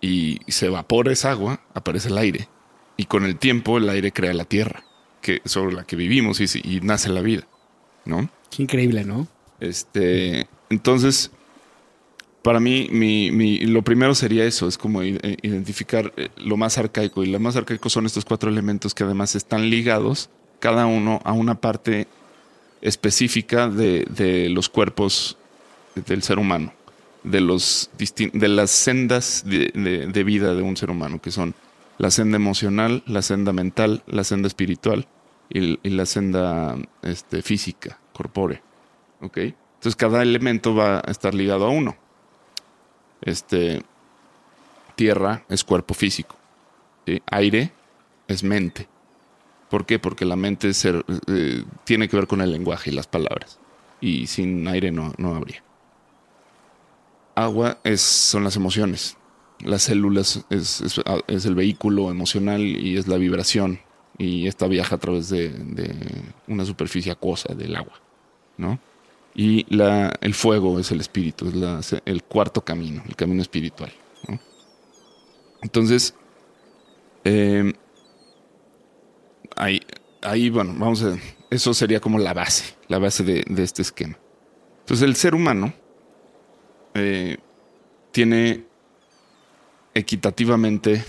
y 0.00 0.40
se 0.48 0.66
evapora 0.66 1.12
esa 1.12 1.30
agua, 1.30 1.60
aparece 1.74 2.08
el 2.08 2.18
aire. 2.18 2.48
Y 2.96 3.04
con 3.06 3.24
el 3.24 3.36
tiempo 3.38 3.78
el 3.78 3.88
aire 3.88 4.12
crea 4.12 4.34
la 4.34 4.44
tierra 4.44 4.84
que, 5.20 5.40
sobre 5.44 5.74
la 5.74 5.84
que 5.84 5.94
vivimos 5.96 6.40
y, 6.40 6.46
y 6.64 6.80
nace 6.80 7.08
la 7.08 7.20
vida. 7.20 7.44
¿No? 8.04 8.28
Qué 8.50 8.62
increíble, 8.64 9.04
¿no? 9.04 9.28
Este, 9.60 10.48
entonces, 10.72 11.30
para 12.42 12.58
mí, 12.58 12.88
mi, 12.90 13.30
mi- 13.30 13.60
lo 13.60 13.82
primero 13.82 14.14
sería 14.14 14.44
eso, 14.44 14.66
es 14.66 14.76
como 14.76 15.02
eh, 15.02 15.36
identificar 15.42 16.12
eh, 16.16 16.28
lo 16.38 16.56
más 16.56 16.76
arcaico. 16.76 17.22
Y 17.22 17.26
lo 17.26 17.38
más 17.38 17.54
arcaico 17.56 17.88
son 17.88 18.06
estos 18.06 18.24
cuatro 18.24 18.50
elementos 18.50 18.94
que 18.94 19.04
además 19.04 19.36
están 19.36 19.70
ligados, 19.70 20.28
cada 20.58 20.86
uno 20.86 21.20
a 21.24 21.32
una 21.32 21.60
parte 21.60 22.08
específica 22.80 23.68
de, 23.68 24.06
de 24.10 24.48
los 24.48 24.68
cuerpos 24.68 25.36
del 25.94 26.22
ser 26.22 26.38
humano, 26.38 26.72
de, 27.22 27.40
los 27.40 27.90
de 28.32 28.48
las 28.48 28.70
sendas 28.72 29.44
de, 29.46 30.24
vida 30.24 30.54
de 30.54 30.62
un 30.62 30.76
ser 30.76 30.90
humano, 30.90 31.20
que 31.20 31.30
son 31.30 31.54
la 31.98 32.10
senda 32.10 32.36
emocional, 32.36 33.04
la 33.06 33.22
senda 33.22 33.52
mental, 33.52 34.02
la 34.06 34.24
senda 34.24 34.48
espiritual 34.48 35.06
y, 35.48 35.78
y 35.86 35.90
la 35.90 36.06
senda 36.06 36.76
este, 37.02 37.42
física, 37.42 38.00
corpórea. 38.12 38.62
¿Ok? 39.20 39.38
Entonces 39.82 39.96
cada 39.96 40.22
elemento 40.22 40.76
va 40.76 40.98
a 41.04 41.10
estar 41.10 41.34
ligado 41.34 41.66
a 41.66 41.70
uno. 41.70 41.96
Este, 43.20 43.82
tierra 44.94 45.42
es 45.48 45.64
cuerpo 45.64 45.92
físico. 45.92 46.36
Aire 47.26 47.72
es 48.28 48.44
mente. 48.44 48.86
¿Por 49.70 49.84
qué? 49.84 49.98
Porque 49.98 50.24
la 50.24 50.36
mente 50.36 50.70
eh, 51.26 51.64
tiene 51.82 52.08
que 52.08 52.16
ver 52.16 52.28
con 52.28 52.40
el 52.42 52.52
lenguaje 52.52 52.90
y 52.90 52.94
las 52.94 53.08
palabras. 53.08 53.58
Y 54.00 54.28
sin 54.28 54.68
aire 54.68 54.92
no, 54.92 55.14
no 55.18 55.34
habría. 55.34 55.64
Agua 57.34 57.78
es, 57.82 58.00
son 58.02 58.44
las 58.44 58.54
emociones. 58.54 59.16
Las 59.64 59.82
células 59.82 60.44
es, 60.48 60.80
es- 60.80 61.00
es 61.26 61.44
el 61.44 61.56
vehículo 61.56 62.08
emocional 62.12 62.60
y 62.60 62.96
es 62.98 63.08
la 63.08 63.16
vibración. 63.16 63.80
Y 64.16 64.46
esta 64.46 64.68
viaja 64.68 64.94
a 64.94 64.98
través 64.98 65.28
de, 65.28 65.48
de 65.48 65.92
una 66.46 66.64
superficie 66.64 67.10
acuosa 67.10 67.52
del 67.52 67.74
agua. 67.74 67.94
¿no? 68.58 68.78
Y 69.34 69.66
el 70.20 70.34
fuego 70.34 70.78
es 70.78 70.90
el 70.90 71.00
espíritu, 71.00 71.48
es 71.78 71.96
el 72.04 72.22
cuarto 72.24 72.60
camino, 72.62 73.02
el 73.08 73.16
camino 73.16 73.40
espiritual. 73.40 73.92
Entonces, 75.62 76.14
eh, 77.24 77.72
ahí, 79.56 80.50
bueno, 80.50 80.74
vamos 80.76 81.02
a. 81.02 81.16
Eso 81.50 81.72
sería 81.72 82.00
como 82.00 82.18
la 82.18 82.34
base, 82.34 82.76
la 82.88 82.98
base 82.98 83.22
de, 83.22 83.44
de 83.46 83.62
este 83.62 83.82
esquema. 83.82 84.18
Entonces, 84.80 85.06
el 85.06 85.16
ser 85.16 85.34
humano 85.34 85.72
eh, 86.94 87.38
tiene 88.10 88.64
equitativamente 89.94 91.04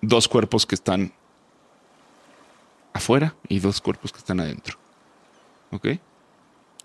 dos 0.00 0.28
cuerpos 0.28 0.66
que 0.66 0.74
están 0.74 1.12
afuera 2.92 3.34
y 3.48 3.58
dos 3.58 3.80
cuerpos 3.80 4.12
que 4.12 4.18
están 4.18 4.40
adentro. 4.40 4.78
¿Ok? 5.70 5.88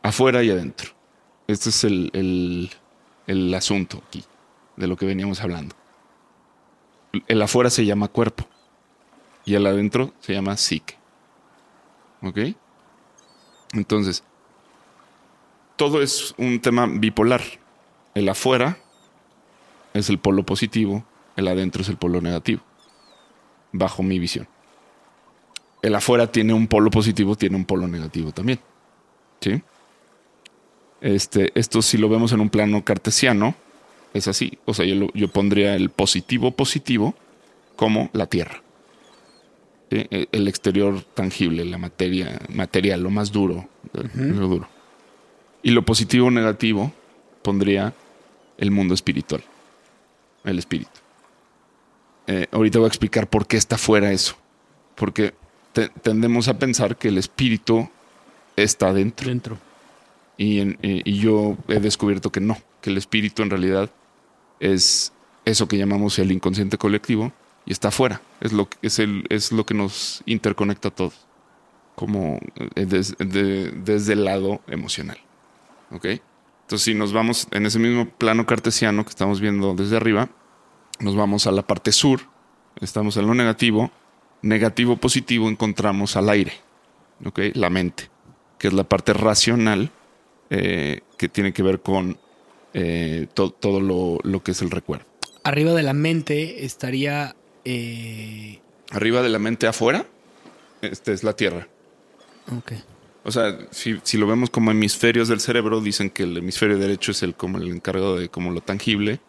Afuera 0.03 0.43
y 0.43 0.49
adentro. 0.49 0.91
Este 1.47 1.69
es 1.69 1.83
el, 1.83 2.09
el- 2.13 2.69
el 3.27 3.53
asunto 3.53 4.01
aquí, 4.07 4.23
de 4.75 4.87
lo 4.87 4.95
que 4.95 5.05
veníamos 5.05 5.41
hablando. 5.41 5.75
El 7.27 7.41
afuera 7.41 7.69
se 7.69 7.85
llama 7.85 8.07
cuerpo 8.07 8.47
y 9.45 9.55
el 9.55 9.65
adentro 9.65 10.13
se 10.19 10.33
llama 10.33 10.57
psique. 10.57 10.95
¿Ok? 12.21 12.39
Entonces, 13.73 14.23
todo 15.75 16.01
es 16.01 16.33
un 16.37 16.59
tema 16.59 16.87
bipolar. 16.87 17.41
El 18.15 18.29
afuera 18.29 18.77
es 19.93 20.09
el 20.09 20.19
polo 20.19 20.43
positivo, 20.43 21.03
el 21.35 21.47
adentro 21.47 21.81
es 21.81 21.89
el 21.89 21.97
polo 21.97 22.19
negativo, 22.21 22.61
bajo 23.71 24.03
mi 24.03 24.19
visión. 24.19 24.47
El 25.81 25.95
afuera 25.95 26.31
tiene 26.31 26.53
un 26.53 26.67
polo 26.67 26.89
positivo, 26.89 27.35
tiene 27.35 27.55
un 27.55 27.65
polo 27.65 27.87
negativo 27.87 28.31
también. 28.31 28.59
¿Sí? 29.39 29.61
Este, 31.01 31.51
esto 31.55 31.81
si 31.81 31.97
lo 31.97 32.09
vemos 32.09 32.31
en 32.33 32.39
un 32.41 32.49
plano 32.49 32.83
cartesiano, 32.83 33.55
es 34.13 34.27
así. 34.27 34.57
O 34.65 34.73
sea, 34.73 34.85
yo, 34.85 34.95
lo- 34.95 35.13
yo 35.13 35.27
pondría 35.29 35.75
el 35.75 35.89
positivo 35.89 36.51
positivo 36.51 37.15
como 37.75 38.09
la 38.13 38.25
Tierra. 38.25 38.61
¿Sí? 39.91 40.05
E- 40.11 40.27
El 40.31 40.47
exterior 40.47 41.01
tangible, 41.13 41.63
la 41.65 41.77
materia, 41.77 42.39
material, 42.49 43.01
lo 43.01 43.09
más 43.09 43.31
duro, 43.31 43.67
lo 43.93 44.47
duro. 44.47 44.67
Y 45.63 45.71
lo 45.71 45.83
positivo 45.83 46.29
negativo 46.31 46.91
pondría 47.41 47.93
el 48.57 48.71
mundo 48.71 48.93
espiritual, 48.93 49.43
el 50.43 50.59
espíritu. 50.59 50.91
Eh, 52.27 52.47
ahorita 52.51 52.79
voy 52.79 52.85
a 52.85 52.89
explicar 52.89 53.27
por 53.29 53.47
qué 53.47 53.57
está 53.57 53.77
fuera 53.77 54.11
eso. 54.11 54.35
Porque 54.95 55.33
te- 55.73 55.89
tendemos 55.89 56.47
a 56.47 56.59
pensar 56.59 56.97
que 56.97 57.07
el 57.07 57.17
espíritu 57.17 57.89
está 58.55 58.93
dentro. 58.93 59.27
Dentro. 59.27 59.57
Y, 60.41 60.61
en- 60.61 60.77
y 60.81 61.19
yo 61.19 61.57
he 61.67 61.81
descubierto 61.81 62.31
que 62.31 62.39
no, 62.39 62.57
que 62.81 62.89
el 62.91 62.97
espíritu 62.97 63.43
en 63.43 63.49
realidad 63.49 63.89
es 64.61 65.11
eso 65.43 65.67
que 65.67 65.77
llamamos 65.77 66.17
el 66.17 66.31
inconsciente 66.31 66.77
colectivo 66.77 67.33
y 67.65 67.73
está 67.73 67.89
afuera. 67.89 68.21
Es 68.39 68.53
lo, 68.53 68.69
es 68.81 68.99
el, 68.99 69.25
es 69.29 69.51
lo 69.51 69.65
que 69.65 69.73
nos 69.73 70.23
interconecta 70.25 70.87
a 70.87 70.91
todos, 70.91 71.27
como 71.95 72.39
eh, 72.75 72.85
des- 72.85 73.17
de- 73.17 73.71
desde 73.71 74.13
el 74.13 74.23
lado 74.23 74.61
emocional. 74.67 75.17
¿Ok? 75.91 76.05
Entonces, 76.05 76.85
si 76.85 76.93
nos 76.93 77.11
vamos 77.11 77.47
en 77.51 77.65
ese 77.65 77.77
mismo 77.79 78.07
plano 78.09 78.45
cartesiano 78.45 79.03
que 79.03 79.09
estamos 79.09 79.41
viendo 79.41 79.73
desde 79.73 79.97
arriba, 79.97 80.29
nos 81.01 81.17
vamos 81.17 81.47
a 81.47 81.51
la 81.51 81.63
parte 81.63 81.91
sur, 81.91 82.21
estamos 82.79 83.17
en 83.17 83.27
lo 83.27 83.33
negativo, 83.33 83.91
negativo 84.41 84.95
positivo 84.95 85.49
encontramos 85.49 86.15
al 86.15 86.29
aire, 86.29 86.53
¿ok? 87.25 87.39
La 87.55 87.69
mente, 87.69 88.09
que 88.57 88.69
es 88.69 88.73
la 88.73 88.85
parte 88.85 89.11
racional 89.11 89.91
eh, 90.49 91.01
que 91.17 91.29
tiene 91.29 91.53
que 91.53 91.63
ver 91.63 91.81
con 91.81 92.17
eh, 92.73 93.27
to- 93.33 93.51
todo 93.51 93.81
lo, 93.81 94.19
lo 94.23 94.43
que 94.43 94.51
es 94.51 94.61
el 94.61 94.71
recuerdo. 94.71 95.05
Arriba 95.43 95.73
de 95.73 95.83
la 95.83 95.93
mente 95.93 96.65
estaría. 96.65 97.35
eh, 97.65 98.59
Arriba 98.91 99.21
de 99.21 99.29
la 99.29 99.39
mente 99.39 99.67
afuera, 99.67 100.05
este 100.81 101.13
es 101.13 101.23
la 101.23 101.35
Tierra. 101.35 101.67
ok. 102.55 102.71
O 103.25 103.31
sea, 103.31 103.57
si, 103.71 103.99
si 104.03 104.17
lo 104.17 104.25
vemos 104.27 104.49
como 104.49 104.71
hemisferios 104.71 105.27
del 105.27 105.39
cerebro, 105.41 105.81
dicen 105.81 106.09
que 106.09 106.23
el 106.23 106.37
hemisferio 106.37 106.77
derecho 106.77 107.11
es 107.11 107.21
el 107.21 107.35
como 107.35 107.57
el 107.57 107.67
encargado 107.67 108.15
de 108.17 108.29
como 108.29 108.49
lo 108.51 108.61
tangible, 108.61 109.19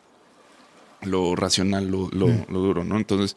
lo 1.02 1.34
racional, 1.36 1.88
lo, 1.88 2.08
lo- 2.12 2.46
lo 2.48 2.60
duro, 2.60 2.84
¿no? 2.84 2.96
Entonces, 2.96 3.36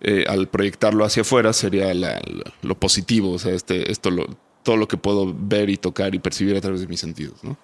eh, 0.00 0.24
al 0.28 0.48
proyectarlo 0.48 1.04
hacia 1.04 1.20
afuera 1.22 1.52
sería 1.52 1.92
la- 1.94 2.14
la- 2.26 2.52
lo 2.62 2.74
positivo, 2.78 3.32
o 3.32 3.38
sea, 3.38 3.52
este, 3.52 3.92
esto 3.92 4.10
lo, 4.10 4.26
todo 4.62 4.76
lo 4.76 4.86
que 4.88 4.96
puedo 4.96 5.34
ver 5.36 5.70
y 5.70 5.76
tocar 5.76 6.14
y 6.14 6.18
percibir 6.18 6.56
a 6.56 6.60
través 6.60 6.80
de 6.80 6.86
mis 6.86 7.00
sentidos, 7.00 7.42
¿no? 7.42 7.56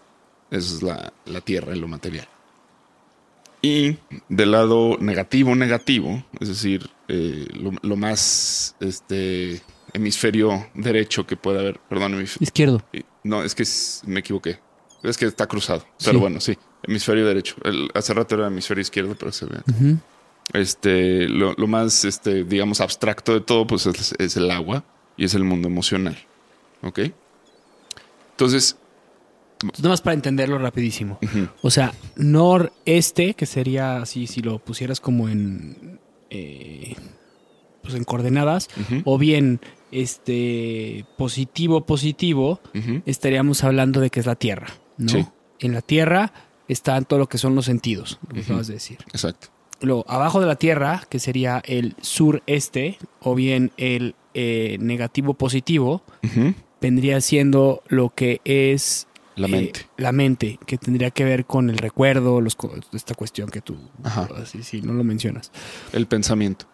Eso 0.51 0.77
es 0.77 0.83
la, 0.83 1.13
la 1.27 1.41
tierra 1.41 1.73
en 1.73 1.81
lo 1.81 1.89
material. 1.89 2.29
Y 3.63 3.97
del 4.29 4.53
lado 4.53 4.97
negativo, 5.01 5.55
negativo, 5.55 6.25
es 6.39 6.49
decir, 6.49 6.89
eh, 7.09 7.47
lo, 7.55 7.73
lo 7.83 7.97
más 7.97 8.77
este, 8.81 9.61
hemisferio 9.93 10.69
derecho 10.75 11.27
que 11.27 11.37
pueda 11.37 11.61
haber, 11.61 11.81
perdón, 11.89 12.23
Izquierdo. 12.41 12.83
no, 13.25 13.43
es 13.43 13.55
que 13.55 13.63
es- 13.65 14.03
me 14.07 14.21
equivoqué. 14.21 14.59
Es 15.03 15.17
que 15.17 15.25
está 15.27 15.47
cruzado. 15.47 15.85
Pero 15.99 16.13
Sí. 16.13 16.17
bueno, 16.19 16.41
sí. 16.41 16.57
Hemisferio 16.83 17.27
derecho. 17.27 17.57
El- 17.65 17.91
hace 17.95 18.15
rato 18.15 18.35
era 18.37 18.47
hemisferio 18.49 18.83
izquierdo, 18.83 19.17
pero 19.19 19.33
se 19.33 19.47
ve. 19.47 19.59
Ujú. 19.69 19.99
Este, 20.53 21.29
lo, 21.29 21.55
lo 21.55 21.67
más, 21.67 22.05
este, 22.05 22.45
digamos, 22.45 22.81
abstracto 22.81 23.33
de 23.35 23.41
todo, 23.41 23.67
pues 23.67 23.87
es, 23.87 24.15
es 24.19 24.37
el 24.37 24.51
agua 24.51 24.85
y 25.17 25.25
es 25.25 25.35
el 25.35 25.43
mundo 25.45 25.67
emocional. 25.67 26.17
¿Ok? 26.83 26.99
Entonces, 28.33 28.77
Entonces, 29.61 29.81
Nada 29.81 29.89
más 29.93 30.01
para 30.03 30.15
entenderlo 30.15 30.59
rapidísimo. 30.59 31.19
O 31.63 31.71
sea, 31.71 31.93
noreste, 32.17 33.35
que 33.35 33.47
sería 33.47 33.99
así, 34.03 34.27
si 34.27 34.43
lo 34.43 34.59
pusieras 34.59 35.01
como 35.01 35.29
en. 35.29 35.99
eh, 36.31 36.95
pues 37.83 37.95
en 37.95 38.05
coordenadas. 38.05 38.69
O 39.05 39.17
bien, 39.17 39.61
este. 39.93 41.07
Positivo, 41.17 41.87
positivo. 41.87 42.61
Estaríamos 43.07 43.65
hablando 43.65 44.01
de 44.01 44.11
que 44.11 44.21
es 44.21 44.27
la 44.27 44.35
Tierra. 44.35 44.67
¿no? 44.99 45.09
Sí. 45.09 45.25
En 45.61 45.73
la 45.73 45.81
Tierra 45.83 46.33
están 46.69 47.05
todo 47.05 47.19
lo 47.21 47.29
que 47.29 47.39
son 47.39 47.55
los 47.55 47.65
sentidos, 47.65 48.19
lo 48.29 48.35
que 48.35 48.41
acabas 48.43 48.67
de 48.67 48.75
decir. 48.75 48.99
exacto. 49.13 49.49
Luego, 49.81 50.05
abajo 50.09 50.41
de 50.41 50.47
la 50.47 50.57
Tierra, 50.57 51.03
que 51.09 51.19
sería 51.19 51.63
el 51.65 51.95
sureste, 52.01 52.99
o 53.21 53.35
bien 53.35 53.73
el 53.77 54.15
eh, 54.35 54.79
negativo 54.81 55.35
positivo, 55.35 56.03
Ujú. 56.25 56.55
Vendría 56.81 57.21
siendo 57.21 57.83
lo 57.89 58.11
que 58.15 58.41
es 58.45 59.07
La 59.35 59.47
eh, 59.47 59.51
mente. 59.51 59.87
la 59.97 60.13
mente, 60.13 60.59
que 60.67 60.79
tendría 60.79 61.11
que 61.11 61.25
ver 61.25 61.45
con 61.47 61.71
el 61.71 61.79
recuerdo, 61.79 62.41
los, 62.41 62.57
esta 62.93 63.15
cuestión 63.15 63.49
que 63.51 63.61
tú, 63.61 63.77
Ajá. 64.03 64.29
así, 64.43 64.63
sí, 64.63 64.83
no 64.83 64.93
lo 64.93 65.05
mencionas. 65.05 65.51
El 65.93 66.07
pensamiento. 66.07 66.67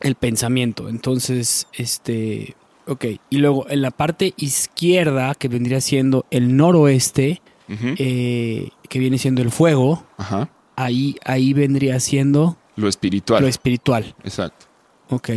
El 0.00 0.14
pensamiento. 0.14 0.88
Entonces, 0.88 1.66
este, 1.74 2.56
ok. 2.86 3.04
Y 3.28 3.36
luego 3.38 3.66
en 3.68 3.82
la 3.82 3.90
parte 3.90 4.32
izquierda, 4.38 5.34
que 5.34 5.48
vendría 5.48 5.80
siendo 5.80 6.24
el 6.30 6.56
noroeste, 6.56 7.42
eh, 7.68 8.70
que 8.88 8.98
viene 8.98 9.16
siendo 9.18 9.42
el 9.42 9.50
fuego, 9.50 10.04
Ajá. 10.16 10.50
ahí, 10.76 11.16
ahí 11.24 11.52
vendría 11.52 12.00
siendo 12.00 12.56
Lo 12.76 12.88
espiritual. 12.88 13.42
lo 13.42 13.48
espiritual. 13.48 14.14
exacto. 14.24 14.66
Ok. 15.10 15.30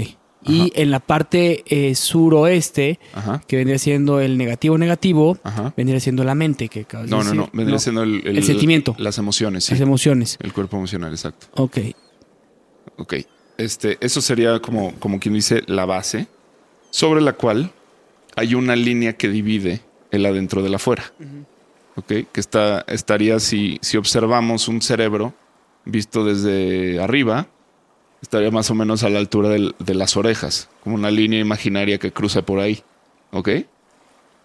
Y 0.45 0.71
en 0.75 0.91
la 0.91 0.99
parte 0.99 1.63
eh, 1.67 1.95
suroeste, 1.95 2.99
Ajá. 3.13 3.41
que 3.47 3.55
vendría 3.57 3.77
siendo 3.79 4.19
el 4.19 4.37
negativo 4.37 4.77
negativo, 4.77 5.37
Ajá. 5.43 5.73
vendría 5.77 5.99
siendo 5.99 6.23
la 6.23 6.35
mente, 6.35 6.69
que 6.69 6.81
acabas 6.81 7.07
de 7.07 7.11
No, 7.11 7.17
no, 7.17 7.23
decir. 7.23 7.37
no. 7.39 7.49
Vendría 7.53 7.79
siendo 7.79 8.03
el, 8.03 8.21
El 8.25 8.43
sentimiento. 8.43 8.95
Las 8.97 9.17
emociones, 9.17 9.65
sí. 9.65 9.71
Las 9.71 9.81
emociones. 9.81 10.37
El 10.41 10.53
cuerpo 10.53 10.77
emocional, 10.77 11.11
exacto. 11.11 11.47
Ok. 11.61 11.77
Ok. 12.97 13.13
Este, 13.57 13.97
eso 14.01 14.21
sería 14.21 14.59
como, 14.59 14.93
como 14.99 15.19
quien 15.19 15.33
dice 15.35 15.61
la 15.67 15.85
base, 15.85 16.27
sobre 16.89 17.21
la 17.21 17.33
cual 17.33 17.71
hay 18.35 18.55
una 18.55 18.75
línea 18.75 19.13
que 19.13 19.29
divide 19.29 19.81
el 20.11 20.25
adentro 20.25 20.61
del 20.63 20.75
afuera. 20.75 21.03
Ok. 21.95 22.07
Que 22.31 22.39
está, 22.39 22.83
estaría 22.87 23.39
si, 23.39 23.77
si 23.81 23.97
observamos 23.97 24.67
un 24.67 24.81
cerebro 24.81 25.33
visto 25.85 26.23
desde 26.25 26.99
arriba, 27.01 27.47
estaría 28.23 28.49
más 28.49 28.71
o 28.71 28.75
menos 28.75 29.03
a 29.03 29.09
la 29.09 29.19
altura 29.19 29.49
del- 29.49 29.75
de 29.79 29.93
las 29.93 30.17
orejas, 30.17 30.69
como 30.83 30.95
una 30.95 31.11
línea 31.11 31.39
imaginaria 31.39 31.99
que 31.99 32.11
cruza 32.11 32.41
por 32.41 32.59
ahí. 32.59 32.81
Ok. 33.31 33.49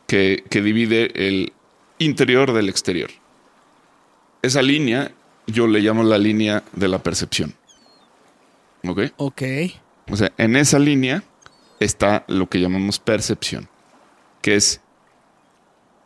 Que, 0.06 0.44
que 0.50 0.60
divide 0.62 1.10
el 1.28 1.52
interior 1.98 2.52
del 2.52 2.68
exterior. 2.68 3.10
esa 4.42 4.62
línea 4.62 5.10
yo 5.46 5.66
le 5.66 5.80
llamo 5.80 6.02
la 6.04 6.16
línea 6.18 6.62
de 6.72 6.88
la 6.88 7.02
percepción. 7.02 7.54
¿Ok? 8.86 9.00
Ok. 9.16 9.42
O 10.10 10.16
sea, 10.16 10.30
en 10.38 10.54
esa 10.56 10.78
línea 10.78 11.22
está 11.80 12.24
lo 12.28 12.48
que 12.48 12.60
llamamos 12.60 12.98
percepción, 13.00 13.68
que 14.42 14.54
es 14.56 14.80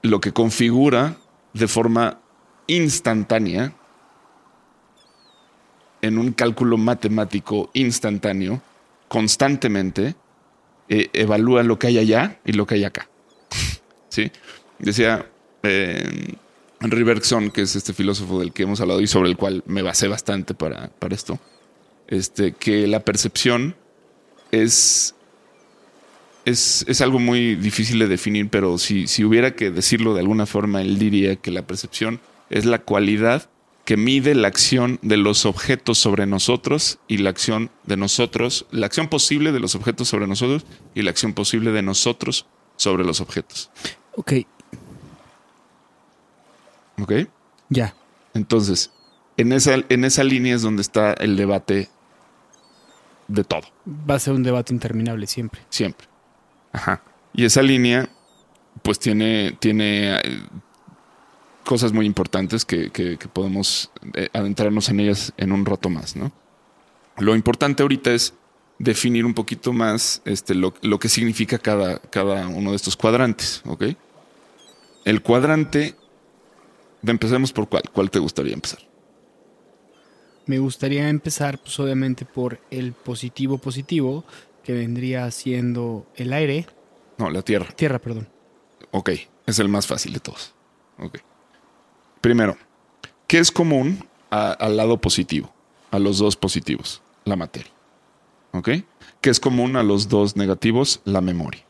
lo 0.03 0.21
que 0.21 0.33
configura 0.33 1.17
de 1.53 1.69
forma 1.69 2.19
instantánea 2.67 3.73
en 6.03 6.19
un 6.19 6.33
cálculo 6.33 6.77
matemático 6.77 7.71
instantáneo, 7.73 8.61
constantemente, 9.09 10.17
eh, 10.89 11.09
evalúa 11.13 11.63
lo 11.63 11.79
que 11.79 11.87
hay 11.87 11.99
allá 11.99 12.41
y 12.45 12.53
lo 12.53 12.67
que 12.67 12.75
hay 12.75 12.85
acá. 12.85 13.09
¿Sí? 14.09 14.31
Decía 14.79 15.27
eh, 15.63 16.35
Henry 16.81 17.05
Bergson, 17.05 17.51
que 17.51 17.63
es 17.63 17.77
este 17.77 17.93
filósofo 17.93 18.41
del 18.41 18.53
que 18.53 18.65
hemos 18.65 18.81
hablado 18.81 19.01
y 19.01 19.07
sobre 19.07 19.31
el 19.31 19.37
cual 19.37 19.63
me 19.67 19.83
basé 19.83 20.09
bastante 20.09 20.55
para, 20.55 20.89
para 20.99 21.15
esto, 21.15 21.39
este, 22.09 22.53
que 22.53 22.89
la 22.89 23.01
percepción 23.01 23.77
es, 24.51 25.15
es, 26.45 26.85
es 26.89 27.01
algo 27.01 27.21
muy 27.21 27.55
difícil 27.55 28.01
de 28.01 28.09
definir, 28.09 28.49
pero 28.51 28.77
si, 28.77 29.07
si 29.07 29.25
hubiera 29.25 29.55
que 29.55 29.71
decirlo 29.71 30.15
de 30.15 30.21
alguna 30.21 30.47
forma, 30.47 30.83
él 30.83 30.99
diría 30.99 31.37
que 31.37 31.53
la 31.53 31.63
percepción 31.63 32.21
es 32.51 32.65
la 32.65 32.81
cualidad 32.81 33.49
que 33.85 33.97
mide 33.97 34.35
la 34.35 34.49
acción 34.49 34.99
de 35.03 35.17
los 35.17 35.45
objetos 35.45 35.99
sobre 35.99 36.27
nosotros 36.27 36.99
y 37.09 37.19
la 37.19 37.31
acción 37.31 37.71
de 37.85 37.97
nosotros, 37.97 38.67
la 38.71 38.87
acción 38.87 39.09
posible 39.09 39.51
de 39.53 39.61
los 39.61 39.75
objetos 39.75 40.09
sobre 40.09 40.27
nosotros 40.27 40.65
y 40.95 41.03
la 41.03 41.11
acción 41.11 41.33
posible 41.33 41.73
de 41.73 41.83
nosotros 41.83 42.47
sobre 42.77 43.05
los 43.05 43.21
objetos. 43.21 43.71
Ok. 44.15 44.33
¿Ok? 47.01 47.13
Ya. 47.71 47.95
Entonces, 48.35 48.93
en 49.37 49.53
esa, 49.53 49.77
en 49.89 50.05
esa 50.05 50.23
línea 50.23 50.55
es 50.55 50.63
donde 50.63 50.83
está 50.83 51.15
el 51.15 51.37
debate 51.37 51.89
de 53.29 53.45
todo, 53.45 53.63
Va 54.11 54.17
a 54.17 54.19
ser 54.19 54.35
un 54.35 54.43
debate 54.43 54.75
interminable 54.75 55.27
siempre. 55.27 55.61
siempre. 55.71 56.07
Ajá. 56.73 57.03
Y 57.33 57.45
esa 57.45 57.63
línea, 57.63 58.09
pues 58.83 58.99
tiene, 58.99 59.57
tiene 59.59 60.21
cosas 61.65 61.93
muy 61.93 62.07
importantes 62.07 62.65
que, 62.65 62.91
que- 62.91 63.17
que 63.19 63.29
podemos 63.29 63.91
eh, 64.15 64.29
adentrarnos 64.33 64.89
en 64.89 65.01
ellas 65.01 65.33
en 65.37 65.53
un 65.53 65.65
rato 65.65 65.89
más, 65.91 66.17
¿no? 66.17 66.33
Lo 67.19 67.35
importante 67.35 67.83
ahorita 67.83 68.13
es 68.13 68.35
definir 68.79 69.25
un 69.27 69.35
poquito 69.35 69.73
más 69.73 70.23
este, 70.25 70.55
lo, 70.55 70.75
lo 70.83 70.99
que 70.99 71.09
significa 71.09 71.59
cada, 71.59 71.99
cada 71.99 72.49
uno 72.49 72.71
de 72.71 72.77
estos 72.77 72.97
cuadrantes, 72.97 73.63
¿ok? 73.67 73.85
El 75.05 75.23
cuadrante, 75.23 75.95
empecemos 77.07 77.53
por 77.53 77.69
cuál. 77.69 77.83
¿Cuál 77.93 78.11
te 78.11 78.19
gustaría 78.19 78.55
empezar? 78.55 78.81
Me 80.47 80.59
gustaría 80.59 81.09
empezar, 81.09 81.59
pues 81.59 81.79
obviamente, 81.79 82.25
por 82.25 82.61
el 82.71 82.93
positivo 82.93 83.59
positivo, 83.59 84.25
que 84.65 84.73
vendría 84.73 85.31
siendo 85.31 86.07
el 86.17 86.33
aire. 86.33 86.67
No, 87.19 87.31
la 87.31 87.43
Tierra. 87.43 87.69
Tierra, 87.77 87.99
perdón. 88.01 88.29
Ok, 88.91 89.11
es 89.47 89.59
el 89.59 89.69
más 89.69 89.87
fácil 89.87 90.13
de 90.13 90.21
todos. 90.21 90.55
Ok. 90.99 91.19
Primero, 92.23 92.57
¿qué 93.27 93.41
es 93.41 93.51
común 93.51 94.07
al 94.31 94.77
lado 94.77 94.97
positivo? 94.99 95.53
A 95.91 95.99
los 95.99 96.19
dos 96.19 96.37
positivos, 96.37 97.03
la 97.25 97.37
materia. 97.37 97.71
¿Ok? 98.53 98.69
¿Qué 99.21 99.29
es 99.29 99.41
común 99.41 99.77
a 99.77 99.83
los 99.83 100.09
dos 100.09 100.37
negativos? 100.37 101.03
La 101.05 101.21
memoria. 101.21 101.63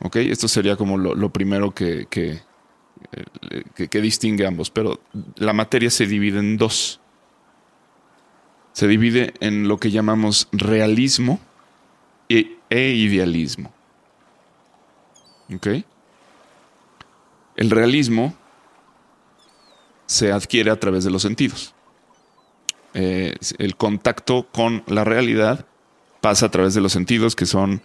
¿Ok? 0.00 0.16
Esto 0.16 0.48
sería 0.48 0.76
como 0.76 0.96
lo, 0.96 1.28
primero 1.30 1.72
que, 1.72 2.06
que, 2.08 2.40
eh, 3.12 3.88
que 3.88 4.00
distingue 4.00 4.46
ambos. 4.46 4.70
Pero 4.70 4.98
la 5.36 5.52
materia 5.52 5.90
se 5.90 6.06
divide 6.06 6.38
en 6.38 6.56
dos. 6.56 6.98
Se 8.72 8.88
divide 8.88 9.34
en 9.40 9.68
lo 9.68 9.76
que 9.76 9.90
llamamos 9.90 10.48
realismo 10.52 11.38
e, 12.30 12.56
e 12.70 12.92
idealismo. 12.92 13.72
¿Ok? 15.54 15.68
El 17.56 17.70
realismo 17.70 18.34
se 20.06 20.32
adquiere 20.32 20.70
a 20.70 20.80
través 20.80 21.04
de 21.04 21.10
los 21.10 21.22
sentidos. 21.22 21.74
Eh, 22.94 23.34
el 23.58 23.76
contacto 23.76 24.48
con 24.52 24.82
la 24.86 25.04
realidad 25.04 25.66
pasa 26.20 26.46
a 26.46 26.50
través 26.50 26.74
de 26.74 26.80
los 26.80 26.92
sentidos, 26.92 27.36
que 27.36 27.46
son 27.46 27.82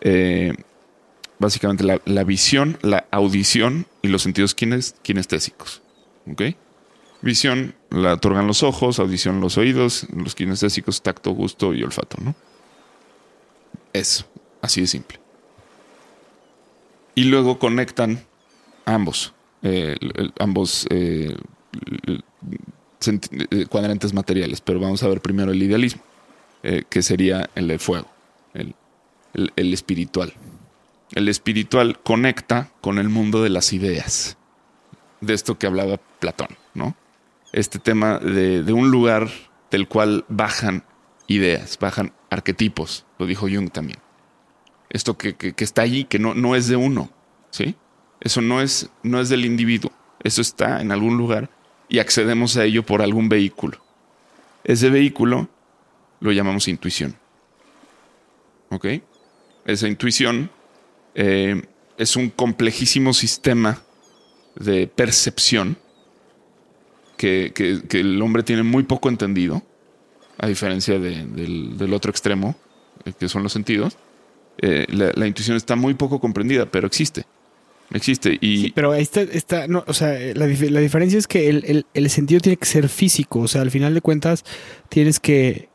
eh, 0.00 0.54
básicamente 1.38 1.84
la, 2.04 2.24
visión, 2.24 2.78
la 2.82 3.06
audición 3.10 3.86
y 4.02 4.08
los 4.08 4.22
sentidos 4.22 4.56
kines- 4.56 4.94
kinestésicos. 5.02 5.82
¿Ok? 6.30 6.42
Visión 7.20 7.74
la 7.90 8.14
otorgan 8.14 8.46
los 8.46 8.62
ojos, 8.62 9.00
audición 9.00 9.40
los 9.40 9.58
oídos, 9.58 10.06
los 10.14 10.36
kinestésicos, 10.36 11.02
tacto, 11.02 11.32
gusto 11.32 11.74
y 11.74 11.82
olfato, 11.82 12.16
¿no? 12.22 12.36
Eso, 13.92 14.24
así 14.62 14.82
de 14.82 14.86
simple. 14.86 15.18
Y 17.16 17.24
luego 17.24 17.58
conectan 17.58 18.24
ambos, 18.84 19.34
eh, 19.62 19.96
ambos 20.38 20.86
eh, 20.90 21.36
eh, 22.06 23.66
cuadrantes 23.68 24.12
materiales, 24.12 24.60
pero 24.60 24.80
vamos 24.80 25.02
a 25.02 25.08
ver 25.08 25.20
primero 25.20 25.52
el 25.52 25.62
idealismo, 25.62 26.02
que 26.62 27.02
sería 27.02 27.48
el 27.54 27.68
de 27.68 27.78
fuego, 27.78 28.08
el, 28.54 28.74
espiritual. 29.72 30.32
El 31.12 31.28
espiritual 31.28 31.98
conecta 32.00 32.70
con 32.80 32.98
el 32.98 33.08
mundo 33.08 33.42
de 33.42 33.48
las 33.48 33.72
ideas, 33.72 34.36
de 35.20 35.34
esto 35.34 35.56
que 35.56 35.66
hablaba 35.66 36.00
Platón, 36.18 36.48
¿no? 36.74 36.96
Este 37.52 37.78
tema 37.78 38.18
de, 38.18 38.72
un 38.72 38.90
lugar 38.90 39.28
del 39.70 39.88
cual 39.88 40.24
bajan 40.28 40.84
ideas, 41.28 41.78
bajan 41.78 42.12
arquetipos, 42.28 43.06
lo 43.18 43.26
dijo 43.26 43.48
Jung 43.48 43.70
también 43.70 43.98
esto 44.90 45.18
que, 45.18 45.54
está 45.58 45.82
allí, 45.82 46.04
que 46.04 46.18
no 46.18 46.56
es 46.56 46.66
de 46.66 46.76
uno, 46.76 47.10
¿sí? 47.50 47.76
Eso 48.20 48.40
no 48.40 48.60
es, 48.60 48.90
no 49.02 49.20
es 49.20 49.28
del 49.28 49.44
individuo, 49.44 49.92
eso 50.22 50.40
está 50.40 50.80
en 50.80 50.90
algún 50.92 51.16
lugar 51.16 51.48
y 51.88 51.98
accedemos 52.00 52.56
a 52.56 52.64
ello 52.64 52.84
por 52.84 53.00
algún 53.02 53.28
vehículo. 53.28 53.78
Ese 54.64 54.90
vehículo 54.90 55.48
lo 56.20 56.32
llamamos 56.32 56.66
intuición, 56.68 57.14
¿ok? 58.70 58.86
Esa 59.64 59.86
intuición 59.88 60.50
eh, 61.14 61.62
es 61.96 62.16
un 62.16 62.30
complejísimo 62.30 63.12
sistema 63.14 63.80
de 64.56 64.86
percepción 64.88 65.76
que, 67.16 67.52
que- 67.54 68.00
el 68.00 68.20
hombre 68.22 68.42
tiene 68.42 68.62
muy 68.62 68.82
poco 68.82 69.08
entendido, 69.08 69.62
a 70.38 70.46
diferencia 70.46 70.98
de- 70.98 71.24
del, 71.24 71.76
del 71.78 71.92
otro 71.94 72.10
extremo, 72.10 72.56
eh, 73.04 73.12
que 73.18 73.28
son 73.28 73.42
los 73.42 73.52
sentidos 73.52 73.96
eh, 74.60 74.86
la 74.90 75.26
intuición 75.28 75.56
está 75.56 75.76
muy 75.76 75.94
poco 75.94 76.18
comprendida, 76.18 76.66
pero 76.66 76.88
existe. 76.88 77.24
Existe. 77.92 78.36
Y 78.40 78.62
Sí, 78.64 78.72
pero 78.74 78.92
ahí 78.92 79.02
está, 79.02 79.22
está 79.22 79.66
no, 79.66 79.82
o 79.86 79.94
sea, 79.94 80.10
la, 80.34 80.46
dif- 80.46 80.68
la 80.70 80.80
diferencia 80.80 81.18
es 81.18 81.26
que 81.26 81.48
el, 81.48 81.64
el- 81.66 81.86
el 81.94 82.10
sentido 82.10 82.40
tiene 82.40 82.56
que 82.56 82.66
ser 82.66 82.88
físico, 82.88 83.40
o 83.40 83.48
sea, 83.48 83.62
al 83.62 83.70
final 83.70 83.94
de 83.94 84.00
cuentas 84.02 84.44
tienes 84.88 85.18
que, 85.20 85.68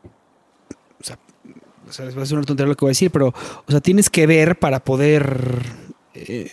o 1.00 1.04
sea, 1.04 1.18
o 1.88 1.92
sea, 1.92 2.04
va 2.10 2.22
a 2.22 2.26
ser 2.26 2.36
una 2.38 2.46
tontería 2.46 2.68
lo 2.68 2.76
que 2.76 2.84
voy 2.84 2.90
a 2.90 2.96
decir, 2.96 3.10
pero, 3.10 3.28
o 3.66 3.70
sea, 3.70 3.80
tienes 3.80 4.10
que 4.10 4.26
ver 4.26 4.58
para 4.58 4.84
poder 4.84 5.60
eh, 6.14 6.50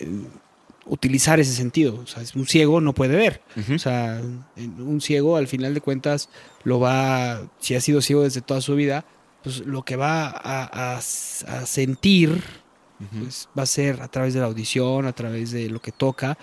utilizar 0.86 1.38
ese 1.38 1.52
sentido, 1.52 2.00
o 2.02 2.06
sea, 2.08 2.24
un 2.34 2.46
ciego 2.46 2.80
no 2.80 2.92
puede 2.92 3.14
ver, 3.16 3.40
o 3.72 3.78
sea, 3.78 4.20
un 4.56 5.00
ciego 5.00 5.36
al 5.36 5.46
final 5.46 5.74
de 5.74 5.80
cuentas 5.80 6.28
lo 6.64 6.80
va, 6.80 7.40
si 7.60 7.76
ha 7.76 7.80
sido 7.80 8.00
ciego 8.02 8.24
desde 8.24 8.40
toda 8.40 8.60
su 8.60 8.74
vida, 8.74 9.04
pues 9.44 9.60
lo 9.60 9.84
que 9.84 9.94
va 9.94 10.26
a, 10.26 10.94
a- 10.96 10.96
a 10.98 11.66
sentir 11.66 12.42
pues 13.20 13.48
va 13.58 13.62
a 13.62 13.66
ser 13.66 14.00
a 14.02 14.08
través 14.08 14.34
de 14.34 14.40
la 14.40 14.46
audición, 14.46 15.06
a 15.06 15.12
través 15.12 15.50
de 15.50 15.68
lo 15.70 15.80
que 15.80 15.92
toca, 15.92 16.36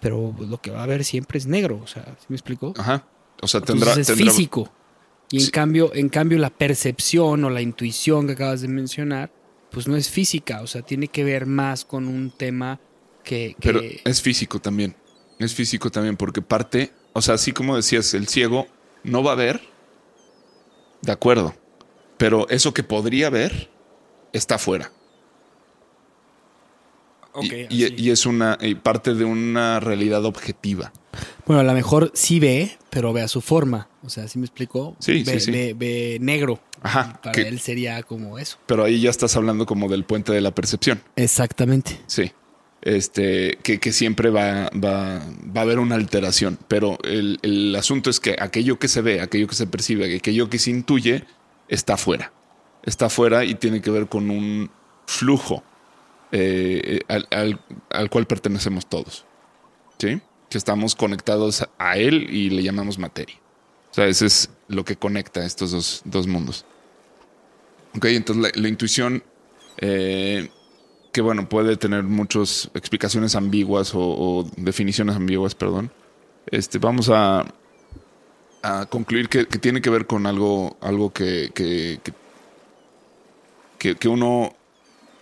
pero 0.00 0.34
lo 0.38 0.60
que 0.60 0.70
va 0.70 0.82
a 0.82 0.86
ver 0.86 1.04
siempre 1.04 1.38
es 1.38 1.46
negro, 1.46 1.80
o 1.82 1.86
sea, 1.86 2.04
¿sí 2.18 2.26
me 2.28 2.36
explico? 2.36 2.74
Ajá. 2.76 3.06
O 3.40 3.48
sea, 3.48 3.58
Entonces 3.60 3.84
tendrá. 3.86 4.00
es 4.00 4.06
tendrá- 4.06 4.32
físico. 4.32 4.72
Y 5.30 5.42
en 5.44 5.50
cambio, 5.50 5.94
en 5.94 6.08
cambio 6.10 6.38
la 6.38 6.50
percepción 6.50 7.44
o 7.44 7.50
la 7.50 7.62
intuición 7.62 8.26
que 8.26 8.34
acabas 8.34 8.60
de 8.60 8.68
mencionar, 8.68 9.30
pues 9.70 9.88
no 9.88 9.96
es 9.96 10.10
física, 10.10 10.60
o 10.60 10.66
sea, 10.66 10.82
tiene 10.82 11.08
que 11.08 11.24
ver 11.24 11.46
más 11.46 11.84
con 11.86 12.06
un 12.06 12.30
tema 12.30 12.78
que, 13.24 13.56
que- 13.58 13.72
Pero 13.72 13.80
es 14.04 14.20
físico 14.20 14.60
también. 14.60 14.94
Es 15.38 15.54
físico 15.54 15.90
también, 15.90 16.16
porque 16.16 16.42
parte. 16.42 16.92
O 17.14 17.22
sea, 17.22 17.34
así 17.34 17.52
como 17.52 17.74
decías, 17.76 18.12
el 18.14 18.28
ciego 18.28 18.66
no 19.04 19.22
va 19.22 19.32
a 19.32 19.36
ver. 19.36 19.60
De 21.00 21.12
acuerdo. 21.12 21.54
Pero 22.18 22.48
eso 22.48 22.72
que 22.74 22.82
podría 22.84 23.30
ver 23.30 23.70
está 24.32 24.56
afuera. 24.56 24.92
Y, 27.40 27.54
y- 27.54 27.84
así. 27.84 27.94
y 27.96 28.10
es 28.10 28.26
una 28.26 28.58
y 28.60 28.74
parte 28.74 29.14
de 29.14 29.24
una 29.24 29.80
realidad 29.80 30.24
objetiva. 30.24 30.92
Bueno, 31.46 31.60
a 31.60 31.64
lo 31.64 31.72
mejor 31.72 32.10
sí 32.14 32.40
ve, 32.40 32.76
pero 32.90 33.12
ve 33.12 33.22
a 33.22 33.28
su 33.28 33.40
forma, 33.40 33.88
o 34.02 34.08
sea, 34.10 34.28
¿sí 34.28 34.38
me 34.38 34.46
explico? 34.46 34.96
Sí, 34.98 35.22
ve, 35.24 35.40
sí, 35.40 35.46
sí. 35.46 35.50
Ve, 35.50 35.74
ve 35.76 36.18
negro. 36.20 36.60
Ajá, 36.82 37.20
Para 37.22 37.32
que- 37.32 37.48
él 37.48 37.60
sería 37.60 38.02
como 38.02 38.38
eso. 38.38 38.58
Pero 38.66 38.84
ahí 38.84 39.00
ya 39.00 39.10
estás 39.10 39.36
hablando 39.36 39.66
como 39.66 39.88
del 39.88 40.04
puente 40.04 40.32
de 40.32 40.40
la 40.40 40.50
percepción. 40.54 41.00
Exactamente. 41.16 42.00
Sí. 42.06 42.32
este, 42.84 43.58
que, 43.62 43.78
que 43.78 43.92
siempre 43.92 44.28
va, 44.30 44.68
va, 44.74 45.20
va 45.56 45.60
a 45.60 45.62
haber 45.62 45.78
una 45.78 45.94
alteración. 45.94 46.58
Pero 46.68 46.98
el, 47.04 47.38
el 47.42 47.74
asunto 47.76 48.10
es 48.10 48.18
que 48.18 48.34
aquello 48.38 48.78
que 48.80 48.88
se 48.88 49.00
ve, 49.02 49.20
aquello 49.20 49.46
que 49.46 49.54
se 49.54 49.66
percibe, 49.68 50.16
aquello 50.16 50.50
que 50.50 50.58
se 50.58 50.70
intuye, 50.70 51.24
está 51.68 51.94
afuera. 51.94 52.32
Está 52.82 53.06
afuera 53.06 53.44
y 53.44 53.54
tiene 53.54 53.80
que 53.80 53.90
ver 53.92 54.08
con 54.08 54.30
un 54.30 54.70
flujo 55.06 55.62
eh, 56.32 57.00
al, 57.08 57.28
al- 57.30 57.60
al 57.90 58.10
cual 58.10 58.26
pertenecemos 58.26 58.86
todos. 58.88 59.24
¿Sí? 59.98 60.20
Que 60.50 60.58
estamos 60.58 60.94
conectados 60.96 61.66
a 61.78 61.96
él 61.96 62.26
y 62.30 62.50
le 62.50 62.62
llamamos 62.62 62.98
materia. 62.98 63.36
O 63.90 63.94
sea, 63.94 64.06
ese 64.06 64.26
es 64.26 64.50
lo 64.68 64.84
que 64.84 64.96
conecta 64.96 65.44
estos 65.44 65.70
dos, 65.70 66.02
dos 66.04 66.26
mundos. 66.26 66.64
Ok, 67.94 68.06
entonces 68.06 68.56
la, 68.56 68.68
intuición, 68.68 69.22
eh, 69.78 70.48
que 71.12 71.20
bueno, 71.20 71.48
puede 71.48 71.76
tener 71.76 72.02
muchas 72.02 72.70
explicaciones 72.74 73.34
ambiguas 73.36 73.92
o, 73.94 74.48
definiciones 74.56 75.14
ambiguas, 75.14 75.54
perdón. 75.54 75.92
Este, 76.46 76.78
vamos 76.78 77.10
a, 77.10 77.44
a 78.62 78.86
concluir 78.86 79.28
que, 79.28 79.46
que 79.46 79.58
tiene 79.58 79.80
que 79.82 79.90
ver 79.90 80.06
con 80.06 80.26
algo, 80.26 80.76
algo 80.80 81.12
que, 81.12 81.50
que- 81.54 82.00
que 83.96 84.08
uno 84.08 84.54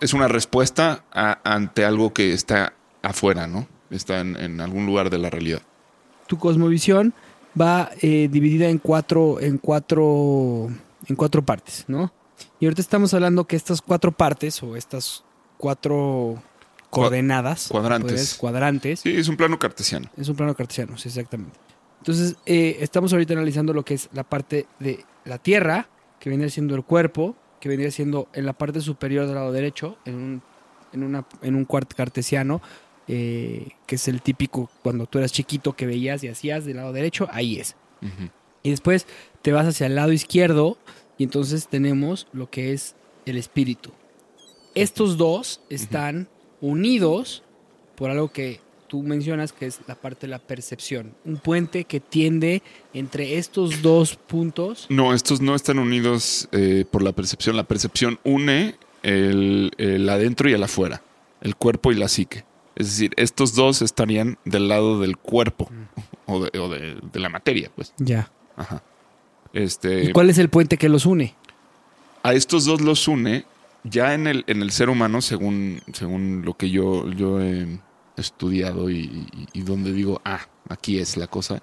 es 0.01 0.13
una 0.15 0.29
respuesta 0.29 1.05
a- 1.13 1.39
ante 1.45 1.85
algo 1.85 2.13
que 2.13 2.33
está 2.33 2.73
afuera, 3.03 3.47
¿no? 3.47 3.67
Está 3.91 4.21
en, 4.21 4.37
en 4.37 4.61
algún 4.61 4.87
lugar 4.87 5.11
de 5.11 5.19
la 5.19 5.31
realidad. 5.31 5.63
Tu 6.27 6.39
cosmovisión 6.39 7.13
va 7.61 7.91
eh, 8.01 8.29
dividida 8.31 8.69
en 8.69 8.79
cuatro, 8.79 9.41
en 9.41 9.59
cuatro, 9.59 10.69
en 11.07 11.17
cuatro 11.17 11.45
partes, 11.45 11.85
¿no? 11.89 12.13
Y 12.61 12.67
ahorita 12.67 12.81
estamos 12.81 13.13
hablando 13.15 13.45
que 13.47 13.57
estas 13.57 13.83
cuatro 13.83 14.13
partes 14.13 14.63
o 14.63 14.77
estas 14.77 15.25
cuatro 15.59 16.43
coordenadas, 16.91 17.69
cuadrantes. 17.69 18.35
cuadrantes, 18.35 19.01
Sí, 19.01 19.17
es 19.17 19.29
un 19.29 19.37
plano 19.37 19.59
cartesiano. 19.59 20.09
es 20.17 20.29
un 20.29 20.37
plano 20.37 20.55
cartesiano, 20.55 20.97
sí, 20.99 21.09
exactamente. 21.09 21.59
Entonces, 21.99 22.37
eh, 22.47 22.79
estamos 22.81 23.13
ahorita 23.13 23.35
analizando 23.35 23.73
lo 23.73 23.85
que 23.85 23.95
es 23.95 24.09
la 24.13 24.25
parte 24.25 24.67
de 24.79 25.05
la 25.25 25.39
Tierra, 25.39 25.89
que 26.19 26.31
viene 26.31 26.49
siendo 26.51 26.75
el 26.75 26.83
cuerpo, 26.85 27.37
que 27.61 27.69
vendría 27.69 27.91
siendo 27.91 28.29
en 28.33 28.47
la 28.47 28.53
parte 28.53 28.81
superior 28.81 29.27
del 29.27 29.35
lado 29.37 29.53
derecho, 29.53 29.99
en 30.05 30.15
un, 30.15 30.43
en 30.93 31.03
una, 31.03 31.27
en 31.43 31.55
un 31.55 31.65
cuart 31.65 31.93
cartesiano, 31.93 32.61
eh, 33.07 33.69
que 33.87 33.97
es 33.97 34.09
el 34.09 34.23
típico 34.23 34.71
cuando 34.83 35.07
tú 35.07 35.19
eras 35.19 35.33
chiquito 35.33 35.75
que 35.75 35.87
veías 35.87 36.23
y 36.25 36.29
hacías 36.29 36.65
del 36.65 36.77
lado 36.77 36.93
derecho, 36.93 37.29
ahí 37.31 37.59
es. 37.59 37.77
Y 38.63 38.71
después 38.71 39.07
te 39.43 39.53
vas 39.53 39.67
hacia 39.67 39.87
el 39.87 39.95
lado 39.95 40.13
izquierdo 40.13 40.79
y 41.19 41.25
entonces 41.25 41.69
tenemos 41.69 42.29
lo 42.33 42.49
que 42.49 42.73
es 42.73 42.95
el 43.27 43.37
espíritu. 43.37 43.91
Estos 44.75 45.17
dos 45.17 45.61
están 45.69 46.29
unidos 46.61 47.43
por 47.95 48.11
algo 48.11 48.33
que 48.33 48.61
tú 48.91 49.05
mencionas 49.05 49.53
que 49.53 49.67
es 49.67 49.79
la 49.87 49.95
parte 49.95 50.27
de 50.27 50.33
la 50.33 50.41
percepción. 50.41 51.15
Un 51.25 51.37
puente 51.37 51.85
que 51.85 52.01
tiende 52.01 52.61
entre 52.93 53.39
estos 53.39 53.83
dos 53.83 54.17
puntos. 54.17 54.87
No, 54.89 55.15
estos 55.15 55.41
no 55.41 55.55
están 55.55 55.79
unidos 55.79 56.49
eh, 56.51 56.85
por 56.91 57.03
la 57.03 57.13
percepción. 57.13 57.57
La 57.57 57.63
percepción 57.63 58.19
une 58.25 58.75
el, 59.05 59.71
el 59.79 60.09
adentro 60.09 60.51
y 60.51 60.55
el 60.55 60.63
afuera, 60.65 61.03
el 61.41 61.55
cuerpo 61.55 61.93
y 61.93 61.95
la 61.95 62.09
psique. 62.09 62.45
Es 62.75 62.87
decir, 62.87 63.13
estos 63.17 63.55
dos 63.55 63.81
estarían 63.81 64.39
del 64.45 64.67
lado 64.67 65.01
del 65.01 65.17
cuerpo 65.19 65.71
o, 66.27 66.43
de, 66.45 66.59
o 66.59 66.69
de- 66.69 66.99
de 67.13 67.21
la 67.21 67.29
materia, 67.29 67.71
pues. 67.75 67.93
Ya. 67.99 68.29
Ajá. 68.57 68.83
Este, 69.53 70.05
¿Y 70.05 70.13
cuál 70.13 70.31
es 70.31 70.39
el 70.39 70.49
puente 70.49 70.77
que 70.79 70.89
los 70.89 71.07
une? 71.07 71.35
a 72.23 72.35
estos 72.35 72.65
dos 72.67 72.81
los 72.81 73.07
une 73.09 73.45
ya 73.85 74.13
en 74.15 74.27
el, 74.27 74.45
en 74.47 74.61
el 74.63 74.73
ser 74.73 74.91
humano, 74.91 75.23
según, 75.23 75.81
según 75.95 76.43
lo 76.45 76.55
que 76.55 76.69
yo, 76.71 77.09
yo 77.13 77.41
he 77.41 77.67
estudiado 78.21 78.91
y, 78.91 78.99
y- 79.01 79.27
y 79.55 79.63
donde 79.63 79.93
digo, 79.93 80.21
ah, 80.25 80.41
aquí 80.69 80.99
es 80.99 81.17
la 81.17 81.27
cosa. 81.27 81.63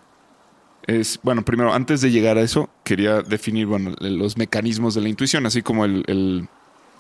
Es, 0.86 1.20
bueno, 1.24 1.44
primero, 1.44 1.74
antes 1.74 2.02
de 2.02 2.12
llegar 2.12 2.38
a 2.38 2.42
eso, 2.42 2.70
quería 2.84 3.22
definir, 3.22 3.66
bueno, 3.68 3.94
los 4.00 4.38
mecanismos 4.38 4.94
de 4.96 5.02
la 5.02 5.10
intuición, 5.10 5.46
así 5.46 5.62
como 5.62 5.84
el, 5.86 6.04
el, 6.08 6.48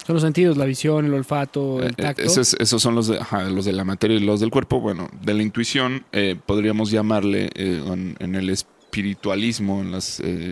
Son 0.06 0.14
los 0.16 0.24
sentidos, 0.24 0.58
la 0.58 0.66
visión, 0.66 1.06
el 1.06 1.14
olfato, 1.14 1.82
el 1.82 1.92
Eh, 1.92 1.94
tacto. 1.94 2.22
Esos, 2.24 2.54
esos 2.56 2.82
son 2.82 2.96
los 2.96 3.08
de, 3.08 3.20
ajá, 3.20 3.44
los 3.46 3.64
de 3.66 3.72
la 3.74 3.86
materia 3.86 4.18
y 4.18 4.20
los 4.20 4.40
del 4.42 4.50
cuerpo. 4.52 4.82
Bueno, 4.82 5.10
de 5.24 5.34
la 5.34 5.42
intuición 5.44 6.06
eh, 6.12 6.36
podríamos 6.46 6.92
llamarle 6.92 7.50
eh, 7.56 7.82
en, 7.86 8.16
en 8.20 8.36
el 8.36 8.50
espiritualismo, 8.50 9.82
en 9.82 9.92
la 9.92 10.00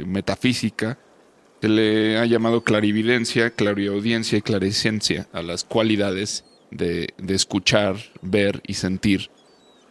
metafísica, 0.06 0.97
se 1.62 1.70
le 1.70 2.18
ha 2.18 2.26
llamado 2.26 2.64
clarividencia, 2.64 3.49
clariaudiencia 3.49 4.38
y 4.38 4.41
clariscencia 4.41 5.28
a 5.34 5.41
las 5.41 5.64
cualidades 5.64 6.45
de, 6.72 7.13
de 7.18 7.36
escuchar, 7.36 7.97
ver 8.22 8.61
y 8.68 8.74
sentir 8.74 9.30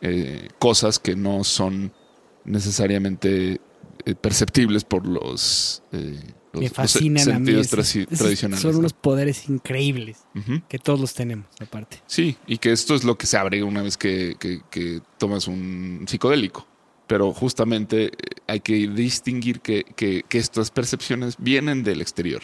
eh, 0.01 0.49
cosas 0.59 0.99
que 0.99 1.17
no 1.17 1.45
son 1.45 1.93
necesariamente 2.45 3.61
eh, 4.07 4.15
perceptibles 4.15 4.85
por 4.85 5.07
los, 5.07 5.83
eh, 5.93 6.19
los- 6.53 6.63
Me 6.63 6.69
los 6.69 6.73
fascinan 6.77 7.31
a 7.33 7.39
mí. 7.39 7.53
tradicionales. 7.53 8.61
Son 8.61 8.73
¿no? 8.73 8.79
unos 8.81 8.93
poderes 8.93 9.49
increíbles 9.49 10.19
que 10.69 10.79
todos 10.79 11.01
los 11.01 11.15
tenemos, 11.15 11.47
aparte. 11.61 12.03
Sí, 12.07 12.37
y 12.47 12.59
que 12.59 12.73
esto 12.73 12.95
es 12.95 13.05
lo 13.05 13.17
que 13.17 13.27
se 13.27 13.37
abre 13.39 13.63
una 13.63 13.83
vez 13.83 13.97
que, 13.97 14.37
que- 14.39 14.61
que 14.71 15.01
tomas 15.19 15.49
un 15.49 16.05
psicodélico. 16.07 16.67
Pero 17.07 17.33
justamente 17.35 18.07
eh, 18.07 18.11
hay 18.47 18.61
que 18.61 18.75
distinguir 18.89 19.61
que, 19.61 19.85
que- 19.97 20.23
que 20.29 20.39
estas 20.39 20.71
percepciones 20.71 21.37
vienen 21.39 21.83
del 21.83 22.01
exterior. 22.01 22.43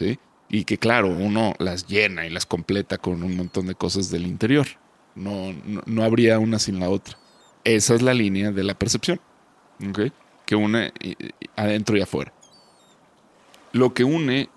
¿sí? 0.00 0.18
Y 0.48 0.64
que 0.64 0.78
claro, 0.78 1.08
uno 1.08 1.54
las 1.58 1.86
llena 1.86 2.26
y 2.26 2.30
las 2.30 2.46
completa 2.46 2.98
con 2.98 3.22
un 3.22 3.36
montón 3.36 3.66
de 3.66 3.74
cosas 3.74 4.10
del 4.10 4.26
interior. 4.26 4.66
No, 5.14 5.52
no, 5.64 5.82
no 5.86 6.02
habría 6.04 6.38
una 6.38 6.58
sin 6.58 6.80
la 6.80 6.90
otra. 6.90 7.16
Esa 7.64 7.94
es 7.94 8.02
la 8.02 8.14
línea 8.14 8.52
de 8.52 8.62
la 8.64 8.74
percepción. 8.74 9.20
¿ok? 9.88 10.00
Que 10.46 10.54
une 10.56 10.92
eh, 11.00 11.14
eh, 11.18 11.30
adentro 11.56 11.96
y 11.96 12.02
afuera. 12.02 12.32
Lo 13.72 13.94
que 13.94 14.04
une 14.04 14.48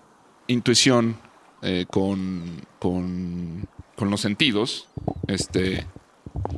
intuición 0.48 1.18
eh, 1.62 1.86
con, 1.90 2.44
con, 2.80 3.68
con 3.96 4.10
los 4.12 4.22
sentidos 4.22 4.88
este, 5.28 5.88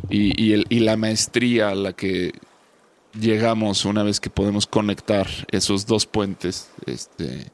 y, 0.10 0.42
y 0.44 0.54
el- 0.54 0.66
y 0.70 0.80
la 0.82 0.98
maestría 0.98 1.70
a 1.70 1.76
la 1.76 1.94
que 1.94 2.34
llegamos 3.18 3.86
una 3.86 4.04
vez 4.04 4.20
que 4.20 4.30
podemos 4.30 4.68
conectar 4.68 5.28
esos 5.52 5.86
dos 5.86 6.06
puentes, 6.06 6.70
este, 6.86 7.52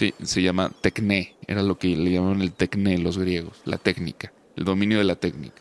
sí, 0.00 0.14
se 0.22 0.40
llama 0.40 0.72
tecné, 0.80 1.34
era 1.46 1.62
lo 1.62 1.78
que 1.78 1.88
le 1.88 2.10
llamaban 2.10 2.40
el 2.40 2.52
tecné 2.52 2.96
los 2.96 3.18
griegos, 3.18 3.60
la 3.66 3.76
técnica, 3.76 4.32
el 4.56 4.64
dominio 4.64 4.96
de 4.96 5.04
la 5.04 5.16
técnica, 5.16 5.60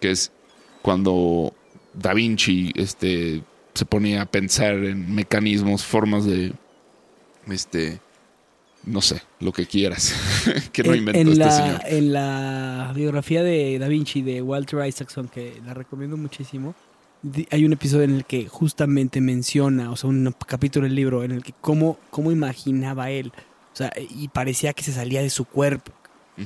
que 0.00 0.12
es 0.12 0.30
cuando 0.82 1.52
Da 1.92 2.14
Vinci 2.14 2.70
este, 2.76 3.42
se 3.74 3.84
ponía 3.84 4.22
a 4.22 4.26
pensar 4.26 4.74
en 4.74 5.12
mecanismos, 5.12 5.84
formas 5.84 6.24
de, 6.26 6.52
este, 7.50 7.98
no 8.84 9.00
sé, 9.00 9.20
lo 9.40 9.52
que 9.52 9.66
quieras, 9.66 10.14
que 10.72 10.84
no 10.84 10.92
en, 10.92 10.98
inventó 10.98 11.20
en 11.20 11.28
este 11.28 11.44
la, 11.44 11.50
señor. 11.50 11.80
en 11.86 12.12
la 12.12 12.92
biografía 12.94 13.42
de 13.42 13.80
Da 13.80 13.88
Vinci 13.88 14.22
de 14.22 14.42
Walter 14.42 14.86
Isaacson, 14.86 15.26
que 15.26 15.60
la 15.66 15.74
recomiendo 15.74 16.16
muchísimo, 16.16 16.76
hay 17.50 17.64
un 17.64 17.72
episodio 17.72 18.04
en 18.04 18.14
el 18.14 18.24
que 18.24 18.46
justamente 18.46 19.20
menciona, 19.20 19.90
o 19.90 19.96
sea, 19.96 20.08
un 20.08 20.32
capítulo 20.46 20.84
del 20.84 20.94
libro 20.94 21.24
en 21.24 21.32
el 21.32 21.42
que 21.42 21.52
cómo, 21.60 21.98
cómo 22.10 22.30
imaginaba 22.30 23.10
él. 23.10 23.32
O 23.76 23.78
sea, 23.78 23.92
y 23.98 24.28
parecía 24.28 24.72
que 24.72 24.82
se 24.82 24.90
salía 24.94 25.20
de 25.20 25.28
su 25.28 25.44
cuerpo. 25.44 25.92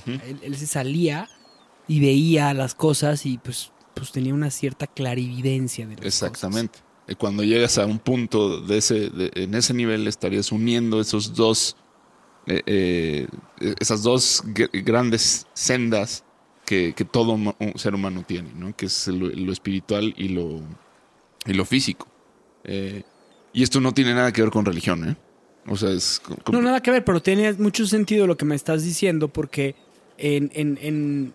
Él, 0.05 0.41
él 0.43 0.57
se 0.57 0.67
salía 0.67 1.29
y 1.87 2.01
veía 2.01 2.53
las 2.55 2.75
cosas 2.75 3.25
y 3.25 3.39
pues, 3.39 3.71
pues 3.95 4.11
tenía 4.11 4.35
una 4.35 4.51
cierta 4.51 4.89
clarividencia 4.89 5.87
de 5.87 5.95
las 5.95 6.07
Exactamente. 6.07 6.81
Y 7.07 7.15
Cuando 7.15 7.45
llegas 7.45 7.79
a 7.79 7.87
un 7.87 8.01
punto 8.01 8.61
de 8.61 8.79
ese, 8.79 9.11
de- 9.11 9.31
en 9.37 9.55
ese 9.55 9.75
nivel, 9.75 10.09
estarías 10.09 10.51
uniendo 10.51 11.01
esos 11.01 11.33
dos, 11.37 11.77
eh, 12.49 12.63
eh, 12.67 13.29
esas 13.79 14.03
dos 14.03 14.43
gr- 14.47 14.71
grandes 14.85 15.47
sendas 15.55 16.25
que, 16.67 16.95
que 16.97 17.05
todo 17.05 17.39
ser 17.77 17.95
humano 17.95 18.25
tiene, 18.27 18.51
¿no? 18.55 18.75
Que 18.77 18.87
es 18.87 19.07
lo, 19.07 19.29
lo 19.29 19.53
espiritual 19.53 20.15
y 20.17 20.31
lo, 20.31 20.61
y 21.47 21.53
lo 21.53 21.65
físico. 21.65 22.09
Eh, 22.65 23.05
y 23.53 23.63
esto 23.63 23.81
no 23.81 23.93
tiene 23.95 24.15
nada 24.15 24.33
que 24.33 24.43
ver 24.43 24.51
con 24.51 24.65
religión, 24.65 25.09
¿eh? 25.11 25.17
O 25.73 25.77
sea, 25.77 25.91
es... 25.91 26.21
No, 26.51 26.61
nada 26.61 26.83
que 26.83 26.91
ver, 26.91 27.05
pero 27.05 27.23
tiene 27.23 27.53
mucho 27.55 27.87
sentido 27.87 28.27
lo 28.27 28.37
que 28.37 28.45
me 28.45 28.57
estás 28.57 28.83
diciendo 28.83 29.29
porque 29.29 29.77
en, 30.19 30.51
en, 30.53 30.79
en, 30.83 31.33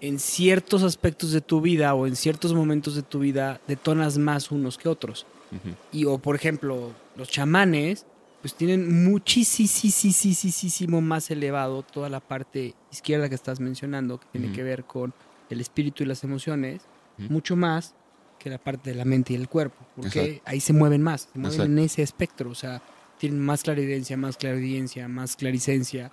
en 0.00 0.18
ciertos 0.20 0.84
aspectos 0.84 1.32
de 1.32 1.40
tu 1.40 1.60
vida 1.60 1.92
o 1.94 2.06
en 2.06 2.14
ciertos 2.14 2.54
momentos 2.54 2.94
de 2.94 3.02
tu 3.02 3.18
vida 3.18 3.60
detonas 3.66 4.16
más 4.16 4.52
unos 4.52 4.78
que 4.78 4.88
otros. 4.88 5.26
Ujú. 5.50 5.74
Y 5.90 6.04
o 6.04 6.18
por 6.18 6.36
ejemplo, 6.36 6.92
los 7.16 7.28
chamanes 7.28 8.06
pues 8.42 8.54
tienen 8.54 9.04
muchísimo 9.04 11.00
más 11.00 11.30
elevado 11.30 11.82
toda 11.82 12.08
la 12.08 12.20
parte 12.20 12.74
izquierda 12.92 13.28
que 13.28 13.34
estás 13.34 13.58
mencionando, 13.58 14.18
que 14.20 14.26
tiene 14.32 14.46
Ujú. 14.48 14.56
que 14.56 14.62
ver 14.62 14.84
con 14.84 15.12
el 15.50 15.60
espíritu 15.60 16.02
y 16.02 16.06
las 16.06 16.22
emociones, 16.24 16.82
Ujú. 17.18 17.32
mucho 17.32 17.56
más 17.56 17.94
que 18.38 18.50
la 18.50 18.58
parte 18.58 18.90
de 18.90 18.96
la 18.96 19.04
mente 19.04 19.32
y 19.32 19.36
el 19.36 19.48
cuerpo, 19.48 19.76
porque 19.96 20.20
Exacto. 20.24 20.42
ahí 20.50 20.60
se 20.60 20.72
mueven 20.74 21.02
más, 21.02 21.28
se 21.32 21.38
mueven 21.38 21.54
Exacto. 21.60 21.72
en 21.72 21.78
ese 21.78 22.02
espectro, 22.02 22.50
o 22.50 22.54
sea, 22.54 22.82
tienen 23.28 23.40
más 23.40 23.62
clarividencia, 23.62 24.16
más 24.18 24.36
clarividencia, 24.36 25.08
más 25.08 25.34
claricencia, 25.36 26.10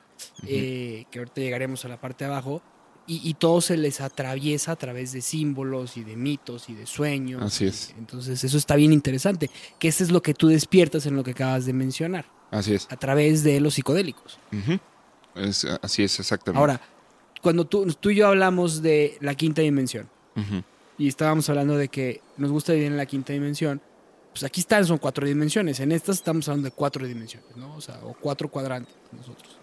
eh, 0.47 1.03
que 1.11 1.19
ahorita 1.19 1.41
llegaremos 1.41 1.83
a 1.83 1.89
la 1.89 1.99
parte 1.99 2.23
de 2.23 2.31
abajo, 2.31 2.61
y, 3.07 3.19
y 3.27 3.33
todo 3.33 3.59
se 3.59 3.75
les 3.75 3.99
atraviesa 3.99 4.71
a 4.71 4.75
través 4.77 5.11
de 5.11 5.19
símbolos 5.21 5.97
y 5.97 6.03
de 6.05 6.15
mitos 6.15 6.69
y 6.69 6.73
de 6.73 6.85
sueños. 6.85 7.41
Así 7.41 7.65
es. 7.65 7.93
Entonces 7.97 8.41
eso 8.45 8.57
está 8.57 8.75
bien 8.77 8.93
interesante, 8.93 9.49
que 9.79 9.89
eso 9.89 10.03
es 10.05 10.11
lo 10.11 10.21
que 10.21 10.33
tú 10.33 10.47
despiertas 10.47 11.05
en 11.05 11.15
lo 11.17 11.23
que 11.23 11.31
acabas 11.31 11.65
de 11.65 11.73
mencionar, 11.73 12.25
Así 12.49 12.73
es. 12.75 12.87
a 12.89 12.95
través 12.95 13.43
de 13.43 13.59
los 13.59 13.73
psicodélicos. 13.73 14.39
Es- 15.35 15.65
así 15.81 16.03
es, 16.03 16.17
exactamente. 16.19 16.59
Ahora, 16.59 16.79
cuando 17.41 17.65
tú, 17.65 17.85
tú 17.99 18.09
y 18.11 18.15
yo 18.15 18.27
hablamos 18.27 18.81
de 18.81 19.17
la 19.19 19.35
quinta 19.35 19.61
dimensión, 19.61 20.07
y 20.97 21.07
estábamos 21.09 21.49
hablando 21.49 21.75
de 21.75 21.87
que 21.89 22.21
nos 22.37 22.51
gusta 22.51 22.71
vivir 22.73 22.87
en 22.87 22.95
la 22.97 23.05
quinta 23.05 23.33
dimensión, 23.33 23.81
pues 24.31 24.43
aquí 24.43 24.61
están, 24.61 24.85
son 24.85 24.97
cuatro 24.97 25.25
dimensiones. 25.27 25.79
En 25.79 25.91
estas 25.91 26.17
estamos 26.17 26.47
hablando 26.47 26.69
de 26.69 26.75
cuatro 26.75 27.05
dimensiones, 27.07 27.55
¿no? 27.57 27.75
O 27.75 27.81
sea, 27.81 27.99
o 28.03 28.13
cuatro 28.19 28.49
cuadrantes 28.49 28.93
nosotros. 29.11 29.57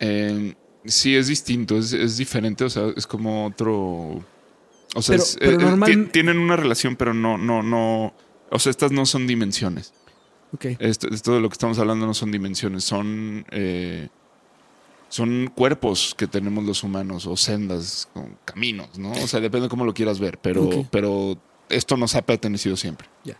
Eh, 0.00 0.54
sí, 0.84 1.16
es 1.16 1.26
distinto, 1.26 1.76
es, 1.76 1.92
es 1.92 2.16
diferente, 2.16 2.64
o 2.64 2.70
sea, 2.70 2.92
es 2.96 3.06
como 3.06 3.46
otro. 3.46 4.24
O 4.94 5.02
sea, 5.02 5.14
Pero- 5.16 5.22
es- 5.22 5.36
pero 5.38 5.50
eh, 5.50 5.54
eh, 5.54 5.58
normal- 5.58 5.90
ti- 5.90 6.10
tienen 6.12 6.38
una 6.38 6.56
relación, 6.56 6.96
pero 6.96 7.12
no, 7.14 7.36
no, 7.38 7.62
no. 7.62 8.14
O 8.50 8.58
sea, 8.58 8.70
estas 8.70 8.92
no 8.92 9.04
son 9.06 9.26
dimensiones. 9.26 9.92
Ok. 10.54 10.64
Esto, 10.78 11.08
esto 11.08 11.34
de 11.34 11.40
lo 11.40 11.48
que 11.50 11.54
estamos 11.54 11.78
hablando 11.78 12.06
no 12.06 12.14
son 12.14 12.30
dimensiones, 12.32 12.84
son. 12.84 13.44
eh, 13.50 14.08
son 15.10 15.50
cuerpos 15.54 16.14
que 16.16 16.26
tenemos 16.26 16.64
los 16.64 16.82
humanos, 16.82 17.26
o 17.26 17.34
sendas, 17.36 18.08
caminos, 18.44 18.98
¿no? 18.98 19.10
O 19.12 19.26
sea, 19.26 19.40
depende 19.40 19.64
de 19.64 19.70
cómo 19.70 19.86
lo 19.86 19.94
quieras 19.94 20.18
ver, 20.20 20.38
pero, 20.38 20.86
pero 20.90 21.38
esto 21.70 21.96
nos 21.96 22.14
ha 22.14 22.20
pertenecido 22.22 22.76
siempre. 22.76 23.08
Ya. 23.24 23.38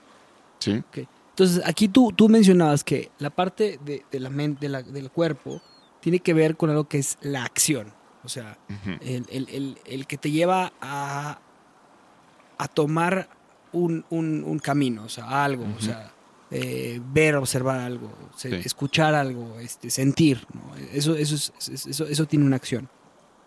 ¿Sí? 0.59 0.73
ok. 0.89 0.99
Entonces, 1.31 1.63
aquí 1.65 1.87
tú, 1.89 2.13
tú 2.13 2.29
mencionabas 2.29 2.83
que 2.83 3.11
la 3.19 3.31
parte 3.31 3.79
de, 3.85 4.05
de 4.11 4.21
la 4.21 4.29
mente, 4.31 4.67
de 4.67 4.69
la- 4.71 4.83
del 4.83 5.11
cuerpo, 5.11 5.63
tiene 6.01 6.19
que 6.21 6.35
ver 6.35 6.57
con 6.57 6.71
algo 6.71 6.89
que 6.89 6.99
es 6.99 7.17
la 7.21 7.45
acción. 7.45 7.93
O 8.25 8.29
sea, 8.29 8.59
Ujú. 8.69 8.97
el, 9.01 9.25
el- 9.31 9.49
el- 9.51 9.79
el 9.85 10.07
que 10.09 10.19
te 10.19 10.31
lleva 10.33 10.73
a, 10.81 11.39
a 12.59 12.69
tomar 12.69 13.29
un, 13.73 14.05
un- 14.11 14.43
un 14.45 14.59
camino, 14.59 15.05
o 15.05 15.09
sea, 15.09 15.45
algo, 15.45 15.65
o 15.65 15.69
Ujú. 15.69 15.81
sea, 15.81 16.13
eh, 16.51 17.01
ver, 17.13 17.37
observar 17.37 17.79
algo, 17.81 18.11
se- 18.37 18.51
Sí. 18.51 18.57
escuchar 18.67 19.15
algo, 19.15 19.59
este, 19.61 19.91
sentir, 19.91 20.45
¿no? 20.53 20.75
eso, 20.93 21.15
eso, 21.15 21.35
es- 21.37 21.53
es- 21.69 21.87
eso, 21.87 22.07
eso 22.07 22.27
tiene 22.27 22.45
una 22.47 22.57
acción. 22.57 22.89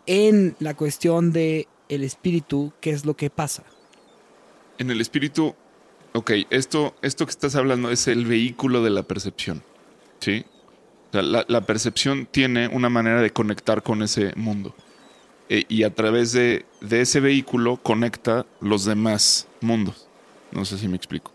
En 0.06 0.56
la 0.60 0.76
cuestión 0.76 1.32
de 1.34 1.68
el 1.90 2.04
espíritu, 2.04 2.72
¿qué 2.80 2.92
es 2.92 3.06
lo 3.06 3.16
que 3.18 3.30
pasa? 3.30 3.64
En 4.78 4.90
el 4.92 5.02
espíritu, 5.02 5.56
ok, 6.14 6.32
esto, 6.50 6.96
esto 7.02 7.26
que 7.26 7.32
estás 7.32 7.56
hablando 7.56 7.92
es 7.92 8.08
el 8.08 8.26
vehículo 8.26 8.84
de 8.84 8.90
la 8.90 9.04
percepción. 9.04 9.64
¿Sí? 10.20 10.46
O 11.10 11.12
sea, 11.14 11.22
la, 11.22 11.62
percepción 11.62 12.26
tiene 12.30 12.68
una 12.68 12.90
manera 12.90 13.22
de 13.22 13.32
conectar 13.32 13.84
con 13.84 14.02
ese 14.02 14.34
mundo. 14.36 14.74
Eh, 15.50 15.66
y 15.68 15.84
a 15.84 15.94
través 15.94 16.32
de, 16.32 16.66
de 16.80 17.02
ese 17.02 17.20
vehículo 17.20 17.78
conecta 17.78 18.46
los 18.62 18.86
demás 18.86 19.48
mundos. 19.60 20.08
No 20.52 20.64
sé 20.64 20.78
si 20.78 20.88
me 20.88 20.96
explico. 20.96 21.32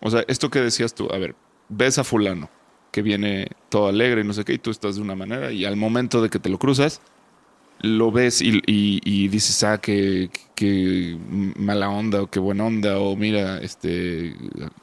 O 0.00 0.10
sea, 0.10 0.24
esto 0.26 0.50
que 0.50 0.60
decías 0.60 0.94
tú, 0.94 1.08
a 1.12 1.18
ver, 1.18 1.34
ves 1.68 1.98
a 1.98 2.04
fulano 2.04 2.50
que 2.94 3.02
viene 3.02 3.48
todo 3.70 3.88
alegre 3.88 4.20
y 4.20 4.24
no 4.24 4.32
sé 4.32 4.44
qué, 4.44 4.52
y 4.52 4.58
tú 4.58 4.70
estás 4.70 4.94
de 4.94 5.02
una 5.02 5.16
manera, 5.16 5.50
y 5.50 5.64
al 5.64 5.74
momento 5.74 6.22
de 6.22 6.30
que 6.30 6.38
te 6.38 6.48
lo 6.48 6.60
cruzas, 6.60 7.00
lo 7.80 8.10
ves 8.10 8.40
y, 8.40 9.28
dices, 9.28 9.62
ah, 9.64 9.78
qué 9.78 10.30
mala 11.56 11.90
onda 11.90 12.22
o 12.22 12.30
qué 12.30 12.40
buena 12.40 12.64
onda, 12.64 12.98
o 12.98 13.16
mira, 13.16 13.58
este, 13.58 14.34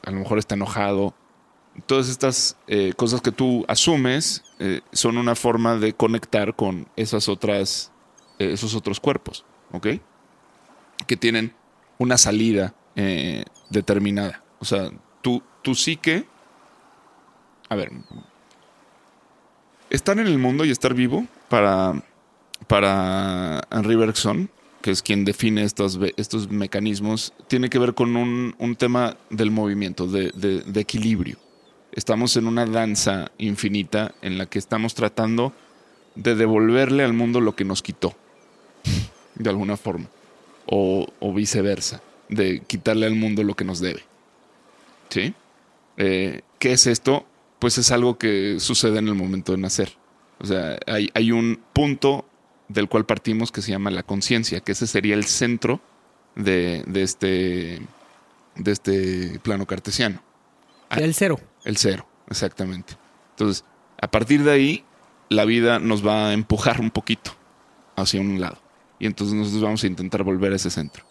a 0.02 0.10
lo 0.10 0.18
mejor 0.18 0.38
está 0.38 0.54
enojado. 0.54 1.14
Todas 1.86 2.08
estas 2.08 2.56
eh, 2.66 2.92
cosas 2.96 3.22
que 3.22 3.32
tú 3.32 3.64
asumes 3.66 4.44
eh, 4.58 4.82
son 4.92 5.16
una 5.16 5.34
forma 5.34 5.76
de 5.76 5.94
conectar 5.94 6.54
con 6.54 6.86
esas 6.96 7.28
otras, 7.28 7.90
eh, 8.38 8.52
esos 8.52 8.74
otros 8.74 9.00
cuerpos, 9.00 9.44
¿ok? 9.72 9.88
Que 11.06 11.16
tienen 11.16 11.54
una 11.98 12.18
salida 12.18 12.74
determinada. 13.70 14.44
O 14.60 14.66
sea, 14.66 14.90
tu, 15.22 15.42
tu 15.62 15.74
psique, 15.74 16.26
a 17.70 17.74
ver, 17.74 17.90
estar 19.88 20.18
en 20.18 20.26
el 20.26 20.38
mundo 20.38 20.66
y 20.66 20.70
estar 20.70 20.92
vivo 20.92 21.26
para 21.48 22.02
para 22.66 23.62
Henry 23.70 23.96
Bergson, 23.96 24.50
que 24.80 24.90
es 24.90 25.02
quien 25.02 25.24
define 25.24 25.62
estos, 25.62 25.98
estos 26.16 26.50
mecanismos, 26.50 27.32
tiene 27.48 27.68
que 27.70 27.78
ver 27.78 27.94
con 27.94 28.16
un, 28.16 28.54
un 28.58 28.76
tema 28.76 29.16
del 29.30 29.50
movimiento, 29.50 30.06
de, 30.06 30.30
de- 30.34 30.60
de 30.62 30.80
equilibrio. 30.80 31.36
Estamos 31.92 32.36
en 32.36 32.46
una 32.46 32.64
danza 32.66 33.30
infinita 33.38 34.14
en 34.22 34.38
la 34.38 34.46
que 34.46 34.58
estamos 34.58 34.94
tratando 34.94 35.52
de 36.14 36.34
devolverle 36.34 37.04
al 37.04 37.12
mundo 37.12 37.40
lo 37.40 37.54
que 37.54 37.64
nos 37.64 37.82
quitó, 37.82 38.14
de 39.34 39.50
alguna 39.50 39.76
forma, 39.76 40.06
o, 40.66 41.06
o 41.20 41.32
viceversa, 41.32 42.02
de 42.28 42.60
quitarle 42.66 43.06
al 43.06 43.14
mundo 43.14 43.42
lo 43.44 43.54
que 43.54 43.64
nos 43.64 43.80
debe. 43.80 44.02
¿Sí? 45.10 45.34
Eh, 45.98 46.40
¿Qué 46.58 46.72
es 46.72 46.86
esto? 46.86 47.26
Pues 47.58 47.76
es 47.78 47.90
algo 47.92 48.18
que 48.18 48.56
sucede 48.58 48.98
en 48.98 49.08
el 49.08 49.14
momento 49.14 49.52
de 49.52 49.58
nacer. 49.58 49.92
O 50.38 50.46
sea, 50.46 50.78
hay, 50.86 51.08
hay 51.14 51.30
un 51.30 51.60
punto 51.72 52.24
del 52.72 52.88
cual 52.88 53.06
partimos 53.06 53.52
que 53.52 53.62
se 53.62 53.70
llama 53.70 53.90
la 53.90 54.02
conciencia, 54.02 54.60
que 54.60 54.72
ese 54.72 54.86
sería 54.86 55.14
el 55.14 55.24
centro 55.24 55.80
de, 56.34 56.84
de 56.86 57.02
este, 57.02 57.80
de 58.56 58.72
este 58.72 59.38
plano 59.40 59.66
cartesiano. 59.66 60.22
Ah. 60.88 60.96
El 60.98 61.14
cero. 61.14 61.38
El 61.64 61.76
cero, 61.76 62.06
exactamente. 62.28 62.96
Entonces, 63.30 63.64
a 64.00 64.10
partir 64.10 64.42
de 64.42 64.50
ahí, 64.50 64.84
la 65.28 65.44
vida 65.44 65.78
nos 65.78 66.06
va 66.06 66.28
a 66.28 66.32
empujar 66.32 66.80
un 66.80 66.90
poquito 66.90 67.32
hacia 67.96 68.20
un 68.20 68.40
lado. 68.40 68.58
Y 68.98 69.06
entonces 69.06 69.34
nosotros 69.34 69.62
vamos 69.62 69.82
a 69.84 69.86
intentar 69.86 70.22
volver 70.22 70.52
a 70.52 70.56
ese 70.56 70.70
centro. 70.70 71.04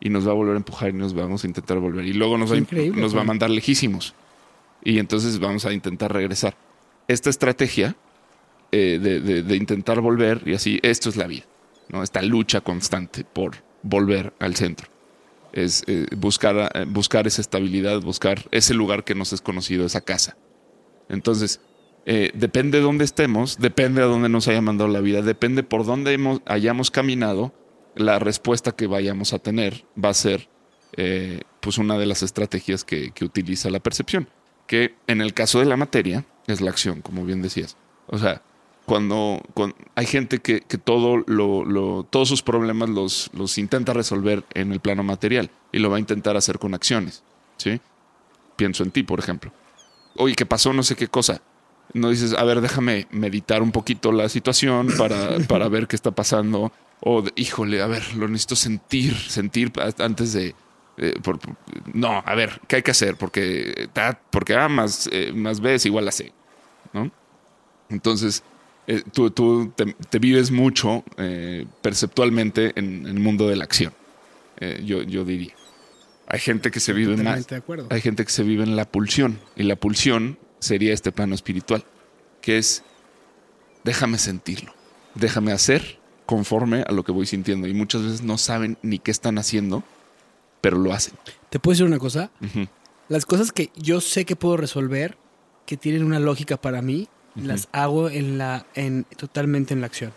Y 0.00 0.10
nos 0.10 0.26
va 0.26 0.32
a 0.32 0.34
volver 0.34 0.54
a 0.54 0.58
empujar 0.58 0.90
y 0.90 0.92
nos 0.92 1.14
vamos 1.14 1.44
a 1.44 1.46
intentar 1.46 1.78
volver. 1.78 2.04
Y 2.04 2.12
luego 2.12 2.38
nos, 2.38 2.52
va, 2.52 2.58
nos 2.94 3.16
va 3.16 3.22
a 3.22 3.24
mandar 3.24 3.50
lejísimos. 3.50 4.14
Y 4.84 4.98
entonces 4.98 5.38
vamos 5.38 5.64
a 5.64 5.72
intentar 5.72 6.12
regresar. 6.12 6.56
Esta 7.08 7.30
estrategia 7.30 7.96
eh, 8.72 8.98
de, 9.00 9.20
de- 9.20 9.42
de 9.42 9.56
intentar 9.56 10.00
volver 10.00 10.42
y 10.46 10.54
así, 10.54 10.78
esto 10.82 11.08
es 11.08 11.16
la 11.16 11.26
vida. 11.26 11.44
¿no? 11.88 12.02
Esta 12.02 12.20
lucha 12.22 12.60
constante 12.60 13.24
por 13.24 13.56
volver 13.82 14.32
al 14.38 14.56
centro. 14.56 14.88
Es 15.52 15.84
eh, 15.86 16.06
buscar, 16.16 16.70
eh, 16.74 16.84
buscar 16.86 17.26
esa 17.26 17.40
estabilidad, 17.40 18.00
buscar 18.02 18.44
ese 18.50 18.74
lugar 18.74 19.04
que 19.04 19.14
nos 19.14 19.32
es 19.32 19.40
conocido, 19.40 19.86
esa 19.86 20.00
casa. 20.02 20.36
Entonces, 21.08 21.60
depende 22.34 22.78
de 22.78 22.84
dónde 22.84 23.04
estemos, 23.04 23.58
depende 23.58 24.00
a 24.00 24.06
dónde 24.06 24.30
nos 24.30 24.48
haya 24.48 24.62
mandado 24.62 24.88
la 24.90 25.00
vida, 25.00 25.20
depende 25.20 25.62
por 25.62 25.84
dónde 25.84 26.18
hayamos 26.46 26.90
caminado, 26.90 27.52
la 27.96 28.18
respuesta 28.18 28.72
que 28.72 28.86
vayamos 28.86 29.34
a 29.34 29.38
tener 29.38 29.84
va 30.02 30.08
a 30.10 30.14
ser 30.14 30.48
pues 31.60 31.76
una 31.78 31.98
de 31.98 32.06
las 32.06 32.22
estrategias 32.22 32.84
que, 32.84 33.10
que 33.10 33.24
utiliza 33.26 33.68
la 33.68 33.80
percepción, 33.80 34.28
que 34.66 34.94
en 35.06 35.20
el 35.20 35.34
caso 35.34 35.58
de 35.60 35.66
la 35.66 35.76
materia 35.76 36.24
es 36.46 36.60
la 36.62 36.70
acción, 36.70 37.02
como 37.02 37.24
bien 37.26 37.42
decías. 37.42 37.76
O 38.06 38.16
sea, 38.18 38.40
cuando, 38.88 39.40
cuan- 39.54 39.74
hay 39.94 40.06
gente 40.06 40.38
que, 40.40 40.62
que 40.62 40.78
todo 40.78 41.22
lo, 41.26 41.64
lo- 41.64 42.04
todos 42.10 42.28
sus 42.28 42.42
problemas 42.42 42.88
los, 42.88 43.30
los 43.34 43.56
intenta 43.58 43.92
resolver 43.92 44.42
en 44.54 44.72
el 44.72 44.80
plano 44.80 45.04
material 45.04 45.50
y 45.70 45.78
lo 45.78 45.90
va 45.90 45.96
a 45.96 46.00
intentar 46.00 46.36
hacer 46.36 46.58
con 46.58 46.74
acciones. 46.74 47.22
¿sí? 47.58 47.80
Pienso 48.56 48.82
en 48.82 48.90
ti, 48.90 49.02
por 49.04 49.20
ejemplo. 49.20 49.52
Oye, 50.16 50.34
¿qué 50.34 50.46
pasó? 50.46 50.72
No 50.72 50.82
sé 50.82 50.96
qué 50.96 51.06
cosa. 51.06 51.40
No 51.92 52.10
dices, 52.10 52.32
a 52.34 52.42
ver, 52.44 52.60
déjame 52.60 53.06
meditar 53.10 53.62
un 53.62 53.70
poquito 53.70 54.10
la 54.10 54.28
situación 54.28 54.88
para, 54.98 55.38
para 55.48 55.68
ver 55.68 55.86
qué 55.86 55.94
está 55.94 56.10
pasando. 56.10 56.72
O, 57.00 57.22
híjole, 57.36 57.80
a 57.82 57.86
ver, 57.86 58.14
lo 58.16 58.26
necesito 58.26 58.56
sentir, 58.56 59.14
sentir 59.14 59.70
antes 59.98 60.32
de... 60.32 60.54
eh, 60.96 61.14
por- 61.22 61.38
no, 61.94 62.22
a 62.26 62.34
ver, 62.34 62.60
¿qué 62.66 62.76
hay 62.76 62.82
que 62.82 62.90
hacer? 62.90 63.16
Porque, 63.16 63.86
eh, 63.94 64.14
porque 64.30 64.56
A 64.56 64.68
más, 64.68 65.08
eh, 65.12 65.32
más 65.34 65.60
B 65.60 65.74
es 65.74 65.86
igual 65.86 66.08
a 66.08 66.12
C. 66.12 66.32
¿no? 66.92 67.10
Entonces, 67.90 68.42
eh, 68.88 69.02
tú, 69.12 69.30
tú 69.30 69.70
te, 69.76 69.84
te 70.08 70.18
vives 70.18 70.50
mucho 70.50 71.04
eh, 71.18 71.66
perceptualmente 71.82 72.72
en, 72.74 73.06
en 73.06 73.06
el 73.06 73.20
mundo 73.20 73.46
de 73.46 73.54
la 73.54 73.64
acción, 73.64 73.92
eh, 74.60 74.82
yo, 74.82 75.02
yo 75.02 75.26
diría. 75.26 75.52
Hay 76.26 76.40
gente 76.40 76.70
que 76.70 76.80
se 76.80 76.94
vive 76.94 77.16
más, 77.18 77.46
de 77.46 77.56
acuerdo. 77.56 77.86
hay 77.90 78.00
gente 78.00 78.24
que 78.24 78.30
se 78.30 78.42
vive 78.42 78.64
en 78.64 78.76
la 78.76 78.86
pulsión, 78.86 79.40
y 79.56 79.64
la 79.64 79.76
pulsión 79.76 80.38
sería 80.58 80.94
este 80.94 81.12
plano 81.12 81.34
espiritual, 81.34 81.84
que 82.40 82.56
es 82.56 82.82
déjame 83.84 84.16
sentirlo, 84.16 84.72
déjame 85.14 85.52
hacer 85.52 85.98
conforme 86.24 86.82
a 86.86 86.92
lo 86.92 87.04
que 87.04 87.12
voy 87.12 87.26
sintiendo. 87.26 87.68
Y 87.68 87.74
muchas 87.74 88.02
veces 88.02 88.22
no 88.22 88.38
saben 88.38 88.78
ni 88.80 88.98
qué 88.98 89.10
están 89.10 89.36
haciendo, 89.36 89.84
pero 90.62 90.78
lo 90.78 90.94
hacen. 90.94 91.14
¿Te 91.50 91.58
puedo 91.58 91.74
decir 91.74 91.86
una 91.86 91.98
cosa? 91.98 92.30
Las 93.08 93.26
cosas 93.26 93.52
que 93.52 93.70
yo 93.76 94.00
sé 94.00 94.24
que 94.24 94.34
puedo 94.34 94.56
resolver, 94.56 95.18
que 95.66 95.76
tienen 95.76 96.04
una 96.04 96.20
lógica 96.20 96.56
para 96.56 96.80
mí, 96.80 97.08
las 97.34 97.68
hago 97.72 98.10
en 98.10 98.38
la, 98.38 98.66
en, 98.74 99.04
totalmente 99.16 99.74
en 99.74 99.80
la 99.80 99.86
acción. 99.86 100.12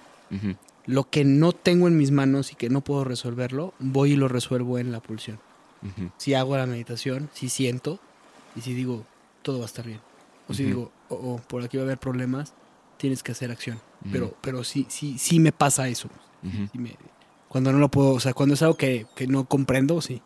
Lo 0.86 1.10
que 1.10 1.24
no 1.24 1.52
tengo 1.54 1.88
en 1.88 1.98
mis 1.98 2.12
manos 2.12 2.52
y 2.52 2.56
que 2.56 2.70
no 2.70 2.82
puedo 2.82 3.04
resolverlo, 3.04 3.74
voy 3.80 4.14
y 4.14 4.16
lo 4.16 4.28
resuelvo 4.28 4.80
en 4.80 4.92
la 4.92 5.00
pulsión. 5.00 5.40
Si 6.18 6.34
hago 6.34 6.58
la 6.58 6.66
meditación, 6.66 7.30
si 7.34 7.50
siento 7.50 8.00
y 8.56 8.62
si 8.62 8.74
digo, 8.74 9.06
todo 9.44 9.60
va 9.60 9.66
a 9.66 9.68
estar 9.68 9.86
bien. 9.86 10.00
O 10.48 10.54
si 10.54 10.64
digo, 10.64 10.92
oh, 11.10 11.16
oh, 11.16 11.42
por 11.48 11.64
aquí 11.64 11.78
va 11.78 11.84
a 11.84 11.86
haber 11.86 11.98
problemas, 12.00 12.54
tienes 12.98 13.24
que 13.24 13.32
hacer 13.32 13.52
acción. 13.52 13.80
Pero, 14.12 14.36
pero 14.42 14.64
sí, 14.64 14.86
sí, 14.90 15.18
sí 15.20 15.40
me 15.40 15.52
pasa 15.52 15.88
eso. 15.88 16.10
sí 16.72 16.78
me- 16.80 16.98
cuando 17.48 17.72
no 17.72 17.80
lo 17.80 17.90
puedo, 17.90 18.12
o 18.12 18.20
sea, 18.20 18.34
cuando 18.34 18.56
es 18.56 18.62
algo 18.62 18.76
que, 18.76 19.06
que 19.16 19.28
no 19.28 19.46
comprendo, 19.46 20.02
sí. 20.02 20.22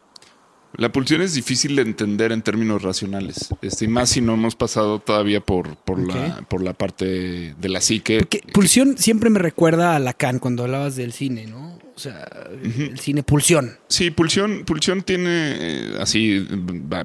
La 0.77 0.91
pulsión 0.91 1.21
es 1.21 1.33
difícil 1.33 1.75
de 1.75 1.81
entender 1.83 2.31
en 2.31 2.41
términos 2.41 2.81
racionales. 2.81 3.53
Este, 3.61 3.85
y 3.85 3.87
más 3.87 4.09
si 4.09 4.21
no 4.21 4.33
hemos 4.33 4.55
pasado 4.55 4.99
todavía 4.99 5.41
por, 5.41 5.75
por, 5.77 5.99
la, 5.99 6.41
por 6.49 6.61
la 6.61 6.73
parte 6.73 7.55
de 7.57 7.69
la 7.69 7.81
psique. 7.81 8.19
Porque 8.19 8.41
pulsión 8.53 8.97
siempre 8.97 9.29
me 9.29 9.39
recuerda 9.39 9.95
a 9.95 9.99
Lacan 9.99 10.39
cuando 10.39 10.63
hablabas 10.63 10.95
del 10.95 11.13
cine, 11.13 11.45
¿no? 11.47 11.79
O 11.95 11.99
sea, 11.99 12.27
el 12.61 12.99
cine 12.99 13.23
pulsión. 13.23 13.77
Sí, 13.87 14.11
pulsión, 14.11 14.65
pulsión 14.65 15.01
tiene, 15.01 15.29
eh, 15.29 15.97
así, 15.99 16.45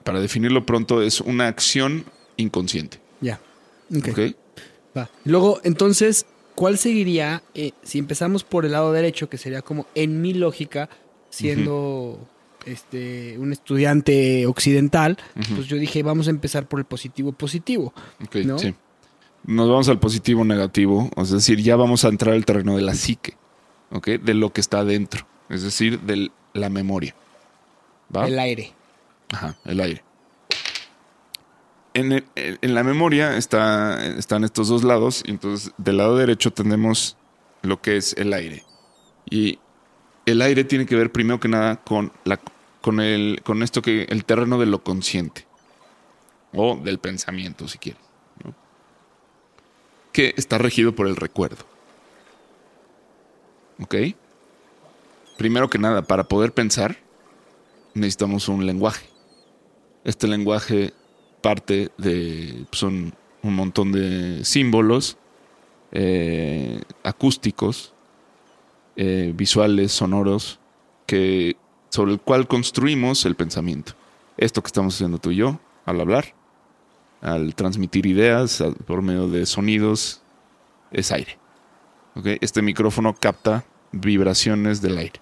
para 0.02 0.20
definirlo 0.20 0.66
pronto, 0.66 1.00
es 1.00 1.20
una 1.20 1.46
acción 1.46 2.04
inconsciente. 2.36 2.98
Ya. 3.20 3.40
Ok. 3.96 4.08
¿ok? 4.08 4.18
Va. 4.96 5.08
Luego, 5.24 5.60
entonces, 5.62 6.26
¿cuál 6.56 6.76
seguiría 6.76 7.44
eh, 7.54 7.70
si 7.84 7.98
empezamos 7.98 8.42
por 8.42 8.64
el 8.64 8.72
lado 8.72 8.92
derecho, 8.92 9.28
que 9.28 9.38
sería 9.38 9.62
como 9.62 9.86
en 9.94 10.20
mi 10.20 10.34
lógica, 10.34 10.88
siendo 11.30 12.28
este 12.66 13.36
un 13.38 13.52
estudiante 13.52 14.46
occidental, 14.46 15.16
pues 15.54 15.66
yo 15.66 15.76
dije, 15.76 16.02
vamos 16.02 16.26
a 16.28 16.30
empezar 16.30 16.66
por 16.68 16.78
el 16.80 16.84
positivo 16.86 17.32
positivo. 17.32 17.92
Ok, 18.24 18.36
¿No? 18.44 18.58
sí. 18.58 18.74
Nos 19.44 19.68
vamos 19.68 19.88
al 19.88 19.98
positivo 19.98 20.44
negativo, 20.44 21.08
es 21.16 21.30
decir, 21.30 21.62
ya 21.62 21.74
vamos 21.76 22.04
a 22.04 22.08
entrar 22.08 22.34
al 22.34 22.44
terreno 22.44 22.76
de 22.76 22.82
la 22.82 22.94
psique, 22.94 23.36
¿ok? 23.90 24.08
De 24.22 24.34
lo 24.34 24.52
que 24.52 24.61
está 24.61 24.80
adentro, 24.80 25.26
es 25.48 25.62
decir, 25.62 25.98
de 26.00 26.30
la 26.52 26.68
memoria. 26.68 27.14
¿Va? 28.14 28.26
El 28.26 28.38
aire. 28.38 28.72
Ajá, 29.32 29.56
el 29.64 29.80
aire. 29.80 30.02
En, 31.94 32.12
el- 32.12 32.24
en 32.36 32.74
la 32.74 32.84
memoria 32.84 33.36
está, 33.36 34.06
están 34.16 34.44
estos 34.44 34.68
dos 34.68 34.84
lados, 34.84 35.22
y 35.26 35.30
entonces 35.32 35.72
del 35.76 35.96
lado 35.96 36.16
derecho 36.16 36.52
tenemos 36.52 37.16
lo 37.62 37.80
que 37.80 37.96
es 37.96 38.14
el 38.18 38.32
aire. 38.32 38.64
Y 39.28 39.58
el 40.30 40.42
aire 40.42 40.64
tiene 40.64 40.86
que 40.86 40.96
ver 40.96 41.12
primero 41.12 41.40
que 41.40 41.48
nada 41.48 41.76
con, 41.76 42.12
con, 42.80 43.00
el, 43.00 43.40
con 43.44 43.62
esto 43.62 43.82
que 43.82 44.04
el 44.04 44.24
terreno 44.24 44.58
de 44.58 44.66
lo 44.66 44.82
consciente. 44.82 45.46
O 46.52 46.76
del 46.76 46.98
pensamiento, 46.98 47.68
si 47.68 47.78
quieres. 47.78 48.02
Que 50.12 50.34
está 50.36 50.58
regido 50.58 50.94
por 50.94 51.06
el 51.06 51.16
recuerdo. 51.16 51.64
¿Ok? 53.80 53.94
Primero 55.38 55.70
que 55.70 55.78
nada, 55.78 56.02
para 56.02 56.24
poder 56.24 56.52
pensar, 56.52 56.96
necesitamos 57.94 58.48
un 58.48 58.66
lenguaje. 58.66 59.06
Este 60.04 60.26
lenguaje 60.26 60.92
parte 61.40 61.90
de 61.96 62.66
son 62.72 63.14
un 63.42 63.54
montón 63.54 63.92
de 63.92 64.44
símbolos 64.44 65.16
eh, 65.92 66.82
acústicos, 67.02 67.94
eh, 69.03 69.32
visuales, 69.34 69.92
sonoros, 69.92 70.61
que 71.07 71.57
sobre 71.88 72.12
el 72.12 72.20
cual 72.20 72.46
construimos 72.46 73.24
el 73.24 73.34
pensamiento. 73.34 73.94
Esto 74.36 74.61
que 74.61 74.66
estamos 74.66 74.94
haciendo 74.94 75.16
tú 75.16 75.30
y 75.30 75.36
yo 75.36 75.59
al 75.86 76.03
hablar, 76.03 76.34
al 77.22 77.55
transmitir 77.55 78.05
ideas 78.05 78.62
por 78.86 79.01
medio 79.01 79.26
de 79.26 79.46
sonidos, 79.46 80.20
es 80.90 81.12
aire. 81.12 81.38
¿ok? 82.14 82.26
Este 82.42 82.61
micrófono 82.61 83.14
capta 83.14 83.64
vibraciones 83.90 84.82
del 84.82 84.98
aire. 84.98 85.18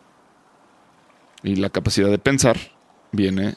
Y 1.44 1.54
la 1.54 1.70
capacidad 1.70 2.10
de 2.10 2.18
pensar 2.18 2.56
viene 3.12 3.54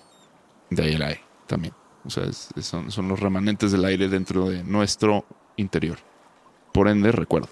de 0.70 0.84
ahí 0.84 0.94
el 0.94 1.02
aire 1.02 1.22
también. 1.48 1.74
O 2.06 2.12
sea, 2.12 2.32
son, 2.32 2.92
son 2.92 3.08
los 3.08 3.20
remanentes 3.20 3.72
del 3.72 3.86
aire 3.86 4.08
dentro 4.08 4.52
de 4.52 4.64
nuestro 4.64 5.26
interior. 5.56 5.98
Por 6.72 6.90
ende, 6.90 7.12
recuerdo. 7.12 7.50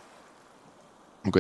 ¿Ok? 1.26 1.39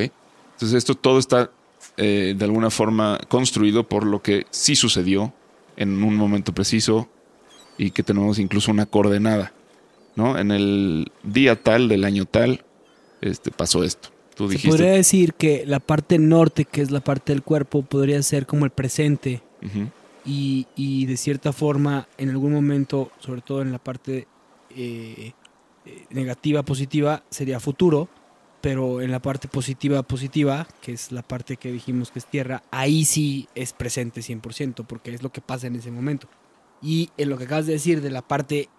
Entonces 0.59 0.79
esto 0.79 0.93
todo 0.93 1.19
está 1.19 1.51
eh, 1.95 2.35
de 2.37 2.43
alguna 2.43 2.69
forma 2.69 3.17
construido 3.29 3.87
por 3.87 4.05
lo 4.05 4.21
que 4.21 4.45
sí 4.49 4.75
sucedió 4.75 5.31
en 5.77 6.03
un 6.03 6.17
momento 6.17 6.53
preciso 6.53 7.07
y 7.77 7.91
que 7.91 8.03
tenemos 8.03 8.39
incluso 8.39 8.69
una 8.69 8.85
coordenada. 8.85 9.53
¿No? 10.17 10.37
En 10.37 10.51
el 10.51 11.13
día 11.23 11.63
tal 11.63 11.87
del 11.87 12.03
año 12.03 12.25
tal, 12.25 12.65
este, 13.21 13.51
pasó 13.51 13.85
esto. 13.85 14.09
Tú 14.35 14.51
Se 14.51 14.67
podría 14.67 14.91
decir 14.91 15.33
que 15.33 15.63
la 15.65 15.79
parte 15.79 16.19
norte, 16.19 16.65
que 16.65 16.81
es 16.81 16.91
la 16.91 16.99
parte 16.99 17.31
del 17.31 17.41
cuerpo, 17.41 17.83
podría 17.83 18.21
ser 18.21 18.45
como 18.45 18.65
el 18.65 18.71
presente 18.71 19.41
y, 20.25 20.67
y 20.75 21.05
de 21.05 21.15
cierta 21.15 21.53
forma 21.53 22.09
en 22.17 22.31
algún 22.31 22.51
momento, 22.51 23.11
sobre 23.19 23.39
todo 23.39 23.61
en 23.61 23.71
la 23.71 23.79
parte 23.79 24.27
eh, 24.75 25.31
eh, 25.85 26.05
negativa, 26.09 26.63
positiva, 26.63 27.23
sería 27.29 27.61
futuro, 27.61 28.09
pero 28.61 29.01
en 29.01 29.11
la 29.11 29.21
parte 29.21 29.47
positiva, 29.47 30.03
positiva, 30.03 30.67
que 30.81 30.93
es 30.93 31.11
la 31.11 31.21
parte 31.21 31.57
que 31.57 31.71
dijimos 31.71 32.11
que 32.11 32.19
es 32.19 32.25
tierra, 32.25 32.63
ahí 32.71 33.05
sí 33.05 33.47
es 33.55 33.73
presente 33.73 34.21
100%, 34.21 34.85
porque 34.85 35.13
es 35.13 35.23
lo 35.23 35.31
que 35.31 35.41
pasa 35.41 35.67
en 35.67 35.75
ese 35.75 35.91
momento. 35.91 36.27
Y 36.81 37.09
en 37.17 37.29
lo 37.29 37.37
que 37.37 37.45
acabas 37.45 37.65
de 37.65 37.73
decir 37.73 38.01
de 38.01 38.09
la 38.09 38.21
parte 38.21 38.69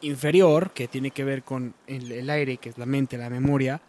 inferior, 0.00 0.72
que 0.72 0.88
tiene 0.88 1.10
que 1.10 1.24
ver 1.24 1.42
con 1.42 1.74
el, 1.86 2.12
el 2.12 2.28
aire, 2.30 2.56
que 2.58 2.68
es 2.68 2.78
la 2.78 2.86
mente, 2.86 3.16
la 3.16 3.30
memoria, 3.30 3.80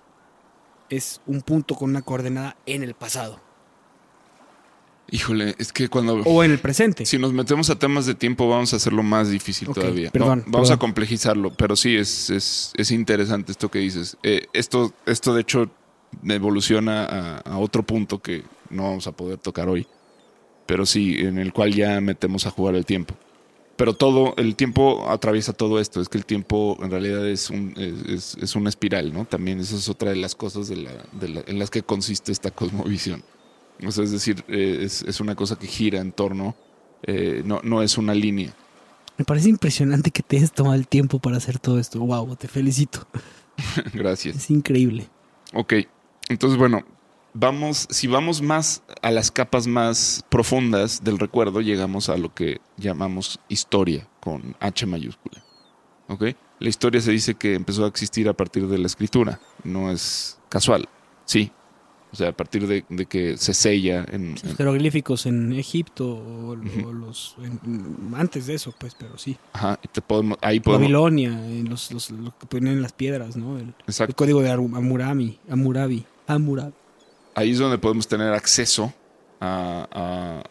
es 0.89 1.21
un 1.25 1.41
punto 1.41 1.75
con 1.75 1.89
una 1.89 2.01
coordenada 2.01 2.55
en 2.65 2.83
el 2.83 2.93
pasado 2.93 3.52
Híjole, 5.11 5.53
es 5.59 5.71
que 5.71 5.89
cuando. 5.89 6.15
o 6.23 6.43
en 6.43 6.51
el 6.51 6.59
presente. 6.59 7.05
Si 7.05 7.17
nos 7.19 7.33
metemos 7.33 7.69
a 7.69 7.77
temas 7.77 8.05
de 8.05 8.15
tiempo, 8.15 8.47
vamos 8.49 8.73
a 8.73 8.77
hacerlo 8.77 9.03
más 9.03 9.29
difícil 9.29 9.67
todavía. 9.69 10.09
perdón, 10.11 10.39
No, 10.45 10.51
vamos 10.53 10.69
perdón. 10.69 10.75
a 10.75 10.79
complejizarlo, 10.79 11.53
pero 11.53 11.75
sí 11.75 11.95
es, 11.95 12.29
es, 12.29 12.71
es 12.75 12.89
interesante 12.91 13.51
esto 13.51 13.69
que 13.69 13.79
dices. 13.79 14.17
Eh, 14.23 14.47
esto, 14.53 14.93
esto, 15.05 15.33
de 15.35 15.41
hecho, 15.41 15.69
evoluciona 16.27 17.05
a, 17.05 17.37
a 17.39 17.57
otro 17.59 17.83
punto 17.83 18.19
que 18.21 18.43
no 18.69 18.83
vamos 18.83 19.07
a 19.07 19.11
poder 19.11 19.37
tocar 19.37 19.67
hoy. 19.69 19.87
Pero 20.65 20.85
sí, 20.85 21.15
en 21.19 21.37
el 21.37 21.51
cual 21.53 21.73
ya 21.73 21.99
metemos 22.01 22.45
a 22.47 22.49
jugar 22.51 22.75
el 22.75 22.85
tiempo. 22.85 23.15
Pero 23.75 23.93
todo, 23.95 24.33
el 24.37 24.55
tiempo 24.55 25.09
atraviesa 25.09 25.51
todo 25.51 25.79
esto. 25.79 25.99
Es 25.99 26.07
que 26.09 26.17
el 26.17 26.25
tiempo 26.25 26.77
en 26.81 26.89
realidad 26.91 27.27
es, 27.27 27.49
un, 27.49 27.73
es, 27.77 28.09
es- 28.09 28.37
es 28.41 28.55
una 28.55 28.69
espiral, 28.69 29.13
¿no? 29.13 29.25
También 29.25 29.59
esa 29.59 29.75
es 29.75 29.89
otra 29.89 30.11
de 30.11 30.15
las 30.15 30.35
cosas 30.35 30.67
de 30.69 30.77
la, 30.77 30.91
de 31.11 31.27
la- 31.29 31.43
en 31.47 31.59
las 31.59 31.69
que 31.69 31.83
consiste 31.83 32.31
esta 32.31 32.49
cosmovisión. 32.51 33.23
O 33.86 33.91
sea, 33.91 34.03
es 34.03 34.11
decir, 34.11 34.43
eh, 34.47 34.80
es, 34.82 35.01
es 35.03 35.19
una 35.19 35.36
cosa 35.36 35.57
que 35.57 35.67
gira 35.67 35.99
en 35.99 36.11
torno, 36.11 36.55
eh, 37.03 37.41
no, 37.45 37.59
no 37.63 37.82
es 37.82 37.97
una 37.97 38.13
línea. 38.13 38.53
Me 39.17 39.26
parece 39.26 39.49
impresionante 39.49 40.11
que 40.11 40.24
te 40.24 40.38
hayas 40.38 40.51
tomado 40.51 40.76
el 40.76 40.88
tiempo 40.88 41.19
para 41.19 41.38
hacer 41.38 41.59
todo 41.59 41.80
esto. 41.80 41.99
Wow, 41.99 42.36
te 42.36 42.47
felicito. 42.47 43.07
Gracias. 43.93 44.36
Es 44.36 44.49
increíble. 44.49 45.07
Ok, 45.53 45.74
entonces 46.30 46.57
bueno, 46.57 46.84
vamos, 47.34 47.88
si 47.89 48.07
vamos 48.07 48.41
más 48.41 48.82
a 49.01 49.11
las 49.11 49.32
capas 49.32 49.67
más 49.67 50.26
profundas 50.30 51.03
del 51.03 51.19
recuerdo, 51.19 51.61
llegamos 51.61 52.09
a 52.09 52.17
lo 52.17 52.34
que 52.34 52.59
llamamos 52.78 53.39
historia, 53.49 54.07
con 54.19 54.55
H 54.59 54.86
mayúscula. 54.86 55.43
Ok, 56.07 56.24
la 56.59 56.69
historia 56.69 57.01
se 57.01 57.11
dice 57.11 57.36
que 57.36 57.53
empezó 57.53 57.86
a 57.86 57.88
existir 57.88 58.28
a 58.28 58.34
partir 58.34 58.67
de 58.67 58.78
la 58.78 58.88
escritura, 58.88 59.39
no 59.63 59.91
es 59.91 60.39
casual, 60.49 60.89
sí. 61.26 61.51
O 62.14 62.16
sea, 62.16 62.30
a 62.30 62.32
partir 62.32 62.68
de, 62.68 62.86
de 62.89 63.05
que 63.07 63.38
se 63.38 63.53
sella 63.55 64.05
en, 64.11 64.36
Los 64.43 64.55
jeroglíficos 64.55 65.26
en 65.26 65.51
Egipto 65.53 66.07
o, 66.16 66.51
o 66.51 66.93
los 66.93 67.36
en- 67.43 68.14
antes 68.16 68.45
de 68.45 68.53
eso, 68.53 68.72
pues, 68.78 68.95
pero 68.95 69.18
sí. 69.18 69.36
ajá, 69.51 69.80
te 69.91 69.99
podemos, 69.99 70.38
ahí 70.41 70.59
podemos, 70.59 70.84
Babilonia, 70.84 71.30
en 71.30 71.68
los, 71.70 71.91
los- 71.91 72.11
lo 72.11 72.38
que 72.38 72.45
ponen 72.45 72.74
en 72.74 72.82
las 72.84 72.93
piedras, 72.93 73.36
¿no? 73.36 73.57
El, 73.57 73.64
el 73.70 73.74
exacto. 73.88 74.16
código 74.16 74.41
de 74.43 74.51
Amurami, 74.51 75.39
Amurabi, 75.49 76.05
Amurabi. 76.28 76.74
ahí 77.34 77.49
es 77.51 77.57
donde 77.57 77.80
podemos 77.80 78.07
tener 78.07 78.32
acceso 78.34 78.93
a, 79.41 79.88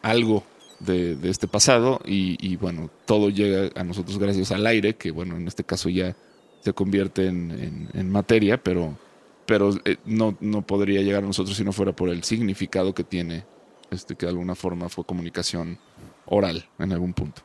a 0.02 0.08
algo 0.10 0.42
de, 0.80 1.14
de 1.14 1.30
este 1.30 1.46
pasado 1.46 2.00
y, 2.04 2.36
y, 2.44 2.56
bueno, 2.56 2.90
todo 3.06 3.30
llega 3.30 3.70
a 3.80 3.84
nosotros 3.84 4.18
gracias 4.18 4.50
al 4.50 4.66
aire, 4.66 4.96
que 4.96 5.12
bueno, 5.12 5.36
en 5.36 5.46
este 5.46 5.62
caso 5.62 5.88
ya 5.88 6.16
se 6.60 6.72
convierte 6.72 7.28
en, 7.28 7.50
en- 7.52 7.88
en 7.94 8.10
materia, 8.10 8.60
pero, 8.60 8.98
pero 9.46 9.70
eh, 9.84 9.96
no, 10.04 10.36
no 10.40 10.62
podría 10.62 11.02
llegar 11.02 11.22
a 11.24 11.26
nosotros 11.26 11.56
si 11.56 11.64
no 11.64 11.72
fuera 11.72 11.92
por 11.94 12.08
el 12.08 12.22
significado 12.24 12.94
que 12.94 13.04
tiene, 13.04 13.44
este, 13.90 14.14
que 14.16 14.26
de 14.26 14.30
alguna 14.30 14.54
forma 14.54 14.88
fue 14.88 15.04
comunicación 15.04 15.78
oral 16.26 16.68
en 16.78 16.92
algún 16.92 17.12
punto. 17.12 17.42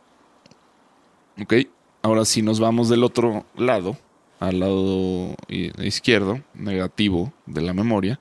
Ok, 1.41 1.53
ahora 2.01 2.25
si 2.25 2.41
nos 2.41 2.59
vamos 2.59 2.89
del 2.89 3.03
otro 3.03 3.45
lado, 3.55 3.97
al 4.39 4.59
lado 4.59 5.35
i- 5.47 5.71
izquierdo, 5.85 6.41
negativo 6.53 7.33
de 7.45 7.61
la 7.61 7.73
memoria, 7.73 8.19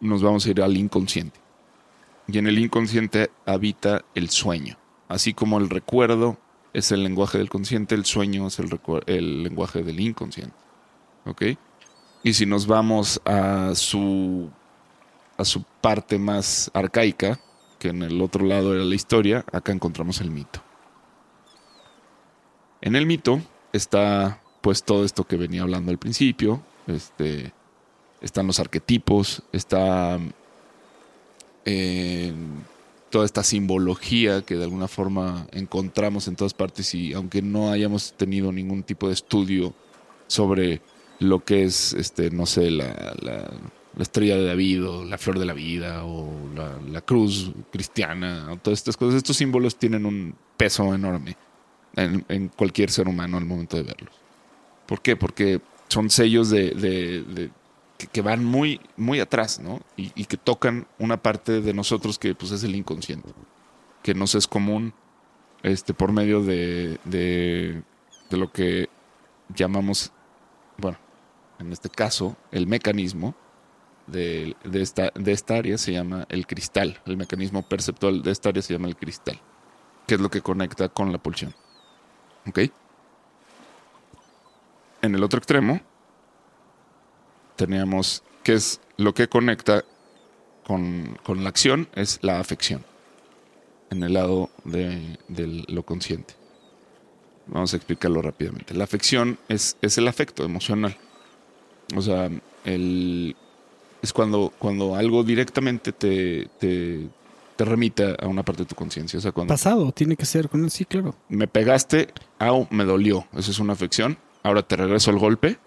nos 0.00 0.22
vamos 0.22 0.46
a 0.46 0.50
ir 0.50 0.62
al 0.62 0.76
inconsciente. 0.76 1.38
Y 2.28 2.38
en 2.38 2.46
el 2.46 2.58
inconsciente 2.58 3.30
habita 3.46 4.04
el 4.14 4.30
sueño. 4.30 4.76
Así 5.08 5.34
como 5.34 5.58
el 5.58 5.68
recuerdo 5.68 6.38
es 6.72 6.90
el 6.92 7.02
lenguaje 7.02 7.38
del 7.38 7.50
consciente, 7.50 7.94
el 7.94 8.04
sueño 8.04 8.46
es 8.46 8.58
el, 8.58 8.70
el 9.06 9.42
lenguaje 9.42 9.82
del 9.82 10.00
inconsciente. 10.00 10.54
¿Ok? 11.26 11.42
Y 12.24 12.34
si 12.34 12.46
nos 12.46 12.66
vamos 12.66 13.20
a 13.24 13.74
su, 13.74 14.48
a 15.36 15.44
su 15.44 15.64
parte 15.80 16.18
más 16.18 16.70
arcaica, 16.72 17.40
que 17.78 17.88
en 17.88 18.02
el 18.02 18.20
otro 18.22 18.44
lado 18.46 18.74
era 18.74 18.84
la 18.84 18.94
historia, 18.94 19.44
acá 19.52 19.72
encontramos 19.72 20.20
el 20.20 20.30
mito. 20.30 20.62
En 22.80 22.94
el 22.94 23.06
mito 23.06 23.40
está 23.72 24.40
pues 24.60 24.84
todo 24.84 25.04
esto 25.04 25.24
que 25.24 25.36
venía 25.36 25.62
hablando 25.62 25.90
al 25.90 25.98
principio, 25.98 26.62
este, 26.86 27.52
están 28.20 28.46
los 28.46 28.60
arquetipos, 28.60 29.42
está 29.52 30.20
eh, 31.64 32.32
toda 33.10 33.24
esta 33.24 33.42
simbología 33.42 34.42
que 34.42 34.54
de 34.54 34.64
alguna 34.64 34.86
forma 34.86 35.48
encontramos 35.50 36.28
en 36.28 36.36
todas 36.36 36.54
partes 36.54 36.94
y 36.94 37.12
aunque 37.12 37.42
no 37.42 37.70
hayamos 37.72 38.14
tenido 38.14 38.52
ningún 38.52 38.84
tipo 38.84 39.08
de 39.08 39.14
estudio 39.14 39.74
sobre 40.28 40.80
lo 41.20 41.44
que 41.44 41.64
es, 41.64 41.92
este, 41.94 42.30
no 42.30 42.46
sé, 42.46 42.70
la, 42.70 43.14
la- 43.20 43.50
la 43.94 44.02
estrella 44.04 44.36
de 44.36 44.46
David 44.46 44.86
o 44.88 45.04
la 45.04 45.18
flor 45.18 45.38
de 45.38 45.44
la 45.44 45.52
vida 45.52 46.04
o 46.06 46.26
la, 46.56 46.78
la 46.90 47.02
cruz 47.02 47.52
cristiana 47.70 48.48
o 48.50 48.56
todas 48.56 48.78
estas 48.78 48.96
cosas, 48.96 49.16
estos 49.16 49.36
símbolos 49.36 49.76
tienen 49.76 50.06
un 50.06 50.34
peso 50.56 50.94
enorme 50.94 51.36
en, 51.96 52.48
cualquier 52.48 52.90
ser 52.90 53.06
humano 53.06 53.36
al 53.36 53.44
momento 53.44 53.76
de 53.76 53.82
verlos. 53.82 54.14
¿Por 54.86 55.02
qué? 55.02 55.14
Porque 55.14 55.60
son 55.88 56.08
sellos 56.08 56.48
de, 56.48 56.70
de- 56.70 57.50
que 58.10 58.22
van 58.22 58.42
muy, 58.44 58.80
muy 58.96 59.20
atrás, 59.20 59.60
¿no? 59.60 59.80
Y, 59.96 60.10
y 60.14 60.24
que 60.24 60.38
tocan 60.38 60.86
una 60.98 61.22
parte 61.22 61.60
de 61.60 61.74
nosotros 61.74 62.18
que 62.18 62.34
pues, 62.34 62.50
es 62.50 62.64
el 62.64 62.74
inconsciente, 62.74 63.28
que 64.02 64.14
nos 64.14 64.34
es 64.34 64.46
común 64.46 64.94
este, 65.62 65.92
por 65.92 66.12
medio 66.12 66.42
de, 66.42 66.98
de, 67.04 67.82
de 68.30 68.36
lo 68.38 68.50
que 68.50 68.88
llamamos, 69.54 70.12
bueno, 70.76 70.98
en 71.58 71.72
este 71.72 71.88
caso, 71.88 72.36
el 72.50 72.66
mecanismo 72.66 73.34
de, 74.06 74.56
de 74.64 74.82
esta, 74.82 75.12
de 75.14 75.32
esta 75.32 75.56
área 75.56 75.78
se 75.78 75.92
llama 75.92 76.26
el 76.28 76.46
cristal. 76.46 77.00
El 77.06 77.16
mecanismo 77.16 77.62
perceptual 77.62 78.22
de 78.22 78.30
esta 78.30 78.48
área 78.48 78.62
se 78.62 78.72
llama 78.72 78.88
el 78.88 78.96
cristal, 78.96 79.40
que 80.06 80.14
es 80.14 80.20
lo 80.20 80.30
que 80.30 80.40
conecta 80.40 80.88
con 80.88 81.12
la 81.12 81.18
pulsión. 81.18 81.54
¿Ok? 82.46 82.58
En 85.02 85.14
el 85.14 85.22
otro 85.22 85.38
extremo 85.38 85.80
teníamos 87.56 88.22
que 88.42 88.54
es 88.54 88.80
lo 88.96 89.14
que 89.14 89.28
conecta 89.28 89.84
con, 90.66 91.18
con 91.22 91.42
la 91.42 91.48
acción, 91.48 91.88
es 91.94 92.18
la 92.22 92.40
afección, 92.40 92.84
en 93.90 94.02
el 94.02 94.14
lado 94.14 94.50
de, 94.64 95.18
de 95.28 95.64
lo 95.68 95.84
consciente. 95.84 96.34
Vamos 97.46 97.72
a 97.72 97.76
explicarlo 97.76 98.22
rápidamente. 98.22 98.74
La 98.74 98.84
afección 98.84 99.38
es, 99.48 99.76
es 99.82 99.98
el 99.98 100.08
afecto 100.08 100.44
emocional. 100.44 100.96
O 101.96 102.02
sea, 102.02 102.30
el, 102.64 103.36
es 104.00 104.12
cuando, 104.12 104.52
cuando 104.58 104.94
algo 104.94 105.24
directamente 105.24 105.92
te, 105.92 106.48
te, 106.58 107.08
te 107.56 107.64
remite 107.64 108.16
a 108.20 108.26
una 108.26 108.42
parte 108.42 108.62
de 108.62 108.66
tu 108.66 108.74
conciencia. 108.74 109.18
O 109.18 109.22
sea, 109.22 109.32
cuando 109.32 109.52
Pasado, 109.52 109.92
tiene 109.92 110.16
que 110.16 110.24
ser 110.26 110.48
con 110.48 110.64
él, 110.64 110.70
sí, 110.70 110.84
claro. 110.84 111.14
me 111.28 111.46
pegaste, 111.46 112.08
au, 112.38 112.66
me 112.70 112.84
dolió. 112.84 113.26
Eso 113.36 113.50
es 113.50 113.58
una 113.58 113.72
afección. 113.72 114.18
Ahora 114.42 114.62
te 114.62 114.76
regreso 114.76 115.10
el 115.10 115.18
golpe. 115.18 115.58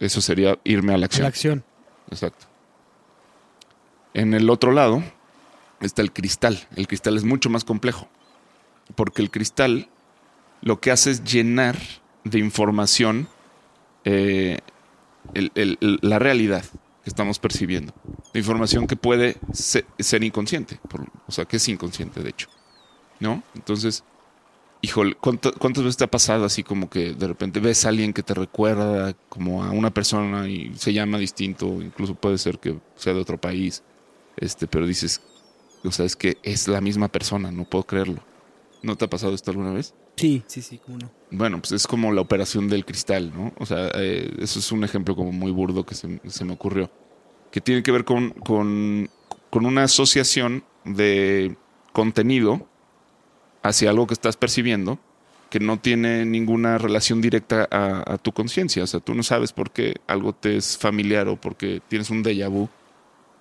Eso 0.00 0.20
sería 0.20 0.58
irme 0.64 0.94
a 0.94 0.98
la 0.98 1.06
acción. 1.06 1.22
La 1.22 1.28
acción. 1.28 1.64
Exacto. 2.10 2.46
En 4.14 4.34
el 4.34 4.48
otro 4.50 4.72
lado 4.72 5.02
está 5.80 6.02
el 6.02 6.12
cristal. 6.12 6.66
El 6.76 6.86
cristal 6.86 7.16
es 7.16 7.24
mucho 7.24 7.50
más 7.50 7.64
complejo. 7.64 8.08
Porque 8.94 9.22
el 9.22 9.30
cristal 9.30 9.88
lo 10.62 10.80
que 10.80 10.90
hace 10.90 11.10
es 11.10 11.24
llenar 11.24 11.76
de 12.24 12.38
información 12.38 13.28
eh, 14.04 14.58
la 15.34 16.18
realidad 16.18 16.64
que 17.04 17.10
estamos 17.10 17.38
percibiendo. 17.38 17.92
De 18.32 18.40
información 18.40 18.86
que 18.86 18.96
puede 18.96 19.36
se- 19.52 19.84
ser, 19.98 20.24
inconsciente. 20.24 20.80
o 21.26 21.32
sea, 21.32 21.44
que 21.44 21.56
es 21.56 21.68
inconsciente, 21.68 22.22
de 22.22 22.30
hecho. 22.30 22.48
¿No? 23.20 23.42
Entonces, 23.54 24.04
híjole, 24.82 25.14
¿cuánto- 25.14 25.52
¿cuántas 25.54 25.84
veces 25.84 25.96
te 25.96 26.04
ha 26.04 26.10
pasado 26.10 26.44
así 26.44 26.62
como 26.62 26.90
que 26.90 27.14
de 27.14 27.26
repente 27.26 27.60
ves 27.60 27.84
a 27.84 27.88
alguien 27.88 28.12
que 28.12 28.22
te 28.22 28.34
recuerda 28.34 29.14
como 29.28 29.64
a 29.64 29.70
una 29.70 29.90
persona 29.90 30.48
y 30.48 30.74
se 30.76 30.92
llama 30.92 31.18
distinto, 31.18 31.66
incluso 31.82 32.14
puede 32.14 32.38
ser 32.38 32.58
que 32.58 32.78
sea 32.96 33.14
de 33.14 33.20
otro 33.20 33.38
país, 33.38 33.82
este, 34.36 34.66
pero 34.66 34.86
dices, 34.86 35.22
o 35.84 35.90
sea, 35.92 36.04
es 36.04 36.14
que 36.16 36.36
es 36.42 36.68
la 36.68 36.80
misma 36.80 37.08
persona, 37.08 37.50
no 37.50 37.64
puedo 37.64 37.84
creerlo. 37.84 38.22
¿No 38.82 38.96
te 38.96 39.06
ha 39.06 39.10
pasado 39.10 39.34
esto 39.34 39.50
alguna 39.50 39.72
vez? 39.72 39.94
Sí, 40.16 40.42
sí, 40.46 40.62
sí, 40.62 40.78
cómo 40.78 40.98
no. 40.98 41.10
Bueno, 41.30 41.58
pues 41.60 41.72
es 41.72 41.86
como 41.86 42.12
la 42.12 42.22
operación 42.22 42.68
del 42.68 42.84
cristal, 42.84 43.32
¿no? 43.34 43.52
O 43.58 43.66
sea, 43.66 43.90
eh, 43.94 44.34
eso 44.38 44.58
es 44.58 44.72
un 44.72 44.82
ejemplo 44.82 45.14
como 45.14 45.32
muy 45.32 45.50
burdo 45.50 45.84
que 45.84 45.94
se, 45.94 46.20
se 46.26 46.44
me 46.44 46.54
ocurrió. 46.54 46.90
Que 47.50 47.60
tiene 47.60 47.82
que 47.82 47.92
ver 47.92 48.04
con, 48.04 48.30
con, 48.30 49.10
con 49.50 49.66
una 49.66 49.84
asociación 49.84 50.64
de 50.84 51.56
contenido 51.92 52.66
hacia 53.62 53.90
algo 53.90 54.06
que 54.06 54.14
estás 54.14 54.36
percibiendo 54.36 54.98
que 55.50 55.60
no 55.60 55.78
tiene 55.78 56.24
ninguna 56.24 56.78
relación 56.78 57.20
directa 57.20 57.68
a, 57.70 58.14
a 58.14 58.18
tu 58.18 58.32
conciencia. 58.32 58.82
O 58.82 58.86
sea, 58.86 59.00
tú 59.00 59.14
no 59.14 59.22
sabes 59.22 59.52
por 59.52 59.70
qué 59.70 59.96
algo 60.06 60.32
te 60.32 60.56
es 60.56 60.76
familiar 60.76 61.28
o 61.28 61.36
porque 61.36 61.80
tienes 61.88 62.10
un 62.10 62.24
déjà 62.24 62.48
vu. 62.48 62.68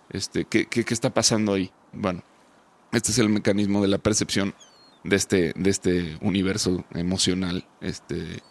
Este, 0.10 0.46
¿qué, 0.46 0.66
qué, 0.68 0.84
qué 0.84 0.94
está 0.94 1.14
pasando 1.14 1.54
ahí? 1.54 1.72
Bueno, 1.94 2.22
este 2.92 3.12
es 3.12 3.20
el 3.20 3.30
mecanismo 3.30 3.82
de 3.82 3.88
la 3.88 3.98
percepción 3.98 4.54
de 5.06 5.16
este, 5.16 5.54
de 5.56 5.70
este 5.70 6.18
universo 6.22 6.84
emocional 6.94 7.66
este, 7.82 8.42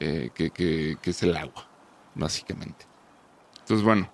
eh, 0.00 0.30
que, 0.34 0.50
que- 0.50 0.96
que 1.00 1.10
es 1.10 1.22
el 1.22 1.36
agua, 1.36 1.68
básicamente. 2.14 2.86
Entonces, 3.60 3.84
bueno, 3.84 4.10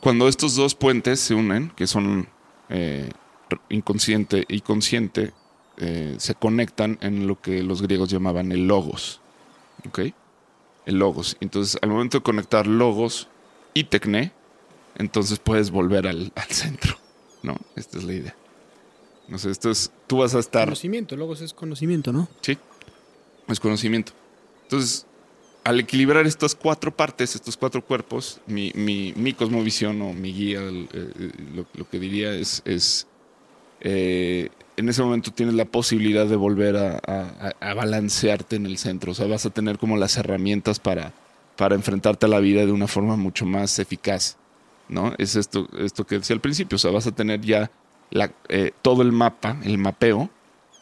cuando 0.00 0.28
estos 0.28 0.54
dos 0.56 0.74
puentes 0.74 1.20
se 1.20 1.34
unen, 1.34 1.70
que 1.76 1.86
son 1.86 2.28
eh, 2.68 3.10
inconsciente 3.68 4.44
y 4.48 4.60
consciente, 4.60 5.32
eh, 5.76 6.14
se 6.18 6.34
conectan 6.34 6.98
en 7.00 7.26
lo 7.26 7.40
que 7.40 7.62
los 7.62 7.82
griegos 7.82 8.08
llamaban 8.10 8.52
el 8.52 8.66
logos. 8.66 9.20
¿Ok? 9.86 10.00
El 10.86 10.98
logos. 10.98 11.36
Entonces, 11.40 11.78
al 11.82 11.90
momento 11.90 12.18
de 12.18 12.22
conectar 12.22 12.66
logos 12.66 13.28
y 13.74 13.84
tecné, 13.84 14.32
entonces 14.96 15.38
puedes 15.38 15.70
volver 15.70 16.06
al, 16.06 16.32
al 16.34 16.48
centro. 16.48 16.96
¿No? 17.42 17.56
Esta 17.76 17.98
es 17.98 18.04
la 18.04 18.12
idea. 18.14 18.36
No 19.28 19.38
sé, 19.38 19.50
esto 19.50 19.70
es. 19.70 19.90
Tú 20.06 20.18
vas 20.18 20.34
a 20.34 20.38
estar. 20.38 20.64
Conocimiento, 20.64 21.16
luego 21.16 21.34
es 21.34 21.52
conocimiento, 21.52 22.12
¿no? 22.12 22.28
Sí, 22.40 22.56
es 23.48 23.60
conocimiento. 23.60 24.12
Entonces, 24.64 25.06
al 25.64 25.80
equilibrar 25.80 26.26
estas 26.26 26.54
cuatro 26.54 26.94
partes, 26.96 27.34
estos 27.34 27.56
cuatro 27.56 27.84
cuerpos, 27.84 28.40
mi, 28.46 28.72
mi, 28.74 29.12
mi 29.16 29.34
cosmovisión 29.34 30.00
o 30.02 30.12
mi 30.14 30.32
guía, 30.32 30.60
el- 30.62 30.88
eh, 30.92 31.30
lo, 31.54 31.66
lo 31.74 31.88
que 31.88 31.98
diría 32.00 32.32
es, 32.32 32.62
es 32.64 33.06
eh, 33.80 34.48
en 34.76 34.88
ese 34.88 35.02
momento 35.02 35.30
tienes 35.32 35.54
la 35.54 35.64
posibilidad 35.64 36.26
de 36.26 36.36
volver 36.36 36.76
a, 36.76 37.00
a- 37.06 37.52
a 37.60 37.74
balancearte 37.74 38.56
en 38.56 38.66
el 38.66 38.78
centro. 38.78 39.12
O 39.12 39.14
sea, 39.14 39.26
vas 39.26 39.44
a 39.46 39.50
tener 39.50 39.78
como 39.78 39.96
las 39.96 40.16
herramientas 40.16 40.78
para, 40.78 41.12
para 41.56 41.74
enfrentarte 41.74 42.26
a 42.26 42.28
la 42.28 42.40
vida 42.40 42.64
de 42.64 42.72
una 42.72 42.86
forma 42.88 43.16
mucho 43.16 43.44
más 43.44 43.78
eficaz. 43.78 44.36
¿no? 44.88 45.12
Es 45.18 45.36
esto, 45.36 45.68
esto 45.78 46.06
que 46.06 46.18
decía 46.18 46.34
al 46.34 46.40
principio. 46.40 46.76
O 46.76 46.78
sea, 46.78 46.90
vas 46.90 47.06
a 47.06 47.12
tener 47.12 47.40
ya 47.42 47.70
eh, 48.48 48.72
todo 48.82 49.02
el 49.02 49.12
mapa, 49.12 49.58
el 49.64 49.78
mapeo, 49.78 50.30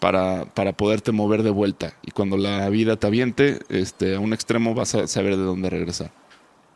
para, 0.01 0.45
para 0.55 0.73
poderte 0.73 1.13
mover 1.13 1.43
de 1.43 1.51
vuelta. 1.51 1.95
Y 2.03 2.11
cuando 2.11 2.37
la 2.37 2.69
vida 2.69 2.97
te 2.97 3.07
aviente 3.07 3.61
este, 3.69 4.17
a 4.17 4.21
un 4.21 4.33
extremo, 4.33 4.75
vas 4.75 4.95
a 4.95 5.07
saber 5.07 5.37
de 5.37 5.43
dónde 5.43 5.71
regresar. 5.71 6.13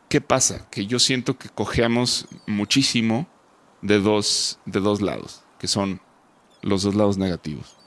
¿Qué 0.09 0.21
pasa? 0.21 0.67
Que 0.69 0.85
yo 0.85 0.99
siento 0.99 1.37
que 1.37 1.49
cojeamos 1.49 2.27
muchísimo 2.47 3.27
de 3.81 3.99
dos, 3.99 4.59
de 4.65 4.79
dos 4.79 5.01
lados, 5.01 5.43
que 5.59 5.67
son 5.67 6.01
los 6.61 6.83
dos 6.83 6.95
lados 6.95 7.17
negativos. 7.17 7.77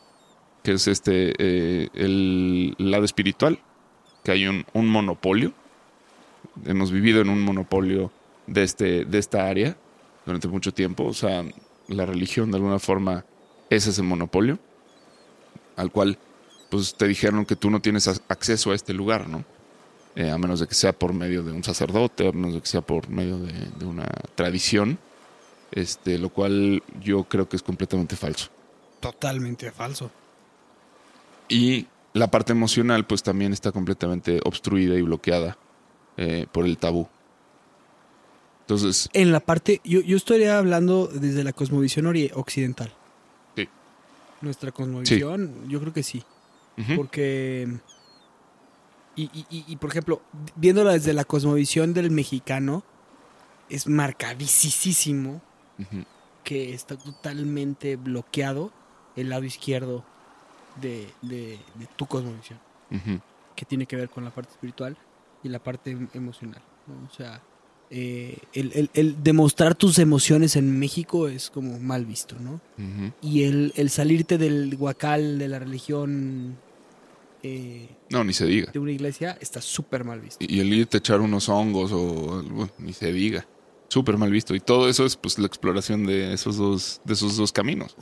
Que 0.62 0.72
es 0.72 0.88
este 0.88 1.34
eh, 1.38 1.88
el 1.92 2.74
lado 2.78 3.04
espiritual, 3.04 3.58
que 4.22 4.32
hay 4.32 4.46
un, 4.46 4.64
un 4.72 4.88
monopolio. 4.88 5.52
Hemos 6.64 6.90
vivido 6.90 7.20
en 7.20 7.28
un 7.28 7.42
monopolio 7.42 8.10
de, 8.46 8.62
este, 8.62 9.04
de 9.04 9.18
esta 9.18 9.46
área 9.46 9.76
durante 10.24 10.48
mucho 10.48 10.72
tiempo. 10.72 11.04
O 11.04 11.12
sea, 11.12 11.44
la 11.88 12.06
religión 12.06 12.50
de 12.50 12.56
alguna 12.56 12.78
forma 12.78 13.24
es 13.70 13.86
ese 13.86 14.02
monopolio 14.02 14.58
al 15.76 15.90
cual 15.90 16.18
pues 16.70 16.94
te 16.94 17.06
dijeron 17.06 17.44
que 17.44 17.56
tú 17.56 17.70
no 17.70 17.80
tienes 17.80 18.08
ac- 18.08 18.22
acceso 18.28 18.72
a 18.72 18.74
este 18.74 18.92
lugar, 18.94 19.28
¿no? 19.28 19.44
Eh, 20.16 20.30
a 20.30 20.38
menos 20.38 20.60
de 20.60 20.66
que 20.68 20.74
sea 20.74 20.92
por 20.92 21.12
medio 21.12 21.42
de 21.42 21.52
un 21.52 21.64
sacerdote, 21.64 22.28
a 22.28 22.32
menos 22.32 22.54
de 22.54 22.60
que 22.60 22.66
sea 22.66 22.80
por 22.80 23.08
medio 23.08 23.38
de, 23.38 23.52
de 23.52 23.84
una 23.84 24.06
tradición, 24.36 24.98
este, 25.72 26.18
lo 26.18 26.28
cual 26.28 26.82
yo 27.00 27.24
creo 27.24 27.48
que 27.48 27.56
es 27.56 27.62
completamente 27.62 28.14
falso. 28.14 28.48
Totalmente 29.00 29.72
falso. 29.72 30.10
Y 31.48 31.86
la 32.12 32.28
parte 32.30 32.52
emocional 32.52 33.04
pues 33.06 33.22
también 33.22 33.52
está 33.52 33.72
completamente 33.72 34.40
obstruida 34.44 34.94
y 34.94 35.02
bloqueada 35.02 35.58
eh, 36.16 36.46
por 36.52 36.64
el 36.64 36.78
tabú. 36.78 37.08
Entonces, 38.64 39.10
En 39.12 39.30
la 39.30 39.40
parte, 39.40 39.80
yo, 39.84 40.00
yo 40.00 40.16
estaría 40.16 40.56
hablando 40.58 41.06
desde 41.06 41.44
la 41.44 41.52
cosmovisión 41.52 42.06
occidental. 42.34 42.92
Sí. 43.56 43.68
Nuestra 44.40 44.72
cosmovisión, 44.72 45.68
yo 45.68 45.80
creo 45.80 45.92
que 45.92 46.02
sí. 46.02 46.22
Porque. 46.96 47.68
Y, 49.16 49.24
y- 49.32 49.46
y- 49.50 49.64
y, 49.68 49.76
por 49.76 49.90
ejemplo, 49.90 50.22
viéndola 50.56 50.92
desde 50.92 51.12
la 51.12 51.24
cosmovisión 51.24 51.92
del 51.94 52.10
mexicano, 52.10 52.82
es 53.68 53.86
marcadísimo 53.86 55.40
que 56.42 56.74
está 56.74 56.96
totalmente 56.96 57.96
bloqueado 57.96 58.72
el 59.16 59.28
lado 59.28 59.44
izquierdo 59.44 60.04
de, 60.80 61.08
de- 61.22 61.58
de 61.74 61.86
tu 61.96 62.06
cosmovisión, 62.06 62.58
que 63.54 63.64
tiene 63.64 63.86
que 63.86 63.94
ver 63.96 64.08
con 64.10 64.24
la 64.24 64.30
parte 64.30 64.50
espiritual 64.52 64.96
y 65.44 65.48
la 65.48 65.58
parte 65.62 65.90
em- 65.92 66.08
emocional. 66.14 66.62
¿no? 66.86 67.06
O 67.08 67.14
sea, 67.14 67.40
eh, 67.90 68.38
el, 68.54 68.72
el- 68.74 68.90
el 68.94 69.22
demostrar 69.22 69.74
tus 69.74 69.98
emociones 69.98 70.56
en 70.56 70.78
México 70.78 71.28
es 71.28 71.50
como 71.50 71.78
mal 71.78 72.06
visto, 72.06 72.36
¿no? 72.40 72.60
Y 73.22 73.42
el, 73.44 73.72
el 73.76 73.90
salirte 73.90 74.38
del 74.38 74.76
guacal 74.76 75.38
de 75.38 75.48
la 75.48 75.58
religión 75.58 76.56
eh, 77.42 77.88
No, 78.10 78.24
ni 78.24 78.32
se 78.32 78.46
diga. 78.46 78.72
de 78.72 78.78
una 78.78 78.92
iglesia 78.92 79.36
está 79.40 79.60
súper 79.60 80.04
mal 80.04 80.20
visto. 80.20 80.44
Y 80.44 80.56
y 80.56 80.60
el 80.60 80.72
irte 80.72 80.96
a 80.96 80.98
echar 80.98 81.20
unos 81.20 81.48
hongos 81.48 81.92
o 81.92 82.38
algo, 82.40 82.68
ni 82.78 82.92
se 82.92 83.12
diga. 83.12 83.46
Súper 83.88 84.16
mal 84.16 84.30
visto. 84.30 84.54
Y 84.56 84.60
todo 84.60 84.88
eso 84.88 85.04
es 85.04 85.14
pues 85.16 85.38
la 85.38 85.46
exploración 85.46 86.04
de 86.06 86.32
esos 86.32 86.56
dos, 86.56 87.00
de 87.04 87.12
esos 87.12 87.36
dos 87.36 87.52
caminos. 87.52 87.94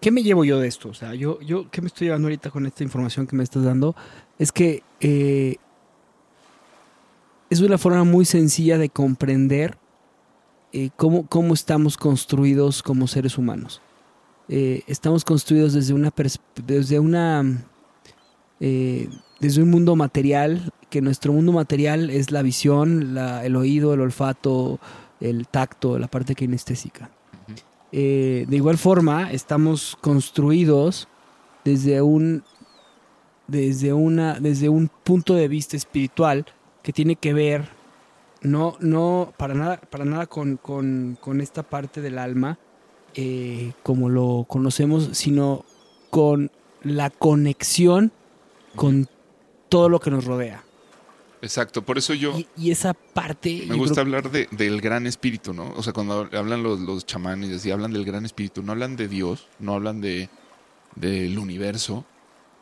¿Qué 0.00 0.10
me 0.10 0.22
llevo 0.22 0.44
yo 0.44 0.58
de 0.58 0.66
esto? 0.66 0.88
O 0.88 0.94
sea, 0.94 1.14
yo, 1.14 1.38
yo 1.40 1.70
¿qué 1.70 1.82
me 1.82 1.86
estoy 1.88 2.06
llevando 2.06 2.26
ahorita 2.26 2.50
con 2.50 2.66
esta 2.66 2.82
información 2.82 3.26
que 3.26 3.36
me 3.36 3.44
estás 3.44 3.62
dando? 3.62 3.94
Es 4.38 4.50
que 4.50 4.82
eh, 5.00 5.56
es 7.50 7.60
una 7.60 7.78
forma 7.78 8.04
muy 8.04 8.24
sencilla 8.24 8.78
de 8.78 8.88
comprender 8.88 9.76
eh, 10.72 10.90
cómo, 10.96 11.26
cómo 11.26 11.54
estamos 11.54 11.96
construidos 11.96 12.82
como 12.82 13.06
seres 13.06 13.38
humanos. 13.38 13.80
Eh, 14.48 14.82
estamos 14.86 15.24
construidos 15.24 15.72
desde 15.72 15.92
una 15.94 16.12
desde 16.66 16.98
una 17.00 17.64
eh, 18.60 19.08
desde 19.40 19.62
un 19.62 19.70
mundo 19.70 19.96
material, 19.96 20.72
que 20.88 21.00
nuestro 21.02 21.32
mundo 21.32 21.52
material 21.52 22.10
es 22.10 22.30
la 22.30 22.42
visión, 22.42 23.14
la- 23.14 23.44
el 23.44 23.54
oído, 23.56 23.92
el 23.92 24.00
olfato, 24.00 24.78
el 25.20 25.46
tacto, 25.46 25.98
la 25.98 26.06
parte 26.08 26.34
kinestésica. 26.34 27.10
De 27.92 28.46
igual 28.50 28.76
forma, 28.76 29.30
estamos 29.32 29.96
construidos 30.00 31.08
desde 31.64 32.02
un 32.02 32.42
desde 33.48 33.92
una 33.92 34.38
desde 34.40 34.68
un 34.68 34.90
punto 35.04 35.34
de 35.34 35.48
vista 35.48 35.76
espiritual 35.76 36.44
que 36.86 36.92
tiene 36.92 37.16
que 37.16 37.32
ver 37.34 37.68
no 38.42 38.76
no 38.78 39.32
para 39.36 39.54
nada 39.54 39.76
para 39.90 40.04
nada 40.04 40.26
con, 40.26 40.56
con- 40.56 41.18
con 41.20 41.40
esta 41.40 41.64
parte 41.64 42.00
del 42.00 42.16
alma 42.16 42.58
eh, 43.14 43.72
como 43.82 44.08
lo 44.08 44.44
conocemos 44.48 45.08
sino 45.12 45.64
con 46.10 46.52
la 46.82 47.10
conexión 47.10 48.12
con 48.76 49.08
todo 49.68 49.88
lo 49.88 49.98
que 49.98 50.12
nos 50.12 50.24
rodea 50.24 50.62
Exacto. 51.42 51.82
Por 51.82 51.98
eso 51.98 52.14
yo 52.14 52.36
y, 52.38 52.46
y 52.56 52.70
esa 52.70 52.94
parte 52.94 53.66
me 53.68 53.76
gusta 53.76 53.94
creo- 54.02 54.04
hablar 54.04 54.30
de, 54.30 54.48
del 54.52 54.80
gran 54.80 55.06
espíritu, 55.06 55.52
¿no? 55.52 55.70
O 55.76 55.82
sea, 55.82 55.92
cuando 55.92 56.28
hablan 56.32 56.62
los, 56.62 56.80
los 56.80 57.04
chamanes 57.04 57.64
y 57.66 57.70
hablan 57.70 57.92
del 57.92 58.04
gran 58.04 58.24
espíritu, 58.24 58.62
no 58.62 58.72
hablan 58.72 58.96
de 58.96 59.06
Dios, 59.06 59.46
no 59.60 59.74
hablan 59.74 60.00
de 60.00 60.28
del 60.96 61.38
universo. 61.38 62.04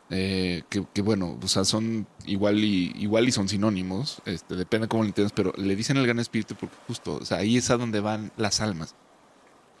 Eh, 0.09 0.63
que, 0.69 0.85
que, 0.93 1.01
bueno, 1.01 1.37
o 1.41 1.47
sea, 1.47 1.65
son 1.65 2.07
igual 2.25 2.63
y 2.63 2.93
igual 2.95 3.27
y 3.27 3.31
son 3.31 3.49
sinónimos, 3.49 4.21
este, 4.25 4.55
depende 4.55 4.87
cómo 4.87 5.03
lo 5.03 5.07
entiendas, 5.07 5.33
pero 5.33 5.51
le 5.57 5.75
dicen 5.75 5.97
el 5.97 6.05
gran 6.05 6.19
espíritu 6.19 6.55
porque 6.55 6.75
justo, 6.87 7.15
o 7.15 7.25
sea, 7.25 7.37
ahí 7.37 7.57
es 7.57 7.69
a 7.71 7.77
donde 7.77 7.99
van 8.01 8.31
las 8.37 8.61
almas. 8.61 8.95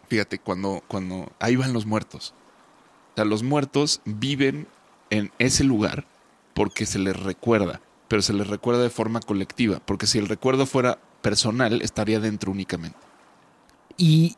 Fíjate, 0.07 0.39
cuando, 0.39 0.83
cuando 0.87 1.31
ahí 1.39 1.55
van 1.55 1.73
los 1.73 1.85
muertos. 1.85 2.33
O 3.13 3.15
sea, 3.15 3.25
los 3.25 3.43
muertos 3.43 4.01
viven 4.05 4.67
en 5.09 5.31
ese 5.39 5.63
lugar 5.63 6.05
porque 6.53 6.85
se 6.85 6.99
les 6.99 7.17
recuerda, 7.17 7.81
pero 8.07 8.21
se 8.21 8.33
les 8.33 8.47
recuerda 8.47 8.81
de 8.81 8.89
forma 8.89 9.19
colectiva, 9.19 9.79
porque 9.85 10.07
si 10.07 10.17
el 10.17 10.27
recuerdo 10.27 10.65
fuera 10.65 10.99
personal, 11.21 11.81
estaría 11.81 12.19
dentro 12.19 12.51
únicamente. 12.51 12.97
Y 13.97 14.35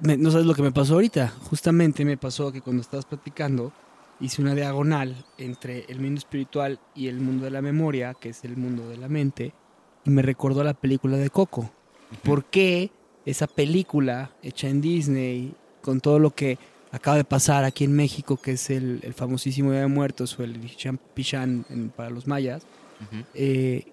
no 0.00 0.30
sabes 0.30 0.46
lo 0.46 0.54
que 0.54 0.62
me 0.62 0.72
pasó 0.72 0.94
ahorita. 0.94 1.32
Justamente 1.50 2.04
me 2.04 2.16
pasó 2.16 2.52
que 2.52 2.60
cuando 2.60 2.82
estabas 2.82 3.04
platicando, 3.04 3.72
hice 4.20 4.40
una 4.42 4.54
diagonal 4.54 5.24
entre 5.38 5.84
el 5.88 6.00
mundo 6.00 6.18
espiritual 6.18 6.78
y 6.94 7.08
el 7.08 7.20
mundo 7.20 7.44
de 7.44 7.50
la 7.50 7.62
memoria, 7.62 8.14
que 8.14 8.30
es 8.30 8.44
el 8.44 8.56
mundo 8.56 8.88
de 8.88 8.96
la 8.96 9.08
mente, 9.08 9.52
y 10.04 10.10
me 10.10 10.22
recordó 10.22 10.62
la 10.64 10.74
película 10.74 11.16
de 11.16 11.30
Coco. 11.30 11.70
¿Por 12.22 12.44
qué 12.44 12.90
esa 13.24 13.46
película 13.46 14.30
hecha 14.42 14.68
en 14.68 14.80
Disney, 14.80 15.52
con 15.82 16.00
todo 16.00 16.18
lo 16.18 16.30
que 16.30 16.58
acaba 16.92 17.16
de 17.16 17.24
pasar 17.24 17.64
aquí 17.64 17.84
en 17.84 17.92
México, 17.92 18.36
que 18.36 18.52
es 18.52 18.70
el, 18.70 19.00
el 19.02 19.12
famosísimo 19.12 19.72
Día 19.72 19.80
de 19.80 19.86
Muertos 19.88 20.38
o 20.38 20.44
el 20.44 20.58
Pichán 21.14 21.66
en- 21.68 21.90
para 21.90 22.08
los 22.10 22.26
mayas, 22.26 22.62
eh, 23.34 23.84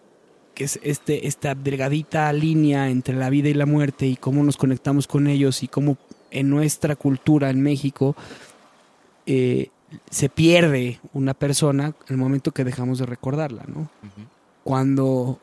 que 0.54 0.64
es 0.66 0.80
este, 0.84 1.28
esta 1.28 1.56
delgadita 1.56 2.32
línea 2.32 2.90
entre 2.90 3.16
la 3.16 3.30
vida 3.32 3.50
y 3.50 3.54
la 3.56 3.66
muerte 3.66 4.06
y 4.06 4.16
cómo 4.16 4.44
nos 4.44 4.56
conectamos 4.56 5.08
con 5.08 5.26
ellos 5.28 5.64
y 5.64 5.68
cómo 5.68 5.98
en 6.32 6.50
nuestra 6.50 6.96
cultura 6.96 7.50
en 7.50 7.62
México 7.62 8.16
eh, 9.26 9.70
se 10.10 10.30
pierde 10.30 11.00
una 11.14 11.34
persona 11.34 11.88
en 11.88 11.94
el 12.10 12.18
momento 12.18 12.52
que 12.52 12.64
dejamos 12.64 13.00
de 13.00 13.06
recordarla, 13.06 13.64
¿no? 13.68 13.82
Ujú. 13.82 14.28
Cuando 14.64 15.40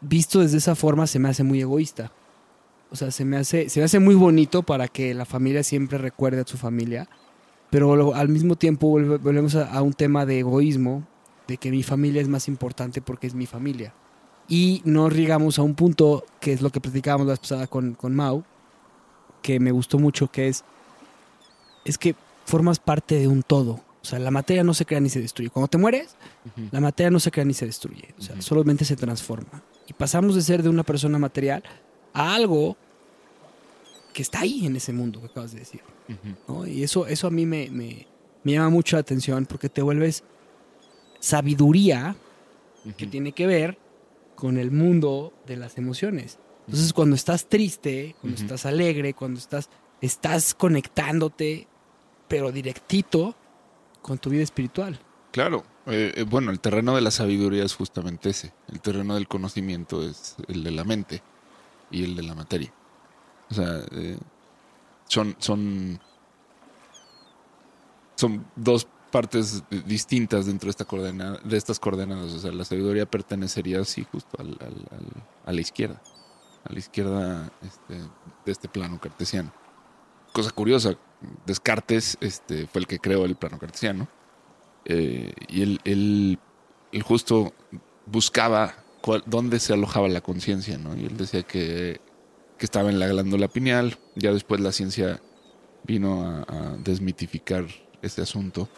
visto 0.00 0.40
desde 0.40 0.58
esa 0.58 0.74
forma 0.74 1.06
se 1.06 1.18
me 1.18 1.28
hace 1.28 1.42
muy 1.44 1.60
egoísta. 1.60 2.10
O 2.90 2.96
sea, 2.96 3.10
se 3.10 3.24
me 3.24 3.36
hace, 3.38 3.68
se 3.68 3.80
me 3.80 3.84
hace 3.84 3.98
muy 3.98 4.14
bonito 4.14 4.62
para 4.62 4.86
que 4.88 5.14
la 5.14 5.24
familia 5.24 5.62
siempre 5.64 5.98
recuerde 5.98 6.42
a 6.42 6.46
su 6.46 6.56
familia, 6.56 7.08
pero 7.70 7.96
lo- 7.96 8.14
al 8.14 8.28
mismo 8.28 8.54
tiempo 8.56 8.88
volvemos 8.88 9.56
a, 9.56 9.72
a 9.72 9.82
un 9.82 9.94
tema 9.94 10.26
de 10.26 10.40
egoísmo, 10.40 11.04
de 11.48 11.56
que 11.56 11.70
mi 11.70 11.82
familia 11.82 12.22
es 12.22 12.28
más 12.28 12.46
importante 12.48 13.00
porque 13.02 13.26
es 13.26 13.34
mi 13.34 13.46
familia. 13.46 13.92
Y 14.46 14.82
nos 14.84 15.12
llegamos 15.14 15.58
a 15.58 15.62
un 15.62 15.74
punto, 15.74 16.24
que 16.40 16.52
es 16.52 16.60
lo 16.60 16.70
que 16.70 16.80
platicábamos 16.80 17.26
la 17.26 17.36
pasada 17.36 17.66
con, 17.66 17.94
con 17.94 18.14
Mau, 18.14 18.44
que 19.42 19.58
me 19.58 19.72
gustó 19.72 19.98
mucho, 19.98 20.30
que 20.30 20.48
es, 20.48 20.64
es 21.84 21.98
que 21.98 22.14
formas 22.46 22.78
parte 22.78 23.18
de 23.18 23.28
un 23.28 23.42
todo. 23.42 23.80
O 24.02 24.06
sea, 24.06 24.18
la 24.18 24.30
materia 24.30 24.62
no 24.64 24.74
se 24.74 24.84
crea 24.84 25.00
ni 25.00 25.08
se 25.08 25.20
destruye. 25.20 25.48
Cuando 25.50 25.68
te 25.68 25.78
mueres, 25.78 26.14
la 26.70 26.80
materia 26.80 27.10
no 27.10 27.18
se 27.20 27.30
crea 27.30 27.44
ni 27.44 27.54
se 27.54 27.64
destruye. 27.66 28.14
O 28.18 28.22
sea, 28.22 28.40
solamente 28.42 28.84
se 28.84 28.96
transforma. 28.96 29.62
Y 29.86 29.94
pasamos 29.94 30.34
de 30.34 30.42
ser 30.42 30.62
de 30.62 30.68
una 30.68 30.82
persona 30.82 31.18
material 31.18 31.62
a 32.12 32.34
algo 32.34 32.76
que 34.12 34.22
está 34.22 34.40
ahí 34.40 34.66
en 34.66 34.76
ese 34.76 34.92
mundo 34.92 35.20
que 35.20 35.26
acabas 35.26 35.52
de 35.52 35.60
decir. 35.60 35.80
¿no? 36.46 36.66
Y 36.66 36.82
eso, 36.82 37.06
eso 37.06 37.26
a 37.26 37.30
mí 37.30 37.46
me, 37.46 37.70
me- 37.70 38.06
me 38.42 38.52
llama 38.52 38.68
mucho 38.68 38.96
la 38.96 39.00
atención 39.00 39.46
porque 39.46 39.70
te 39.70 39.80
vuelves 39.80 40.22
sabiduría 41.20 42.16
que 42.96 43.06
tiene 43.06 43.32
que 43.32 43.46
ver 43.46 43.78
con 44.34 44.58
el 44.58 44.70
mundo 44.70 45.32
de 45.46 45.56
las 45.56 45.78
emociones. 45.78 46.38
Entonces, 46.66 46.92
cuando 46.92 47.16
estás 47.16 47.46
triste, 47.48 48.14
cuando 48.20 48.38
estás 48.40 48.66
alegre, 48.66 49.14
cuando 49.14 49.38
estás, 49.40 49.70
estás 50.00 50.54
conectándote, 50.54 51.66
pero 52.28 52.52
directito 52.52 53.34
con 54.02 54.18
tu 54.18 54.30
vida 54.30 54.42
espiritual. 54.42 54.98
Claro. 55.30 55.64
Eh, 55.86 56.12
eh, 56.16 56.22
bueno, 56.22 56.50
el 56.50 56.60
terreno 56.60 56.94
de 56.94 57.00
la 57.02 57.10
sabiduría 57.10 57.64
es 57.64 57.74
justamente 57.74 58.30
ese. 58.30 58.52
El 58.68 58.80
terreno 58.80 59.14
del 59.14 59.28
conocimiento 59.28 60.02
es 60.02 60.36
el 60.48 60.64
de 60.64 60.70
la 60.70 60.84
mente 60.84 61.22
y 61.90 62.04
el 62.04 62.16
de 62.16 62.22
la 62.22 62.34
materia. 62.34 62.72
O 63.50 63.54
sea, 63.54 63.80
eh, 63.92 64.16
son, 65.08 65.36
son, 65.38 66.00
son 68.16 68.46
dos 68.56 68.86
partes 69.10 69.62
distintas 69.86 70.46
dentro 70.46 70.66
de, 70.66 70.70
esta 70.70 70.84
coordenada, 70.84 71.38
de 71.44 71.56
estas 71.56 71.78
coordenadas. 71.78 72.32
O 72.32 72.38
sea, 72.38 72.52
la 72.52 72.64
sabiduría 72.64 73.06
pertenecería 73.06 73.80
así 73.80 74.06
justo 74.10 74.36
al- 74.40 74.58
al- 74.60 75.22
a 75.46 75.52
la 75.52 75.60
izquierda. 75.60 76.00
A 76.64 76.72
la 76.72 76.78
izquierda 76.78 77.52
este, 77.62 77.94
de 78.46 78.52
este 78.52 78.68
plano 78.68 78.98
cartesiano. 79.00 79.52
Cosa 80.32 80.50
curiosa, 80.50 80.94
Descartes 81.46 82.16
este, 82.20 82.66
fue 82.66 82.80
el 82.80 82.86
que 82.86 82.98
creó 82.98 83.24
el 83.24 83.36
plano 83.36 83.58
cartesiano. 83.58 84.08
Eh, 84.84 85.32
y 85.48 85.62
él, 85.62 85.80
él- 85.84 86.38
justo 87.02 87.52
buscaba 88.06 88.74
dónde 89.26 89.58
se 89.60 89.72
alojaba 89.72 90.08
la 90.08 90.20
conciencia, 90.20 90.78
¿no? 90.78 90.96
Y 90.96 91.04
él 91.06 91.16
decía 91.16 91.42
que, 91.42 92.00
que 92.58 92.64
estaba 92.64 92.90
en 92.90 92.98
la 92.98 93.08
glándula 93.08 93.48
pineal. 93.48 93.98
Ya 94.14 94.32
después 94.32 94.60
la 94.60 94.72
ciencia 94.72 95.20
vino 95.84 96.24
a, 96.24 96.42
a 96.42 96.76
desmitificar 96.78 97.66
este 98.02 98.22
asunto. 98.22 98.68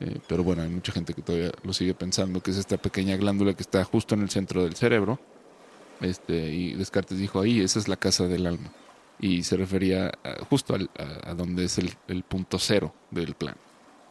Eh, 0.00 0.18
pero 0.28 0.44
bueno, 0.44 0.62
hay 0.62 0.68
mucha 0.68 0.92
gente 0.92 1.14
que 1.14 1.22
todavía 1.22 1.50
lo 1.62 1.72
sigue 1.72 1.94
pensando, 1.94 2.42
que 2.42 2.50
es 2.50 2.58
esta 2.58 2.76
pequeña 2.76 3.16
glándula 3.16 3.54
que 3.54 3.62
está 3.62 3.82
justo 3.84 4.14
en 4.14 4.22
el 4.22 4.30
centro 4.30 4.62
del 4.64 4.74
cerebro. 4.76 5.18
Este, 6.00 6.54
y 6.54 6.74
Descartes 6.74 7.18
dijo 7.18 7.40
ahí, 7.40 7.60
esa 7.60 7.78
es 7.78 7.88
la 7.88 7.96
casa 7.96 8.28
del 8.28 8.46
alma. 8.46 8.72
Y 9.20 9.42
se 9.42 9.56
refería 9.56 10.12
justo 10.48 10.74
al- 10.74 10.90
a, 10.98 11.30
a 11.30 11.34
donde 11.34 11.64
es 11.64 11.78
el, 11.78 11.92
el 12.06 12.22
punto 12.22 12.58
cero 12.58 12.94
del 13.10 13.34
plan. 13.34 13.56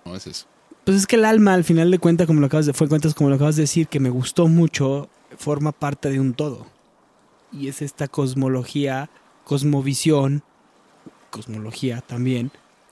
No 0.05 0.15
es 0.15 0.27
eso. 0.27 0.47
Pues 0.83 0.97
es 0.97 1.07
que 1.07 1.15
el 1.17 1.25
alma, 1.25 1.53
al 1.53 1.63
final 1.63 1.91
de 1.91 1.99
cuentas, 1.99 2.27
como 2.27 2.39
lo 2.39 2.47
acabas 2.47 2.65
de, 2.65 2.73
fue 2.73 2.87
cuentas, 2.87 3.13
como 3.13 3.29
lo 3.29 3.35
acabas 3.35 3.55
de 3.55 3.63
decir, 3.63 3.87
que 3.87 3.99
me 3.99 4.09
gustó 4.09 4.47
mucho, 4.47 5.09
forma 5.37 5.71
parte 5.71 6.09
de 6.09 6.19
un 6.19 6.33
todo. 6.33 6.65
Y 7.51 7.67
es 7.67 7.81
esta 7.81 8.07
cosmología, 8.07 9.09
cosmovisión, 9.43 10.43
cosmología 11.29 12.01
también, 12.01 12.51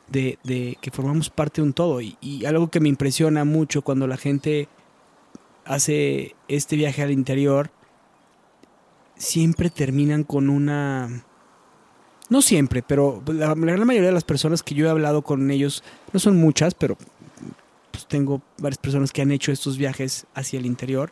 de, 0.10 0.40
de 0.44 0.78
que 0.82 0.92
formamos 0.92 1.30
parte 1.30 1.62
de 1.62 1.68
un 1.68 1.74
todo. 1.74 2.00
Y 2.02 2.46
algo 2.46 2.70
que 2.70 2.80
me 2.80 2.90
impresiona 2.90 3.44
mucho 3.46 3.82
cuando 3.82 4.08
la 4.08 4.18
gente 4.18 4.68
hace 5.66 6.36
este 6.48 6.76
viaje 6.76 7.02
al 7.02 7.12
interior, 7.12 7.72
siempre 9.16 9.70
terminan 9.70 10.24
con 10.24 10.50
una... 10.50 11.24
No 12.30 12.42
siempre, 12.42 12.82
pero 12.82 13.22
la, 13.28 13.56
la 13.56 13.72
gran 13.74 13.86
mayoría 13.86 14.10
de 14.10 14.14
las 14.14 14.24
personas 14.24 14.64
que 14.64 14.76
yo 14.76 14.88
he 14.88 14.90
hablado 14.90 15.22
con 15.22 15.50
ellos, 15.52 15.84
no 16.12 16.20
son 16.20 16.38
muchas, 16.38 16.74
pero 16.74 16.98
pues 17.92 18.08
tengo 18.08 18.42
varias 18.58 18.78
personas 18.78 19.12
que 19.12 19.22
han 19.22 19.32
hecho 19.32 19.52
estos 19.52 19.78
viajes 19.78 20.26
hacia 20.34 20.60
el 20.60 20.66
interior 20.66 21.12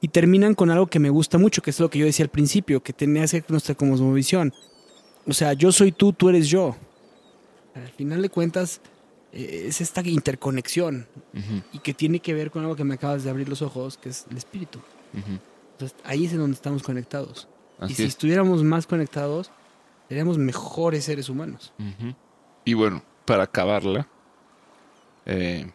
y 0.00 0.08
terminan 0.08 0.54
con 0.54 0.70
algo 0.70 0.86
que 0.86 0.98
me 0.98 1.10
gusta 1.10 1.38
mucho, 1.38 1.62
que 1.62 1.70
es 1.70 1.80
lo 1.80 1.90
que 1.90 1.98
yo 1.98 2.06
decía 2.06 2.24
al 2.24 2.30
principio, 2.30 2.82
que 2.82 2.92
tenía 2.92 3.26
que 3.26 3.42
nuestra 3.48 3.74
cosmovisión. 3.74 4.52
O 5.26 5.32
sea, 5.32 5.54
yo 5.54 5.72
soy 5.72 5.92
tú, 5.92 6.12
tú 6.12 6.28
eres 6.28 6.48
yo. 6.48 6.76
Al 7.74 7.88
final 7.88 8.22
de 8.22 8.28
cuentas, 8.28 8.80
eh, 9.32 9.64
es 9.68 9.80
esta 9.80 10.06
interconexión 10.06 11.06
y 11.72 11.78
que 11.78 11.94
tiene 11.94 12.20
que 12.20 12.34
ver 12.34 12.50
con 12.50 12.62
algo 12.62 12.76
que 12.76 12.84
me 12.84 12.94
acabas 12.94 13.24
de 13.24 13.30
abrir 13.30 13.48
los 13.48 13.62
ojos, 13.62 13.96
que 13.98 14.10
es 14.10 14.26
el 14.30 14.36
espíritu. 14.36 14.78
ujú. 15.12 15.38
Entonces, 15.72 15.98
ahí 16.04 16.26
es 16.26 16.32
en 16.32 16.38
donde 16.38 16.54
estamos 16.54 16.82
conectados. 16.82 17.48
y 17.88 17.94
si 17.94 18.04
es. 18.04 18.10
estuviéramos 18.10 18.62
más 18.62 18.86
conectados, 18.86 19.50
seríamos 20.08 20.38
mejores 20.38 21.04
seres 21.04 21.28
humanos. 21.28 21.72
Y 22.64 22.74
bueno, 22.74 23.02
para 23.24 23.44
acabarla, 23.44 24.06
eh, 25.26 25.70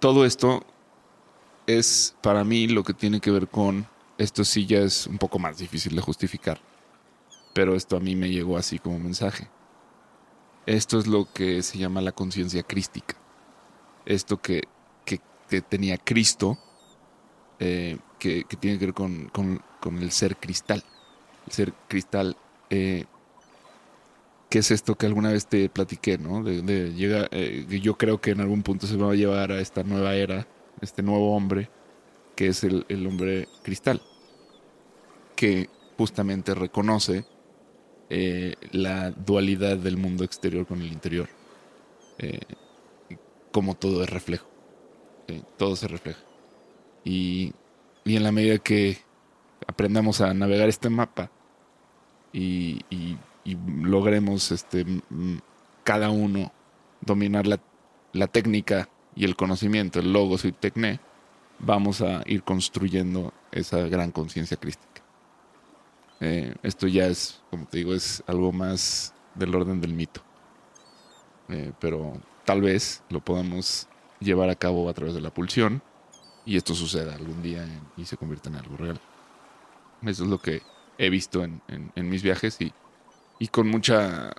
todo 0.00 0.24
esto 0.24 0.62
es 1.66 2.14
para 2.22 2.44
mí 2.44 2.66
lo 2.68 2.82
que 2.82 2.92
tiene 2.94 3.20
que 3.20 3.30
ver 3.30 3.48
con, 3.48 3.86
esto 4.18 4.44
sí 4.44 4.66
ya 4.66 4.78
es 4.80 5.06
un 5.06 5.18
poco 5.18 5.38
más 5.38 5.58
difícil 5.58 5.96
de 5.96 6.02
justificar, 6.02 6.60
pero 7.54 7.74
esto 7.74 7.96
a 7.96 8.00
mí 8.00 8.14
me 8.14 8.28
llegó 8.30 8.56
así 8.58 8.78
como 8.78 8.98
mensaje. 8.98 9.48
Esto 10.66 10.98
es 10.98 11.06
lo 11.06 11.30
que 11.32 11.62
se 11.62 11.78
llama 11.78 12.00
la 12.00 12.12
conciencia 12.12 12.62
crística. 12.62 13.16
Esto 14.06 14.40
que, 14.40 14.62
que- 15.04 15.20
que 15.48 15.60
tenía 15.60 15.98
Cristo, 15.98 16.58
eh, 17.58 17.98
que, 18.18 18.44
que 18.44 18.56
tiene 18.56 18.78
que 18.78 18.86
ver 18.86 18.94
con, 18.94 19.28
con- 19.28 19.62
con 19.80 19.98
el 19.98 20.10
ser 20.10 20.36
cristal. 20.36 20.82
Ser 21.48 21.72
cristal 21.88 22.36
eh, 22.70 23.04
¿qué 24.54 24.60
es 24.60 24.70
esto 24.70 24.94
que 24.94 25.06
alguna 25.06 25.32
vez 25.32 25.48
te 25.48 25.68
platiqué, 25.68 26.16
no? 26.16 26.44
De, 26.44 26.92
llega, 26.94 27.26
eh, 27.32 27.66
yo 27.82 27.98
creo 27.98 28.20
que 28.20 28.30
en 28.30 28.40
algún 28.40 28.62
punto 28.62 28.86
se 28.86 28.96
va 28.96 29.10
a 29.10 29.16
llevar 29.16 29.50
a 29.50 29.58
esta 29.58 29.82
nueva 29.82 30.14
era, 30.14 30.46
este 30.80 31.02
nuevo 31.02 31.34
hombre, 31.34 31.70
que 32.36 32.46
es 32.46 32.62
el, 32.62 32.86
el 32.88 33.04
hombre 33.04 33.48
cristal, 33.64 34.00
que 35.34 35.68
justamente 35.98 36.54
reconoce 36.54 37.24
eh, 38.10 38.54
la 38.70 39.10
dualidad 39.10 39.76
del 39.76 39.96
mundo 39.96 40.22
exterior 40.22 40.64
con 40.68 40.80
el 40.80 40.92
interior, 40.92 41.28
eh, 42.18 42.38
como 43.50 43.74
todo 43.74 44.04
es 44.04 44.10
reflejo, 44.10 44.46
todo 45.56 45.74
se 45.74 45.88
refleja. 45.88 46.20
Y, 47.02 47.52
y 48.04 48.14
en 48.14 48.22
la 48.22 48.30
medida 48.30 48.58
que 48.58 48.98
aprendamos 49.66 50.20
a 50.20 50.32
navegar 50.32 50.68
este 50.68 50.90
mapa, 50.90 51.32
y, 52.34 53.18
logremos 53.82 54.50
este 54.52 54.86
cada 55.84 56.10
uno 56.10 56.50
dominar 57.02 57.46
la, 57.46 57.60
la 58.12 58.26
técnica 58.26 58.88
y 59.14 59.24
el 59.24 59.36
conocimiento, 59.36 60.00
el 60.00 60.12
logos 60.12 60.44
y 60.44 60.52
tecné, 60.52 60.98
vamos 61.58 62.00
a 62.00 62.22
ir 62.26 62.42
construyendo 62.42 63.32
esa 63.52 63.78
gran 63.80 64.10
conciencia 64.10 64.56
crística. 64.56 65.02
Eh, 66.20 66.54
esto 66.62 66.86
ya 66.86 67.06
es, 67.06 67.42
como 67.50 67.66
te 67.66 67.78
digo, 67.78 67.94
es 67.94 68.22
algo 68.26 68.50
más 68.50 69.12
del 69.34 69.54
orden 69.54 69.80
del 69.80 69.92
mito. 69.92 70.22
Eh, 71.48 71.72
pero 71.78 72.14
tal 72.44 72.62
vez 72.62 73.02
lo 73.10 73.20
podamos 73.20 73.88
llevar 74.20 74.48
a 74.48 74.54
cabo 74.54 74.88
a 74.88 74.94
través 74.94 75.14
de 75.14 75.20
la 75.20 75.32
pulsión 75.32 75.82
y 76.46 76.56
esto 76.56 76.74
suceda 76.74 77.14
algún 77.14 77.42
día 77.42 77.66
y 77.96 78.06
se 78.06 78.16
convierta 78.16 78.48
en 78.48 78.56
algo 78.56 78.76
real. 78.76 79.00
Eso 80.02 80.24
es 80.24 80.30
lo 80.30 80.38
que 80.38 80.62
he 80.98 81.10
visto 81.10 81.44
en, 81.44 81.60
en- 81.68 81.92
en 81.94 82.08
mis 82.08 82.22
viajes 82.22 82.60
y, 82.60 82.72
y 83.38 83.48
con 83.48 83.68
mucha 83.68 84.32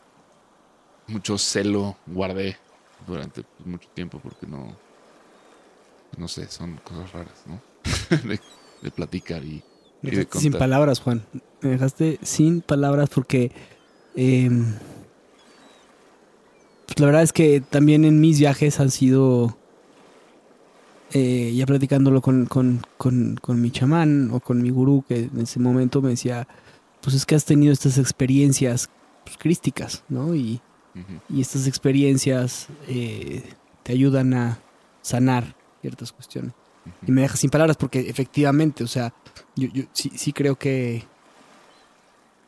mucho 1.07 1.38
celo 1.38 1.98
guardé 2.07 2.57
durante 3.07 3.44
mucho 3.64 3.88
tiempo 3.94 4.19
porque 4.19 4.48
no 4.48 4.76
no 6.18 6.27
sé, 6.27 6.48
son 6.48 6.77
cosas 6.77 7.11
raras, 7.11 7.44
¿no? 7.45 7.61
de, 8.27 8.40
de 8.82 8.91
platicar 8.91 9.44
y, 9.44 9.64
de 10.02 10.11
dejaste 10.11 10.40
sin 10.40 10.52
contar. 10.52 10.60
palabras, 10.61 10.99
Juan. 11.02 11.26
Me 11.61 11.72
dejaste 11.72 12.19
sin 12.22 12.61
palabras 12.61 13.10
porque 13.10 13.52
eh, 14.15 14.49
pues 16.86 16.99
la 16.99 17.06
verdad 17.07 17.23
es 17.23 17.34
que 17.34 17.61
también 17.61 18.06
en 18.06 18.19
mis 18.22 18.40
viajes 18.40 18.80
han 18.80 18.91
sido, 18.91 19.57
eh, 21.18 21.54
ya 21.56 21.66
platicándolo 21.66 22.22
con, 22.22 22.46
con, 22.46 22.82
con, 22.98 23.38
con 23.42 23.62
mi 23.62 23.72
chamán 23.72 24.32
o 24.34 24.42
con 24.42 24.62
mi 24.62 24.70
gurú, 24.70 25.04
que 25.08 25.30
en 25.34 25.40
ese 25.40 25.60
momento 25.62 26.02
me 26.02 26.10
decía, 26.10 26.46
pues 27.02 27.16
es 27.16 27.26
que 27.26 27.36
has 27.36 27.46
tenido 27.46 27.72
estas 27.72 27.98
experiencias 27.98 28.90
pues, 29.24 29.38
crísticas, 29.38 30.04
¿no? 30.10 30.36
Y, 30.36 30.60
y 31.30 31.40
estas 31.42 31.68
experiencias 31.68 32.68
eh, 32.90 33.44
te 33.84 33.94
ayudan 33.94 34.34
a 34.34 34.60
sanar 35.02 35.56
ciertas 35.82 36.12
cuestiones. 36.12 36.52
Y 37.08 37.12
me 37.12 37.22
deja 37.22 37.38
sin 37.38 37.50
palabras 37.50 37.78
porque 37.78 38.00
efectivamente, 38.10 38.84
o 38.84 38.88
sea, 38.88 39.14
yo, 39.56 39.70
yo 39.74 39.84
sí, 39.94 40.12
sí 40.16 40.34
creo 40.34 40.56
que, 40.58 41.04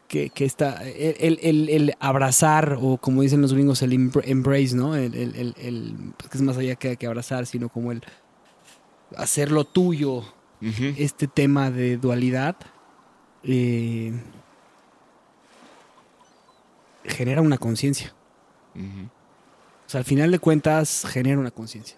que, 0.08 0.30
que 0.30 0.46
esta, 0.46 0.84
el, 0.88 1.40
el- 1.42 1.70
el 1.70 1.94
abrazar, 2.00 2.78
o 2.82 2.98
como 2.98 3.22
dicen 3.22 3.42
los 3.42 3.54
gringos, 3.54 3.82
el 3.82 3.94
embra- 3.94 4.24
embrace, 4.26 4.76
¿no? 4.76 4.96
El, 4.96 5.14
el- 5.16 5.36
el- 5.36 5.56
el- 5.58 5.96
pues, 6.18 6.30
que 6.30 6.38
es 6.38 6.42
más 6.44 6.58
allá 6.58 6.76
que, 6.76 6.98
que 6.98 7.08
abrazar, 7.08 7.46
sino 7.46 7.70
como 7.70 7.92
el 7.92 8.02
hacerlo 9.16 9.64
tuyo, 9.66 10.24
este 10.98 11.28
tema 11.28 11.70
de 11.72 11.98
dualidad, 11.98 12.56
eh, 13.44 14.12
genera 17.06 17.42
una 17.42 17.58
conciencia. 17.58 18.14
O 19.86 19.90
sea, 19.90 20.00
al 20.00 20.06
final 20.06 20.32
de 20.32 20.40
cuentas 20.40 21.06
genera 21.08 21.40
una 21.40 21.52
conciencia. 21.52 21.98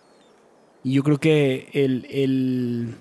Y 0.83 0.93
yo 0.93 1.03
creo 1.03 1.19
que 1.19 1.69
el, 1.73 2.05
el- 2.09 2.95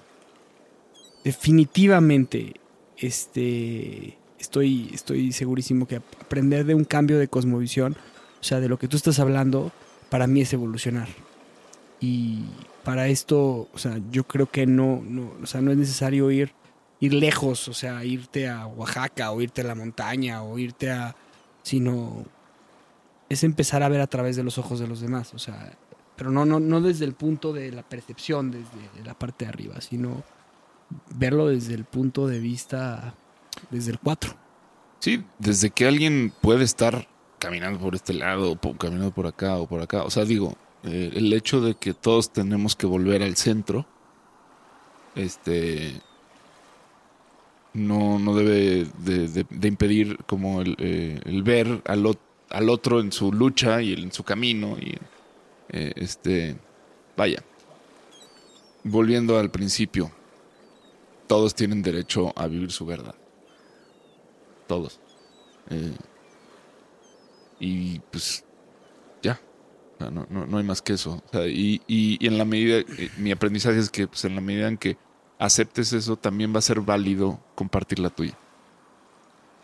definitivamente 1.24 2.54
este 2.96 4.16
estoy 4.38 4.90
estoy 4.92 5.32
segurísimo 5.32 5.86
que 5.86 5.96
aprender 5.96 6.64
de 6.64 6.74
un 6.74 6.84
cambio 6.84 7.18
de 7.18 7.28
cosmovisión, 7.28 7.96
o 8.40 8.44
sea, 8.44 8.60
de 8.60 8.68
lo 8.68 8.78
que 8.78 8.88
tú 8.88 8.96
estás 8.96 9.18
hablando, 9.18 9.70
para 10.10 10.26
mí 10.26 10.40
es 10.40 10.52
evolucionar. 10.52 11.08
Y 12.00 12.44
para 12.88 13.08
esto, 13.08 13.68
o 13.70 13.76
sea, 13.76 14.00
yo 14.10 14.24
creo 14.24 14.50
que 14.50 14.66
no, 14.66 15.02
no 15.04 15.34
o 15.42 15.46
sea, 15.46 15.60
no 15.60 15.70
es 15.70 15.76
necesario 15.76 16.30
ir 16.30 16.54
ir 17.00 17.12
lejos, 17.12 17.68
o 17.68 17.74
sea, 17.74 18.02
irte 18.02 18.48
a 18.48 18.66
Oaxaca 18.66 19.30
o 19.30 19.42
irte 19.42 19.60
a 19.60 19.64
la 19.64 19.74
montaña 19.74 20.42
o 20.42 20.58
irte 20.58 20.90
a 20.90 21.14
sino 21.62 22.24
es 23.28 23.44
empezar 23.44 23.82
a 23.82 23.90
ver 23.90 24.00
a 24.00 24.06
través 24.06 24.36
de 24.36 24.42
los 24.42 24.56
ojos 24.56 24.80
de 24.80 24.88
los 24.88 25.02
demás, 25.02 25.34
o 25.34 25.38
sea, 25.38 25.76
pero 26.16 26.30
no, 26.30 26.46
no, 26.46 26.60
no 26.60 26.80
desde 26.80 27.04
el 27.04 27.12
punto 27.12 27.52
de 27.52 27.72
la 27.72 27.82
percepción, 27.82 28.50
desde 28.50 29.04
la 29.04 29.12
parte 29.12 29.44
de 29.44 29.50
arriba, 29.50 29.82
sino 29.82 30.24
verlo 31.14 31.48
desde 31.48 31.74
el 31.74 31.84
punto 31.84 32.26
de 32.26 32.38
vista, 32.38 33.12
desde 33.68 33.90
el 33.90 33.98
4. 33.98 34.34
Sí, 35.00 35.26
desde 35.38 35.68
que 35.68 35.86
alguien 35.86 36.32
puede 36.40 36.64
estar 36.64 37.06
caminando 37.38 37.80
por 37.80 37.94
este 37.94 38.14
lado, 38.14 38.52
o 38.52 38.78
caminando 38.78 39.12
por 39.12 39.26
acá 39.26 39.56
o 39.56 39.66
por 39.66 39.82
acá. 39.82 40.04
O 40.04 40.10
sea, 40.10 40.24
digo, 40.24 40.56
eh, 40.88 41.10
el 41.14 41.32
hecho 41.32 41.60
de 41.60 41.74
que 41.74 41.94
todos 41.94 42.32
tenemos 42.32 42.74
que 42.76 42.86
volver 42.86 43.22
al 43.22 43.36
centro, 43.36 43.86
este, 45.14 46.00
no, 47.74 48.18
no 48.18 48.34
debe 48.34 48.86
de, 48.98 49.68
impedir 49.68 50.18
como 50.26 50.60
el, 50.62 50.76
eh, 50.78 51.20
el 51.24 51.42
ver 51.42 51.82
al, 51.86 52.04
ot- 52.04 52.18
al 52.50 52.68
otro 52.70 53.00
en 53.00 53.12
su 53.12 53.32
lucha 53.32 53.82
y 53.82 53.92
en 53.92 54.12
su 54.12 54.24
camino 54.24 54.76
y 54.80 54.96
eh, 55.70 55.92
este, 55.96 56.56
vaya. 57.16 57.42
Volviendo 58.84 59.38
al 59.38 59.50
principio, 59.50 60.10
todos 61.26 61.54
tienen 61.54 61.82
derecho 61.82 62.32
a 62.36 62.46
vivir 62.46 62.72
su 62.72 62.86
verdad 62.86 63.14
todos. 64.68 65.00
Y 67.58 67.98
pues 67.98 68.44
no, 69.98 70.26
no, 70.30 70.46
no 70.46 70.58
hay 70.58 70.64
más 70.64 70.82
que 70.82 70.94
eso. 70.94 71.22
O 71.26 71.28
sea, 71.32 71.46
y, 71.46 71.80
y- 71.86 72.24
en 72.26 72.38
la 72.38 72.44
medida, 72.44 72.78
eh, 72.78 73.10
mi 73.18 73.30
aprendizaje 73.32 73.78
es 73.78 73.90
que 73.90 74.06
pues, 74.06 74.24
en 74.24 74.34
la 74.34 74.40
medida 74.40 74.68
en 74.68 74.78
que 74.78 74.96
aceptes 75.38 75.92
eso, 75.92 76.16
también 76.16 76.52
va 76.54 76.58
a 76.58 76.62
ser 76.62 76.80
válido 76.80 77.40
compartir 77.54 77.98
la 77.98 78.10
tuya. 78.10 78.36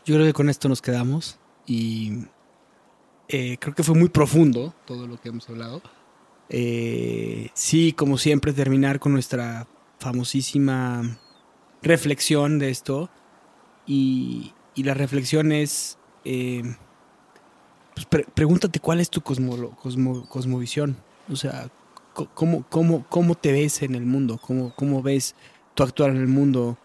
Yo 0.04 0.14
creo 0.16 0.26
que 0.26 0.32
con 0.32 0.48
esto 0.48 0.68
nos 0.68 0.82
quedamos 0.82 1.38
y 1.66 2.24
eh, 3.28 3.56
creo 3.58 3.74
que 3.74 3.82
fue 3.82 3.94
muy 3.94 4.08
profundo 4.08 4.74
todo 4.86 5.06
lo 5.06 5.20
que 5.20 5.30
hemos 5.30 5.48
hablado. 5.48 5.82
Eh, 6.50 7.48
sí, 7.54 7.92
como 7.92 8.18
siempre, 8.18 8.52
terminar 8.52 9.00
con 9.00 9.12
nuestra 9.12 9.66
famosísima 9.98 11.18
reflexión 11.82 12.58
de 12.58 12.70
esto. 12.70 13.08
Y, 13.86 14.52
y 14.74 14.82
la 14.84 14.94
reflexión 14.94 15.52
es, 15.52 15.98
eh, 16.24 16.62
pues 17.94 18.06
pre- 18.06 18.26
pregúntate 18.34 18.80
cuál 18.80 19.00
es 19.00 19.10
tu 19.10 19.20
cosmo- 19.20 19.76
cosmovisión. 20.28 20.96
O 21.30 21.36
sea, 21.36 21.70
¿cómo, 22.34 22.64
cómo, 22.68 23.06
¿cómo 23.08 23.34
te 23.34 23.52
ves 23.52 23.82
en 23.82 23.94
el 23.94 24.04
mundo? 24.04 24.38
¿Cómo, 24.38 24.74
cómo 24.74 25.02
ves 25.02 25.34
tu 25.74 25.82
actuar 25.82 26.10
en 26.10 26.16
el 26.18 26.28
mundo? 26.28 26.76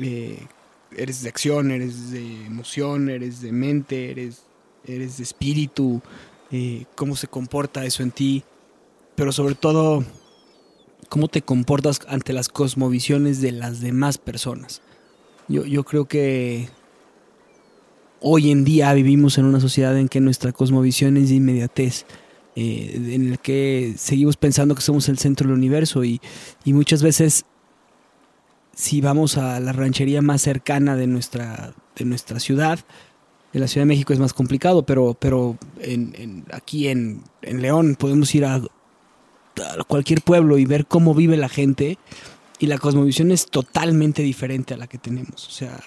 Eh, 0.00 0.46
eres 0.96 1.22
de 1.22 1.28
acción, 1.28 1.70
eres 1.70 2.10
de 2.10 2.46
emoción, 2.46 3.08
eres 3.08 3.40
de 3.40 3.52
mente, 3.52 4.10
eres, 4.10 4.42
eres 4.84 5.18
de 5.18 5.22
espíritu, 5.22 6.00
eh, 6.50 6.86
cómo 6.94 7.14
se 7.14 7.28
comporta 7.28 7.84
eso 7.84 8.02
en 8.02 8.10
ti, 8.10 8.42
pero 9.14 9.32
sobre 9.32 9.54
todo, 9.54 10.04
cómo 11.08 11.28
te 11.28 11.42
comportas 11.42 12.00
ante 12.08 12.32
las 12.32 12.48
cosmovisiones 12.48 13.40
de 13.40 13.52
las 13.52 13.80
demás 13.80 14.18
personas. 14.18 14.82
Yo, 15.46 15.64
yo 15.64 15.84
creo 15.84 16.06
que 16.06 16.68
hoy 18.20 18.50
en 18.50 18.64
día 18.64 18.92
vivimos 18.94 19.38
en 19.38 19.44
una 19.44 19.60
sociedad 19.60 19.96
en 19.98 20.08
que 20.08 20.20
nuestra 20.20 20.52
cosmovisión 20.52 21.16
es 21.16 21.28
de 21.28 21.36
inmediatez, 21.36 22.04
eh, 22.56 22.92
en 23.14 23.32
el 23.32 23.38
que 23.38 23.94
seguimos 23.96 24.36
pensando 24.36 24.74
que 24.74 24.82
somos 24.82 25.08
el 25.08 25.18
centro 25.18 25.48
del 25.48 25.56
universo 25.56 26.04
y, 26.04 26.20
y 26.64 26.72
muchas 26.72 27.02
veces 27.02 27.44
si 28.74 29.00
vamos 29.00 29.36
a 29.36 29.58
la 29.60 29.72
ranchería 29.72 30.22
más 30.22 30.42
cercana 30.42 30.96
de 30.96 31.06
nuestra, 31.06 31.74
de 31.96 32.04
nuestra 32.04 32.38
ciudad, 32.40 32.80
en 33.52 33.60
la 33.60 33.68
Ciudad 33.68 33.82
de 33.82 33.88
México 33.88 34.12
es 34.12 34.18
más 34.18 34.34
complicado, 34.34 34.84
pero, 34.84 35.16
pero 35.18 35.56
aquí 36.52 36.88
en, 36.88 37.22
en 37.42 37.62
León 37.62 37.96
podemos 37.98 38.34
ir 38.34 38.44
a 38.44 38.62
cualquier 39.86 40.20
pueblo 40.22 40.58
y 40.58 40.64
ver 40.64 40.86
cómo 40.86 41.14
vive 41.14 41.36
la 41.36 41.48
gente 41.48 41.98
y 42.58 42.66
la 42.66 42.78
cosmovisión 42.78 43.30
es 43.30 43.46
totalmente 43.46 44.22
diferente 44.22 44.74
a 44.74 44.76
la 44.76 44.86
que 44.86 44.98
tenemos. 44.98 45.46
O 45.46 45.50
sea, 45.50 45.80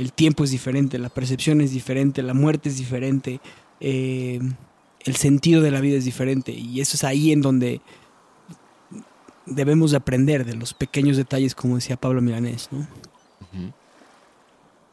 el 0.00 0.12
tiempo 0.12 0.44
es 0.44 0.50
diferente, 0.50 0.98
la 0.98 1.10
percepción 1.10 1.60
es 1.60 1.72
diferente, 1.72 2.22
la 2.22 2.34
muerte 2.34 2.68
es 2.70 2.78
diferente, 2.78 3.40
eh, 3.80 4.40
el 5.00 5.16
sentido 5.16 5.62
de 5.62 5.70
la 5.70 5.80
vida 5.80 5.96
es 5.98 6.04
diferente 6.04 6.52
y 6.52 6.80
eso 6.80 6.96
es 6.96 7.04
ahí 7.04 7.32
en 7.32 7.42
donde 7.42 7.80
debemos 9.46 9.90
de 9.90 9.98
aprender 9.98 10.44
de 10.44 10.54
los 10.54 10.74
pequeños 10.74 11.16
detalles, 11.16 11.54
como 11.54 11.76
decía 11.76 11.96
Pablo 11.96 12.22
Milanés, 12.22 12.68
¿no? 12.70 12.86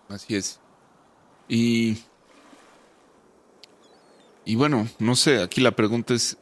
Así 0.10 0.36
es. 0.36 0.60
Y. 1.48 1.98
Y 4.46 4.56
bueno, 4.56 4.88
no 5.00 5.16
sé, 5.16 5.42
aquí 5.42 5.62
la 5.62 5.72
pregunta 5.76 6.14
es. 6.14 6.38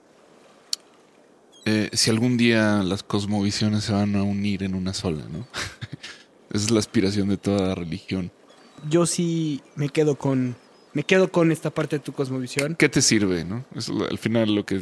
eh, 1.65 1.89
si 1.93 2.09
algún 2.11 2.37
día 2.37 2.83
las 2.83 3.03
cosmovisiones 3.03 3.83
se 3.85 3.93
van 3.93 4.15
a 4.15 4.23
unir 4.23 4.63
en 4.63 4.75
una 4.75 4.93
sola, 4.93 5.25
¿no? 5.29 5.47
Esa 6.51 6.65
es 6.65 6.71
la 6.71 6.79
aspiración 6.79 7.29
de 7.29 7.37
toda 7.37 7.75
religión. 7.75 8.31
Yo 8.89 9.05
sí 9.05 9.61
me 9.75 9.89
quedo 9.89 10.15
con 10.15 10.55
me 10.93 11.03
quedo 11.03 11.29
con 11.31 11.51
esta 11.51 11.69
parte 11.71 11.97
de 11.97 11.99
tu 12.03 12.13
cosmovisión. 12.13 12.75
¿Qué 12.75 12.87
te 12.87 13.01
sirve, 13.01 13.43
no? 13.43 13.65
Es 13.75 13.89
al 13.89 14.17
final 14.17 14.55
lo 14.55 14.65
que. 14.65 14.81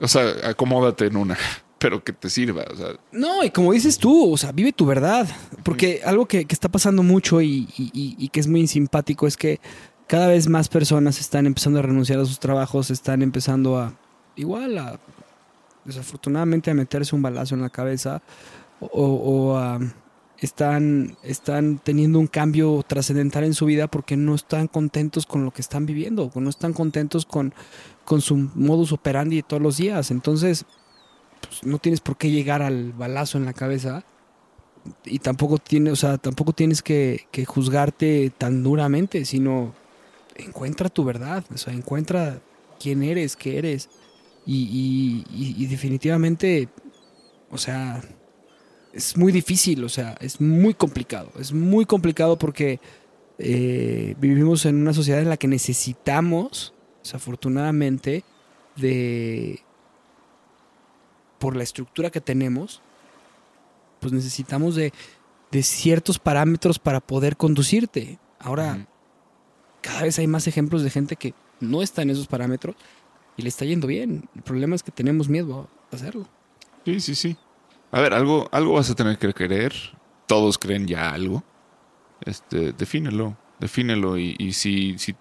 O 0.00 0.08
sea, 0.08 0.32
acomódate 0.44 1.06
en 1.06 1.16
una, 1.16 1.36
pero 1.78 2.02
que 2.02 2.12
te 2.12 2.28
sirva. 2.30 2.64
O 2.72 2.76
sea, 2.76 2.88
No, 3.12 3.44
y 3.44 3.50
como 3.50 3.72
dices 3.72 3.98
tú, 3.98 4.32
o 4.32 4.36
sea, 4.36 4.50
vive 4.52 4.72
tu 4.72 4.84
verdad. 4.86 5.28
Porque 5.62 6.00
algo 6.04 6.26
que, 6.26 6.44
que 6.44 6.54
está 6.54 6.68
pasando 6.68 7.02
mucho 7.04 7.40
y, 7.40 7.68
y- 7.76 7.90
y- 7.94 8.16
y 8.18 8.28
que 8.30 8.40
es 8.40 8.46
muy 8.48 8.66
simpático 8.66 9.26
es 9.28 9.36
que 9.36 9.60
cada 10.08 10.26
vez 10.28 10.48
más 10.48 10.68
personas 10.68 11.20
están 11.20 11.46
empezando 11.46 11.78
a 11.78 11.82
renunciar 11.82 12.18
a 12.18 12.24
sus 12.24 12.40
trabajos, 12.40 12.90
están 12.90 13.22
empezando 13.22 13.78
a, 13.78 13.92
igual 14.36 14.76
a, 14.78 14.98
desafortunadamente, 15.84 16.70
a 16.70 16.74
meterse 16.74 17.14
un 17.14 17.22
balazo 17.22 17.54
en 17.54 17.62
la 17.62 17.70
cabeza 17.70 18.22
o, 18.80 18.88
o 19.04 19.56
a- 19.56 19.78
están, 20.40 21.16
están 21.22 21.78
teniendo 21.78 22.18
un 22.18 22.26
cambio 22.26 22.84
trascendental 22.86 23.44
en 23.44 23.54
su 23.54 23.66
vida 23.66 23.88
porque 23.88 24.16
no 24.16 24.34
están 24.34 24.68
contentos 24.68 25.26
con 25.26 25.44
lo 25.44 25.50
que 25.50 25.60
están 25.60 25.86
viviendo, 25.86 26.30
no 26.34 26.50
están 26.50 26.72
contentos 26.72 27.26
con, 27.26 27.54
con 28.04 28.20
su 28.20 28.36
modus 28.54 28.92
operandi 28.92 29.42
todos 29.42 29.62
los 29.62 29.76
días. 29.78 30.10
Entonces, 30.10 30.64
pues, 31.40 31.64
no 31.64 31.78
tienes 31.78 32.00
por 32.00 32.16
qué 32.16 32.30
llegar 32.30 32.62
al 32.62 32.92
balazo 32.92 33.38
en 33.38 33.44
la 33.44 33.52
cabeza 33.52 34.04
y 35.04 35.18
tampoco 35.18 35.58
tienes, 35.58 35.92
o 35.92 35.96
sea, 35.96 36.18
tampoco 36.18 36.52
tienes 36.52 36.82
que, 36.82 37.26
que 37.32 37.44
juzgarte 37.44 38.32
tan 38.36 38.62
duramente, 38.62 39.24
sino 39.24 39.74
encuentra 40.36 40.88
tu 40.88 41.04
verdad, 41.04 41.44
o 41.52 41.58
sea, 41.58 41.72
encuentra 41.72 42.40
quién 42.78 43.02
eres, 43.02 43.34
qué 43.34 43.58
eres 43.58 43.90
y 44.50 45.66
definitivamente, 45.66 46.70
o 47.50 47.58
sea, 47.58 48.00
es 48.92 49.16
muy 49.16 49.32
difícil, 49.32 49.84
o 49.84 49.88
sea, 49.88 50.16
es 50.20 50.40
muy 50.40 50.74
complicado, 50.74 51.30
es 51.38 51.52
muy 51.52 51.84
complicado 51.84 52.38
porque 52.38 52.80
eh, 53.38 54.14
vivimos 54.18 54.64
en 54.66 54.76
una 54.76 54.92
sociedad 54.92 55.20
en 55.20 55.28
la 55.28 55.36
que 55.36 55.48
necesitamos, 55.48 56.74
desafortunadamente, 57.02 58.24
de 58.76 59.62
por 61.38 61.54
la 61.54 61.62
estructura 61.62 62.10
que 62.10 62.20
tenemos, 62.20 62.82
pues 64.00 64.12
necesitamos 64.12 64.74
de, 64.74 64.92
de 65.52 65.62
ciertos 65.62 66.18
parámetros 66.18 66.78
para 66.78 67.00
poder 67.00 67.36
conducirte. 67.36 68.18
Ahora, 68.40 68.86
cada 69.80 70.02
vez 70.02 70.18
hay 70.18 70.26
más 70.26 70.46
ejemplos 70.46 70.82
de 70.82 70.90
gente 70.90 71.16
que 71.16 71.34
no 71.60 71.82
está 71.82 72.02
en 72.02 72.10
esos 72.10 72.26
parámetros 72.26 72.76
y 73.36 73.42
le 73.42 73.48
está 73.48 73.64
yendo 73.64 73.86
bien. 73.86 74.28
El 74.34 74.42
problema 74.42 74.74
es 74.74 74.82
que 74.82 74.90
tenemos 74.90 75.28
miedo 75.28 75.68
a 75.90 75.96
hacerlo. 75.96 76.28
Sí, 76.84 77.00
sí, 77.00 77.14
sí. 77.14 77.36
A 77.92 78.00
ver, 78.00 78.12
algo, 78.14 78.48
algo 78.52 78.74
vas 78.74 78.90
a 78.90 78.94
tener 78.94 79.18
que 79.18 79.32
creer. 79.32 79.72
Todos 80.26 80.58
creen 80.58 80.86
ya 80.86 81.10
algo. 81.10 81.42
Este, 82.24 82.72
defínelo, 82.72 83.36
defínelo 83.60 84.18
y, 84.18 84.34
y 84.38 84.52
si, 84.52 84.98
si, 84.98 85.14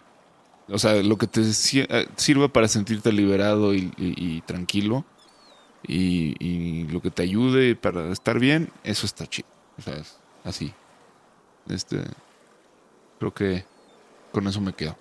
o 0.68 0.78
sea, 0.80 0.96
lo 1.04 1.18
que 1.18 1.28
te 1.28 1.42
eh, 1.42 2.08
sirva 2.16 2.48
para 2.50 2.68
sentirte 2.68 3.12
liberado 3.14 3.74
y, 3.76 3.92
y- 3.98 4.16
y 4.38 4.42
tranquilo 4.42 5.06
y, 5.88 6.36
y 6.44 6.88
lo 6.88 7.02
que 7.02 7.12
te 7.12 7.22
ayude 7.24 7.76
para 7.76 8.12
estar 8.12 8.40
bien, 8.40 8.70
eso 8.84 9.06
está 9.06 9.28
chido. 9.28 9.48
O 9.78 9.82
sea, 9.82 9.96
es 9.98 10.18
así. 10.44 10.74
Este, 11.70 12.02
creo 13.20 13.34
que 13.34 13.64
con 14.34 14.48
eso 14.48 14.60
me 14.60 14.74
quedo. 14.74 14.98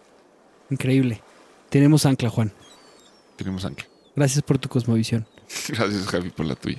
Increíble. 0.71 1.23
Tenemos 1.71 2.05
ancla, 2.07 2.29
Juan. 2.31 2.53
Tenemos 3.37 3.65
ancla. 3.65 3.87
Gracias 4.15 4.43
por 4.43 4.59
tu 4.59 4.69
cosmovisión. 4.69 5.27
Gracias, 5.69 6.07
Javi, 6.07 6.31
por 6.31 6.47
la 6.47 6.55
tuya. 6.55 6.79